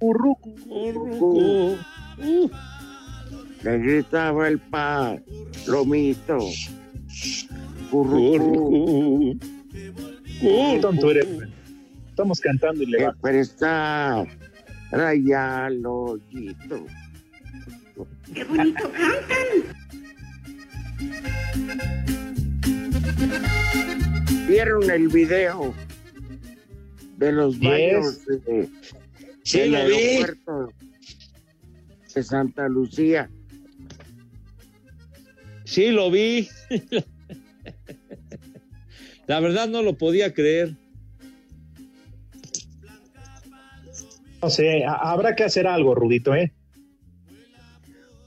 Currucu. 0.00 1.78
Le 3.62 3.78
gritaba 3.78 4.48
el 4.48 4.58
palomito. 4.58 6.38
Currucu. 7.88 9.38
Qué 10.40 10.78
tonto 10.82 11.12
eres. 11.12 11.28
Estamos 12.08 12.40
cantando 12.40 12.82
y 12.82 12.86
le 12.86 13.04
va. 13.04 13.14
Pero 13.22 13.38
está 13.38 14.26
Rayalojito. 14.90 16.84
Qué 18.34 18.42
bonito 18.42 18.90
cantan. 18.90 19.72
¿Vieron 24.48 24.90
el 24.90 25.08
video 25.08 25.74
de 27.16 27.32
los 27.32 27.58
Yes. 27.58 27.68
baños 27.70 28.24
de, 28.26 28.68
Sí, 29.44 29.58
del 29.60 29.72
lo 29.72 29.86
vi. 29.86 29.94
aeropuerto 29.94 30.72
de 32.14 32.22
Santa 32.22 32.68
Lucía? 32.68 33.30
Sí, 35.64 35.90
lo 35.90 36.10
vi. 36.10 36.48
La 39.26 39.40
verdad 39.40 39.68
no 39.68 39.82
lo 39.82 39.96
podía 39.96 40.34
creer. 40.34 40.74
No 44.42 44.50
sé, 44.50 44.84
ha- 44.84 45.12
habrá 45.12 45.34
que 45.36 45.44
hacer 45.44 45.66
algo, 45.66 45.94
Rudito, 45.94 46.34
¿eh? 46.34 46.52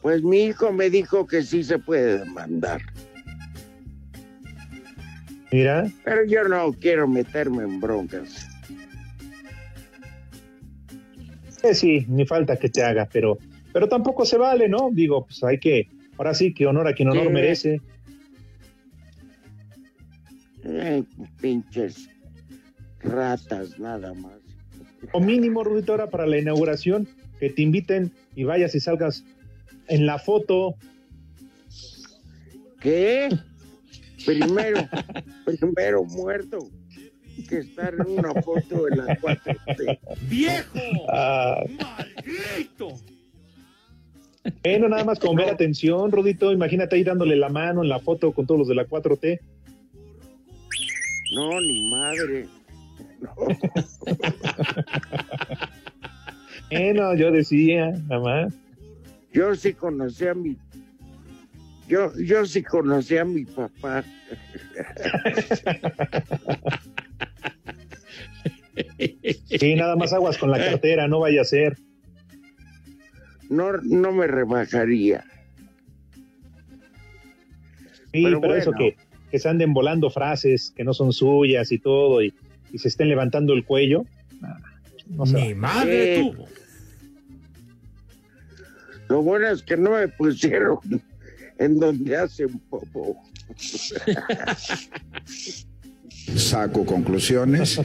Pues 0.01 0.23
mi 0.23 0.43
hijo 0.45 0.71
me 0.71 0.89
dijo 0.89 1.27
que 1.27 1.43
sí 1.43 1.63
se 1.63 1.77
puede 1.77 2.19
demandar. 2.19 2.81
Mira, 5.55 5.89
Pero 6.03 6.25
yo 6.25 6.43
no 6.49 6.73
quiero 6.73 7.07
meterme 7.07 7.63
en 7.63 7.79
broncas. 7.79 8.45
eh, 11.63 11.73
sí, 11.73 12.05
ni 12.09 12.25
falta 12.25 12.57
que 12.57 12.67
te 12.67 12.83
haga, 12.83 13.07
pero, 13.09 13.37
pero 13.71 13.87
tampoco 13.87 14.25
se 14.25 14.35
vale, 14.35 14.67
¿no? 14.67 14.89
Digo, 14.91 15.25
pues 15.25 15.41
hay 15.45 15.57
que, 15.57 15.87
ahora 16.17 16.33
sí 16.33 16.53
que 16.53 16.67
honor 16.67 16.89
a 16.89 16.93
quien 16.93 17.07
honor 17.07 17.29
merece. 17.29 17.79
Eh, 20.65 21.05
pinches 21.39 22.09
ratas 22.99 23.79
nada 23.79 24.13
más. 24.13 24.33
O 25.13 25.21
mínimo, 25.21 25.63
Rudito, 25.63 25.93
ahora 25.93 26.09
para 26.09 26.27
la 26.27 26.37
inauguración, 26.37 27.07
que 27.39 27.49
te 27.49 27.61
inviten 27.61 28.11
y 28.35 28.43
vayas 28.43 28.75
y 28.75 28.81
salgas 28.81 29.23
en 29.87 30.05
la 30.05 30.19
foto. 30.19 30.75
¿Qué? 32.81 33.29
Primero, 34.25 34.87
primero 35.45 36.03
muerto 36.03 36.59
que 37.49 37.59
estar 37.59 37.93
en 37.93 38.19
una 38.19 38.33
foto 38.41 38.85
de 38.85 38.95
la 38.95 39.17
4T. 39.19 39.99
¡Viejo! 40.29 40.79
Ah, 41.09 41.63
¡Maldito! 41.67 42.95
bueno, 44.63 44.89
nada 44.89 45.03
más 45.03 45.19
como 45.19 45.35
ver 45.35 45.49
atención, 45.49 46.11
Rudito. 46.11 46.51
Imagínate 46.51 46.95
ahí 46.95 47.03
dándole 47.03 47.35
la 47.35 47.49
mano 47.49 47.83
en 47.83 47.89
la 47.89 47.99
foto 47.99 48.31
con 48.31 48.45
todos 48.45 48.59
los 48.59 48.67
de 48.67 48.75
la 48.75 48.87
4T. 48.87 49.39
No, 51.35 51.59
ni 51.61 51.91
madre. 51.91 52.47
Bueno, 56.69 57.15
yo 57.15 57.31
decía, 57.31 57.91
nada 58.07 58.19
más. 58.19 58.53
Yo 59.31 59.53
sí 59.55 59.73
conocí 59.73 60.27
a 60.27 60.33
mi. 60.33 60.57
Yo, 61.87 62.11
yo 62.17 62.45
sí 62.45 62.63
conocí 62.63 63.17
a 63.17 63.25
mi 63.25 63.45
papá. 63.45 64.03
Sí, 69.59 69.75
nada 69.75 69.95
más 69.95 70.13
aguas 70.13 70.37
con 70.37 70.51
la 70.51 70.57
cartera, 70.57 71.07
no 71.07 71.19
vaya 71.19 71.41
a 71.41 71.45
ser. 71.45 71.77
No, 73.49 73.71
no 73.83 74.11
me 74.11 74.27
rebajaría. 74.27 75.23
Sí, 78.11 78.23
Pero 78.23 78.41
pero, 78.41 78.55
eso 78.55 78.71
bueno. 78.71 78.95
que, 78.95 78.97
que 79.31 79.39
se 79.39 79.49
anden 79.49 79.73
volando 79.73 80.09
frases 80.09 80.73
que 80.75 80.83
no 80.83 80.93
son 80.93 81.13
suyas 81.13 81.71
y 81.71 81.79
todo 81.79 82.21
y, 82.23 82.33
y 82.71 82.77
se 82.79 82.87
estén 82.87 83.09
levantando 83.09 83.53
el 83.53 83.63
cuello. 83.65 84.05
no 85.09 85.25
Mi 85.25 85.53
va. 85.53 85.59
madre 85.59 86.15
Eh, 86.19 86.31
tuvo. 86.33 86.47
Lo 89.09 89.21
bueno 89.21 89.47
es 89.49 89.61
que 89.61 89.77
no 89.77 89.91
me 89.91 90.07
pusieron 90.07 90.79
en 91.57 91.79
donde 91.79 92.17
hacen 92.17 92.59
popo. 92.69 93.17
Saco 96.35 96.85
conclusiones. 96.85 97.81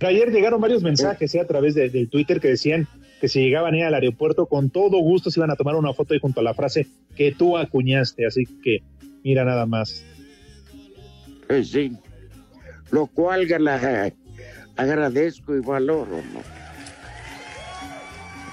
Ayer 0.00 0.32
llegaron 0.32 0.60
varios 0.60 0.82
mensajes 0.82 1.34
eh, 1.34 1.40
a 1.40 1.46
través 1.46 1.74
de, 1.74 1.88
del 1.88 2.08
Twitter 2.08 2.40
que 2.40 2.48
decían 2.48 2.88
que 3.20 3.28
si 3.28 3.40
llegaban 3.40 3.74
ahí 3.74 3.82
al 3.82 3.94
aeropuerto, 3.94 4.46
con 4.46 4.70
todo 4.70 4.98
gusto 4.98 5.30
se 5.30 5.38
iban 5.38 5.50
a 5.52 5.56
tomar 5.56 5.76
una 5.76 5.92
foto 5.92 6.14
ahí 6.14 6.20
junto 6.20 6.40
a 6.40 6.42
la 6.42 6.54
frase 6.54 6.88
que 7.14 7.32
tú 7.32 7.56
acuñaste. 7.56 8.26
Así 8.26 8.46
que 8.64 8.82
mira 9.22 9.44
nada 9.44 9.66
más. 9.66 10.04
Pues 11.46 11.70
sí, 11.70 11.92
lo 12.90 13.06
cual 13.06 13.46
la, 13.60 14.12
agradezco 14.76 15.54
y 15.54 15.60
valoro, 15.60 16.16
¿no? 16.32 16.40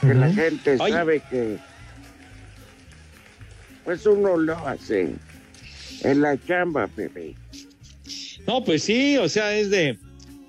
Que 0.01 0.13
la 0.13 0.31
gente 0.31 0.77
sabe 0.77 1.21
que 1.29 1.57
pues 3.89 4.05
uno 4.05 4.37
lo 4.37 4.55
hace 4.67 5.15
en 6.03 6.21
la 6.21 6.37
chamba, 6.45 6.87
bebé. 6.95 7.33
No, 8.45 8.63
pues 8.63 8.83
sí, 8.83 9.17
o 9.17 9.27
sea, 9.27 9.57
es 9.57 9.71
de, 9.71 9.97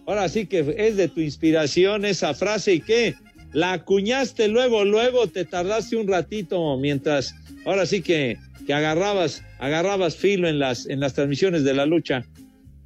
ahora 0.06 0.28
sí 0.28 0.44
que 0.44 0.74
es 0.76 0.98
de 0.98 1.08
tu 1.08 1.20
inspiración 1.20 2.04
esa 2.04 2.34
frase 2.34 2.74
y 2.74 2.80
qué, 2.82 3.14
la 3.54 3.72
acuñaste 3.72 4.46
luego, 4.48 4.84
luego 4.84 5.26
te 5.26 5.46
tardaste 5.46 5.96
un 5.96 6.06
ratito 6.06 6.76
mientras, 6.76 7.34
ahora 7.64 7.86
sí 7.86 8.02
que, 8.02 8.36
que 8.66 8.74
agarrabas, 8.74 9.42
agarrabas 9.58 10.16
filo 10.16 10.46
en 10.46 10.58
las, 10.58 10.84
en 10.84 11.00
las 11.00 11.14
transmisiones 11.14 11.64
de 11.64 11.72
la 11.72 11.86
lucha. 11.86 12.22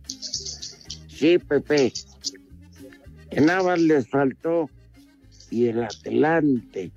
Sí, 0.06 1.36
Pepe. 1.38 1.92
En 3.32 3.46
nada 3.46 3.76
les 3.76 4.08
faltó 4.08 4.70
y 5.50 5.66
el 5.66 5.82
Atlante. 5.82 6.92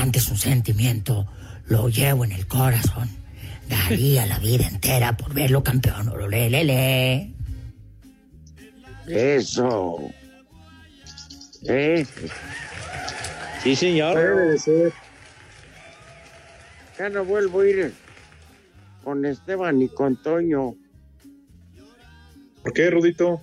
Atlante 0.00 0.18
es 0.18 0.30
un 0.30 0.38
sentimiento, 0.38 1.26
lo 1.66 1.90
llevo 1.90 2.24
en 2.24 2.32
el 2.32 2.46
corazón. 2.46 3.06
Daría 3.68 4.24
la 4.24 4.38
vida 4.38 4.66
entera 4.66 5.14
por 5.14 5.34
verlo 5.34 5.62
campeón. 5.62 6.08
Ololelele. 6.08 7.34
Eso. 9.06 9.98
¿Eh? 11.64 12.06
Sí, 13.62 13.76
señor. 13.76 14.16
Debe 14.16 14.58
ser. 14.58 14.94
Ya 16.98 17.10
no 17.10 17.22
vuelvo 17.22 17.60
a 17.60 17.68
ir 17.68 17.94
con 19.04 19.26
Esteban 19.26 19.82
y 19.82 19.88
con 19.90 20.16
Toño. 20.16 20.76
¿Por 22.62 22.72
qué, 22.72 22.88
Rudito? 22.88 23.42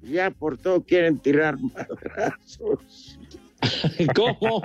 Ya 0.00 0.30
por 0.30 0.58
todo 0.58 0.84
quieren 0.84 1.18
tirar 1.18 1.56
madrazos. 1.58 3.18
¿Cómo? 4.14 4.62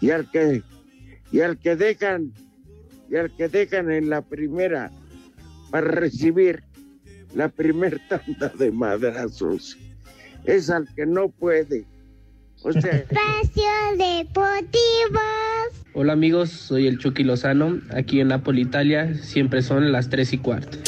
y 0.00 0.10
al 0.10 0.30
que 0.30 0.62
y 1.30 1.40
al 1.40 1.58
que 1.58 1.76
dejan 1.76 2.32
y 3.10 3.16
al 3.16 3.34
que 3.36 3.48
dejan 3.48 3.90
en 3.90 4.10
la 4.10 4.22
primera 4.22 4.90
para 5.70 5.86
recibir 5.86 6.62
la 7.34 7.48
primer 7.48 8.00
tanda 8.08 8.48
de 8.48 8.70
madrazos 8.70 9.78
es 10.44 10.70
al 10.70 10.88
que 10.94 11.06
no 11.06 11.28
puede. 11.28 11.84
O 12.62 12.72
sea, 12.72 12.90
Espacio 12.90 13.62
Deportivo. 13.96 15.20
Hola 15.94 16.12
amigos, 16.12 16.50
soy 16.50 16.86
el 16.86 16.98
Chucky 16.98 17.24
Lozano. 17.24 17.80
Aquí 17.90 18.20
en 18.20 18.28
Napoli, 18.28 18.62
Italia, 18.62 19.14
siempre 19.14 19.62
son 19.62 19.92
las 19.92 20.08
3 20.10 20.32
y 20.32 20.38
cuarto. 20.38 20.78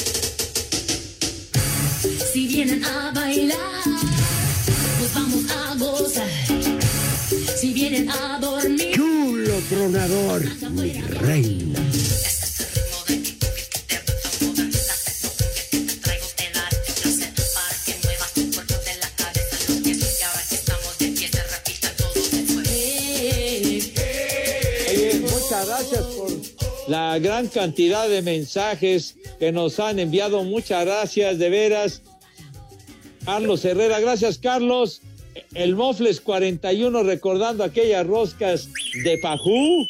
Reina. 9.93 11.81
Muchas 25.21 25.67
gracias 25.67 26.03
por 26.03 26.31
la 26.89 27.19
gran 27.19 27.49
cantidad 27.49 28.09
de 28.09 28.23
mensajes 28.23 29.17
que 29.39 29.53
nos 29.53 29.79
han 29.81 29.99
enviado. 29.99 30.45
Muchas 30.45 30.85
gracias, 30.85 31.39
de 31.39 31.51
veras. 31.51 32.03
Carlos 33.25 33.65
Herrera, 33.65 34.01
gracias 34.01 34.39
Carlos. 34.39 35.03
El 35.55 35.75
Mofles 35.77 36.21
41 36.21 37.03
recordando 37.03 37.65
aquellas 37.65 38.07
roscas 38.07 38.69
de 39.05 39.19
Pajú. 39.19 39.87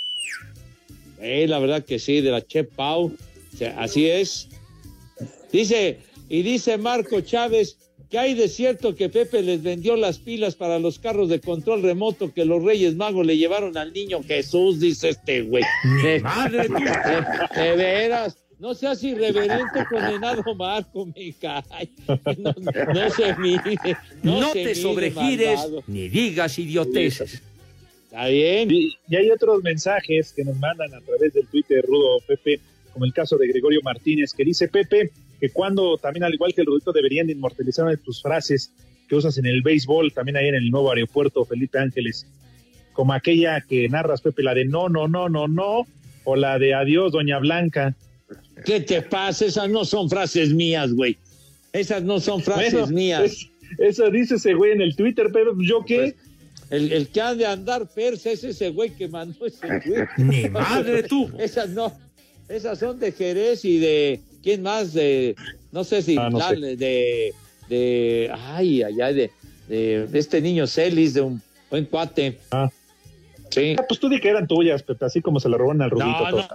Eh, 1.20 1.47
la 1.49 1.59
verdad 1.59 1.84
que 1.84 1.99
sí, 1.99 2.20
de 2.20 2.30
la 2.30 2.42
Che 2.42 2.64
Pau. 2.64 3.07
O 3.53 3.57
sea, 3.57 3.78
así 3.80 4.07
es. 4.09 4.49
Dice, 5.53 5.99
y 6.28 6.42
dice 6.42 6.76
Marco 6.78 7.20
Chávez 7.20 7.78
que 8.11 8.18
hay 8.18 8.34
de 8.34 8.49
cierto 8.49 8.95
que 8.95 9.09
Pepe 9.09 9.42
les 9.42 9.62
vendió 9.62 9.97
las 9.97 10.18
pilas 10.18 10.55
para 10.55 10.78
los 10.78 10.99
carros 11.01 11.28
de 11.28 11.40
control 11.40 11.82
remoto 11.82 12.32
que 12.32 12.45
los 12.45 12.62
Reyes 12.62 12.95
Magos 12.95 13.26
le 13.26 13.36
llevaron 13.36 13.76
al 13.76 13.92
niño 13.92 14.22
Jesús, 14.22 14.78
dice 14.78 15.09
este 15.09 15.42
güey. 15.42 15.64
De, 16.03 16.20
madre 16.20 16.68
de- 17.57 17.61
de 17.62 17.76
veras. 17.76 18.36
No 18.59 18.74
seas 18.74 19.02
irreverente, 19.02 19.84
condenado 19.90 20.55
Marco, 20.57 21.07
me 21.07 21.32
cae. 21.40 21.88
No, 22.38 22.55
no 22.94 23.11
se 23.11 23.36
mide. 23.36 23.96
No, 24.22 24.40
No, 24.40 24.52
se 24.52 24.64
te 24.64 24.74
sobregires 24.74 25.59
malvado. 25.59 25.82
ni 25.86 26.09
digas 26.09 26.59
idioteces. 26.59 27.42
Está 28.05 28.28
bien. 28.28 28.70
Y, 28.70 28.96
y 29.09 29.16
hay 29.16 29.30
otros 29.30 29.62
mensajes 29.62 30.32
que 30.32 30.44
nos 30.44 30.57
mandan 30.59 30.94
a 30.94 31.00
través 31.00 31.34
del 31.34 31.46
Twitter 31.48 31.84
Rudo 31.86 32.20
Pepe, 32.26 32.61
como 32.92 33.05
el 33.05 33.12
caso 33.12 33.36
de 33.36 33.48
Gregorio 33.48 33.80
Martínez, 33.82 34.32
que 34.32 34.44
dice 34.44 34.68
Pepe 34.68 35.11
que 35.40 35.50
cuando 35.50 35.98
también 35.98 36.24
al 36.24 36.32
igual 36.32 36.55
que 36.55 36.61
el 36.61 36.66
Rudito 36.68 36.92
deberían 36.92 37.26
de 37.26 37.32
inmortalizar 37.32 37.84
una 37.84 37.92
de 37.96 38.02
tus 38.02 38.22
frases 38.22 38.72
que 39.09 39.16
usas 39.16 39.36
en 39.36 39.46
el 39.46 39.62
béisbol, 39.62 40.12
también 40.12 40.36
ahí 40.36 40.48
en 40.48 40.55
el 40.55 40.70
nuevo 40.70 40.90
aeropuerto 40.90 41.44
Felipe 41.44 41.78
Ángeles, 41.78 42.26
como 42.92 43.12
aquella 43.12 43.61
que 43.61 43.88
narras 43.88 44.20
Pepe, 44.20 44.42
la 44.42 44.55
de 44.55 44.64
no, 44.64 44.88
no, 44.88 45.09
no, 45.09 45.28
no, 45.28 45.48
no, 45.48 45.86
o 46.22 46.36
la 46.36 46.59
de 46.59 46.74
adiós, 46.74 47.12
Doña 47.12 47.38
Blanca. 47.38 47.94
¿Qué 48.64 48.80
te 48.80 49.02
pasa? 49.02 49.46
Esas 49.46 49.68
no 49.68 49.84
son 49.84 50.09
frases 50.09 50.52
mías, 50.52 50.92
güey. 50.92 51.16
Esas 51.72 52.02
no 52.02 52.20
son 52.20 52.40
frases 52.42 52.72
Bueno, 52.72 52.86
mías. 52.88 53.22
es- 53.24 53.48
eso 53.78 54.09
dice 54.11 54.36
ese 54.36 54.55
güey 54.55 54.72
en 54.72 54.80
el 54.82 54.94
Twitter, 54.94 55.28
pero 55.32 55.57
¿yo 55.61 55.84
qué? 55.84 56.14
El, 56.70 56.92
el 56.92 57.09
que 57.09 57.20
ha 57.20 57.34
de 57.34 57.46
andar 57.46 57.88
persa 57.92 58.30
es 58.30 58.44
ese 58.44 58.70
güey 58.70 58.90
que 58.90 59.09
mandó 59.09 59.46
ese 59.46 59.66
güey. 59.66 60.05
Ni 60.18 60.48
madre 60.48 61.02
tú. 61.02 61.30
Esas 61.38 61.70
no. 61.70 61.92
Esas 62.48 62.78
son 62.78 62.98
de 63.00 63.11
Jerez 63.12 63.64
y 63.64 63.78
de. 63.78 64.20
¿Quién 64.42 64.62
más? 64.62 64.92
De. 64.92 65.34
No 65.72 65.82
sé 65.84 66.02
si. 66.02 66.16
Ah, 66.16 66.28
no 66.30 66.38
la- 66.38 66.50
sé. 66.50 66.57
De. 66.76 67.34
De. 67.68 68.30
Ay, 68.32 68.82
allá 68.82 69.12
de, 69.12 69.30
de. 69.68 70.07
de 70.07 70.18
este 70.18 70.40
niño 70.40 70.66
Celis, 70.66 71.14
de 71.14 71.22
un 71.22 71.42
buen 71.70 71.86
cuate. 71.86 72.38
Ah. 72.50 72.70
Sí. 73.50 73.74
Ah, 73.78 73.84
pues 73.88 73.98
tú 74.00 74.09
di 74.09 74.20
que 74.20 74.28
eran 74.28 74.46
tuyas, 74.46 74.82
Pepe, 74.82 75.05
así 75.05 75.20
como 75.20 75.40
se 75.40 75.48
la 75.48 75.57
roban 75.57 75.80
al 75.82 75.90
Rudito. 75.90 76.07
No, 76.30 76.30
no. 76.30 76.48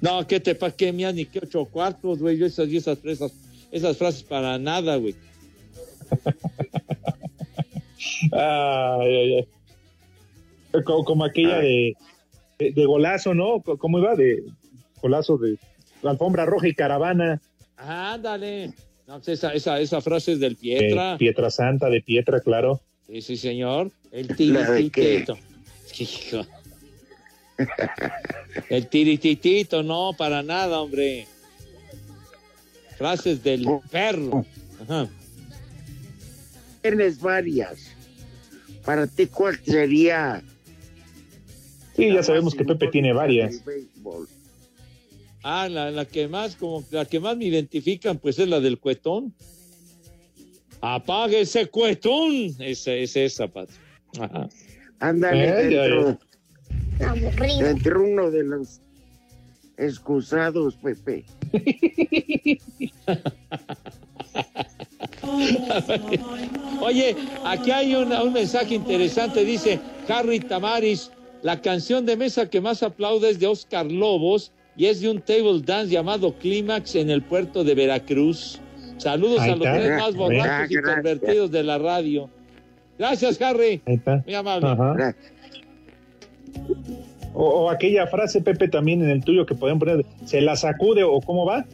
No, 0.00 0.26
¿qué 0.26 0.40
te 0.40 0.54
pasa? 0.54 0.76
¿Qué 0.76 0.92
mías 0.92 1.14
ni 1.14 1.24
qué 1.24 1.40
ocho 1.42 1.64
cuartos, 1.64 2.18
güey? 2.18 2.36
Yo 2.36 2.46
esas, 2.46 2.68
esas, 2.68 2.98
esas, 3.04 3.32
esas 3.72 3.96
frases 3.96 4.22
para 4.22 4.58
nada, 4.58 4.96
güey. 4.96 5.14
Ay, 8.32 9.16
ay, 9.16 9.34
ay. 9.36 10.82
Como, 10.84 11.04
como 11.04 11.24
aquella 11.24 11.58
de, 11.58 11.96
de, 12.58 12.72
de 12.72 12.84
golazo, 12.84 13.34
¿no? 13.34 13.62
¿Cómo 13.62 13.98
iba? 13.98 14.14
De 14.14 14.44
golazo 15.00 15.38
de 15.38 15.58
alfombra 16.02 16.44
roja 16.44 16.68
y 16.68 16.74
caravana. 16.74 17.40
Ándale. 17.76 18.72
No, 19.06 19.16
pues 19.18 19.28
esa, 19.28 19.54
esa, 19.54 19.80
esa 19.80 20.00
frase 20.00 20.32
es 20.32 20.40
del 20.40 20.54
de 20.54 20.60
Pietra. 20.60 21.16
Pietra 21.18 21.50
Santa, 21.50 21.88
de 21.88 22.02
Pietra, 22.02 22.40
claro. 22.40 22.80
Sí, 23.06 23.22
sí, 23.22 23.36
señor. 23.36 23.92
El 24.10 24.26
¿La 24.52 24.70
de 24.70 24.90
qué? 24.90 25.24
tirititito. 25.24 25.38
Hijo. 25.98 26.46
El 28.68 28.88
tirititito, 28.88 29.82
no, 29.82 30.12
para 30.16 30.42
nada, 30.42 30.80
hombre. 30.80 31.26
Frases 32.96 33.42
del 33.42 33.66
perro. 33.90 34.44
Ajá. 34.82 35.08
Tienes 36.82 37.20
varias. 37.20 37.92
Para 38.84 39.06
ti, 39.06 39.26
¿cuál 39.26 39.58
sería? 39.64 40.42
Sí, 41.96 42.12
ya 42.12 42.22
sabemos 42.22 42.54
que 42.54 42.64
Pepe 42.64 42.88
tiene 42.88 43.12
varias. 43.12 43.62
Ah, 45.42 45.68
la, 45.68 45.90
la 45.90 46.04
que 46.04 46.28
más, 46.28 46.56
como 46.56 46.84
la 46.90 47.04
que 47.04 47.20
más 47.20 47.36
me 47.36 47.46
identifican, 47.46 48.18
pues 48.18 48.38
es 48.38 48.48
la 48.48 48.60
del 48.60 48.78
cuetón. 48.78 49.34
Apague 50.80 51.40
ese 51.40 51.66
cuetón. 51.66 52.54
Esa 52.58 52.92
es 52.92 53.16
esa, 53.16 53.48
Pat. 53.48 53.68
Ajá. 54.20 54.48
Ándale, 54.98 55.52
dentro, 55.52 56.18
Aburrido. 57.04 57.58
dentro 57.66 58.02
uno 58.04 58.30
de 58.30 58.44
los 58.44 58.80
excusados, 59.76 60.74
Pepe. 60.76 61.24
Oye, 66.80 67.16
aquí 67.44 67.70
hay 67.70 67.94
una- 67.94 68.22
un 68.22 68.32
mensaje 68.32 68.74
interesante, 68.74 69.44
dice 69.44 69.80
Harry 70.08 70.40
Tamaris, 70.40 71.10
la 71.42 71.60
canción 71.60 72.06
de 72.06 72.16
mesa 72.16 72.48
que 72.48 72.60
más 72.60 72.82
aplaude 72.82 73.30
es 73.30 73.38
de 73.38 73.46
Oscar 73.46 73.86
Lobos 73.86 74.52
y 74.76 74.86
es 74.86 75.00
de 75.00 75.10
un 75.10 75.20
table 75.20 75.60
dance 75.64 75.92
llamado 75.92 76.34
Clímax 76.38 76.94
en 76.96 77.10
el 77.10 77.22
puerto 77.22 77.64
de 77.64 77.74
Veracruz. 77.74 78.60
Saludos 78.98 79.40
a 79.40 79.48
los 79.48 79.60
tres 79.60 79.98
más 79.98 80.14
borrachos 80.14 80.70
y 80.70 80.74
Gracias. 80.76 80.94
pervertidos 81.02 81.50
de 81.50 81.62
la 81.62 81.78
radio. 81.78 82.30
Gracias, 82.98 83.40
Harry. 83.42 83.82
Ahí 83.86 83.94
está. 83.96 84.22
Muy 84.24 84.34
amable. 84.34 84.68
Ajá. 84.68 85.14
O, 87.34 87.44
o 87.64 87.70
aquella 87.70 88.06
frase, 88.06 88.40
Pepe, 88.40 88.68
también 88.68 89.02
en 89.02 89.10
el 89.10 89.22
tuyo 89.22 89.44
que 89.44 89.54
pueden 89.54 89.78
poner, 89.78 90.04
se 90.24 90.40
la 90.40 90.56
sacude 90.56 91.04
o 91.04 91.20
cómo 91.20 91.44
va. 91.44 91.64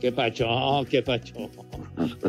Qué 0.00 0.12
pacho, 0.12 0.46
qué 0.88 1.02
pacho. 1.02 1.50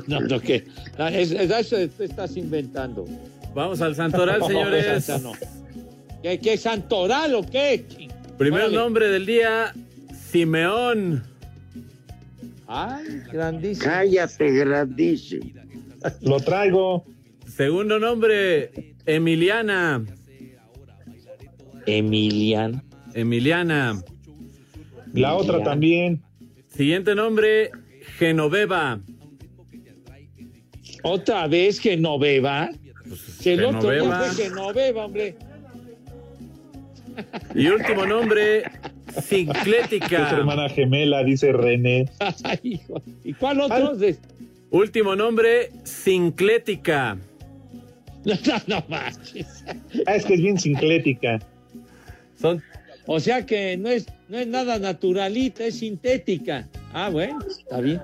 No, 0.08 0.20
no, 0.20 0.40
que 0.42 0.66
es, 1.14 1.32
es- 1.32 1.50
eso 1.52 1.78
te 1.98 2.04
estás 2.06 2.36
inventando. 2.36 3.06
Vamos 3.56 3.82
al 3.82 3.96
santoral, 3.96 4.44
señores. 4.48 5.08
No, 5.08 5.20
no. 5.20 5.32
¿Qué, 6.22 6.40
qué 6.40 6.58
santoral 6.58 7.34
o 7.36 7.44
qué? 7.44 7.86
Primer 8.38 8.64
Órale. 8.64 8.76
nombre 8.76 9.08
del 9.10 9.26
día, 9.26 9.74
Simeón. 10.30 11.24
Ay, 12.68 13.22
grandísimo. 13.32 13.86
Cállate, 13.90 14.52
grandísimo. 14.52 15.46
Lo 16.22 16.40
traigo. 16.40 17.06
Segundo 17.48 18.00
nombre, 18.00 18.96
Emiliana. 19.06 20.04
Emilian. 21.98 22.84
Emiliana. 23.14 24.02
La 25.14 25.36
otra 25.36 25.64
también. 25.64 26.22
Siguiente 26.68 27.16
nombre, 27.16 27.72
Genoveva. 28.18 29.00
¿Otra 31.04 31.48
vez 31.48 31.80
que 31.80 31.98
no 31.98 32.20
beba? 32.20 32.70
Que 33.42 33.54
el 33.54 33.66
otro 33.66 33.92
día 33.92 34.30
Genoveva. 34.34 34.74
fue 34.74 34.92
hombre. 35.02 35.36
Y 37.56 37.68
último 37.68 38.06
nombre, 38.06 38.64
Es 39.18 39.26
Ciclética. 39.26 40.30
hermana 40.32 40.70
gemela, 40.70 41.24
dice 41.24 41.52
René. 41.52 42.10
Ay, 42.44 42.60
hijo. 42.64 43.02
¿Y 43.24 43.34
cuál 43.34 43.62
otro? 43.62 43.94
Último 44.70 45.16
nombre, 45.16 45.72
Sinclética. 45.84 47.18
No, 48.24 48.34
no, 48.46 48.62
no 48.68 48.86
manches. 48.88 49.66
Ah, 50.06 50.16
es 50.16 50.26
que 50.26 50.36
es 50.36 50.42
bien 50.42 50.58
sinclética. 50.58 51.40
Son 52.42 52.62
O 53.06 53.20
sea 53.20 53.46
que 53.46 53.78
no 53.78 53.90
es, 53.90 54.08
no 54.28 54.40
es 54.40 54.48
nada 54.48 54.80
naturalita, 54.80 55.66
es 55.66 55.80
sintética. 55.80 56.68
Ah, 56.94 57.10
bueno, 57.10 57.40
está 57.48 57.80
bien. 57.80 58.02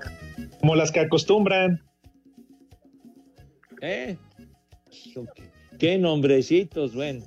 Como 0.60 0.76
las 0.76 0.92
que 0.92 1.00
acostumbran. 1.00 1.82
¿Eh? 3.80 4.16
Qué 5.78 5.98
nombrecitos, 5.98 6.94
bueno. 6.94 7.24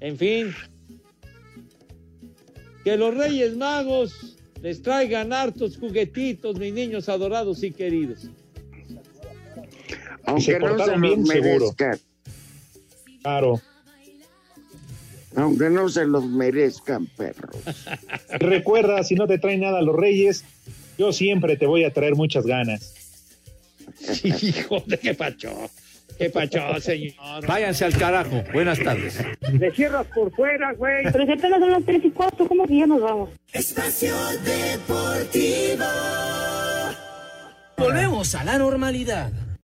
En 0.00 0.16
fin. 0.16 0.52
Que 2.84 2.96
los 2.96 3.14
Reyes 3.16 3.56
Magos 3.56 4.36
les 4.60 4.82
traigan 4.82 5.32
hartos 5.32 5.76
juguetitos, 5.78 6.58
mis 6.58 6.72
niños 6.72 7.08
adorados 7.08 7.62
y 7.62 7.70
queridos. 7.70 8.28
Aunque 10.24 10.42
se 10.42 10.58
no 10.58 10.78
se 10.78 10.90
los 10.90 11.00
bien, 11.00 11.26
seguro. 11.26 11.72
merezcan. 11.78 11.98
Claro. 13.22 13.60
Aunque 15.36 15.70
no 15.70 15.88
se 15.88 16.04
los 16.04 16.24
merezcan, 16.26 17.06
perros. 17.06 17.56
Recuerda, 18.30 19.02
si 19.02 19.14
no 19.14 19.26
te 19.26 19.38
traen 19.38 19.60
nada 19.60 19.80
los 19.82 19.96
reyes, 19.96 20.44
yo 20.98 21.12
siempre 21.12 21.56
te 21.56 21.66
voy 21.66 21.84
a 21.84 21.92
traer 21.92 22.14
muchas 22.14 22.46
ganas. 22.46 22.94
Hijo 24.24 24.82
de 24.86 24.98
qué 24.98 25.14
pacho. 25.14 25.70
Qué 26.18 26.30
pacho, 26.30 26.60
señor. 26.80 27.14
Váyanse 27.46 27.84
al 27.84 27.96
carajo. 27.96 28.44
Buenas 28.52 28.78
tardes. 28.78 29.18
Le 29.52 29.72
cierras 29.72 30.06
por 30.14 30.30
fuera, 30.32 30.72
güey. 30.74 31.04
Pero 31.10 31.24
si 31.24 31.32
apenas 31.32 31.60
son 31.60 31.70
las 31.70 31.84
3 31.84 32.04
y 32.04 32.10
4, 32.10 32.46
¿cómo 32.46 32.66
que 32.66 32.76
ya 32.76 32.86
nos 32.86 33.00
vamos? 33.00 33.30
Espacio 33.52 34.14
Deportivo. 34.44 35.84
Volvemos 37.76 38.34
a 38.34 38.44
la 38.44 38.58
normalidad. 38.58 39.32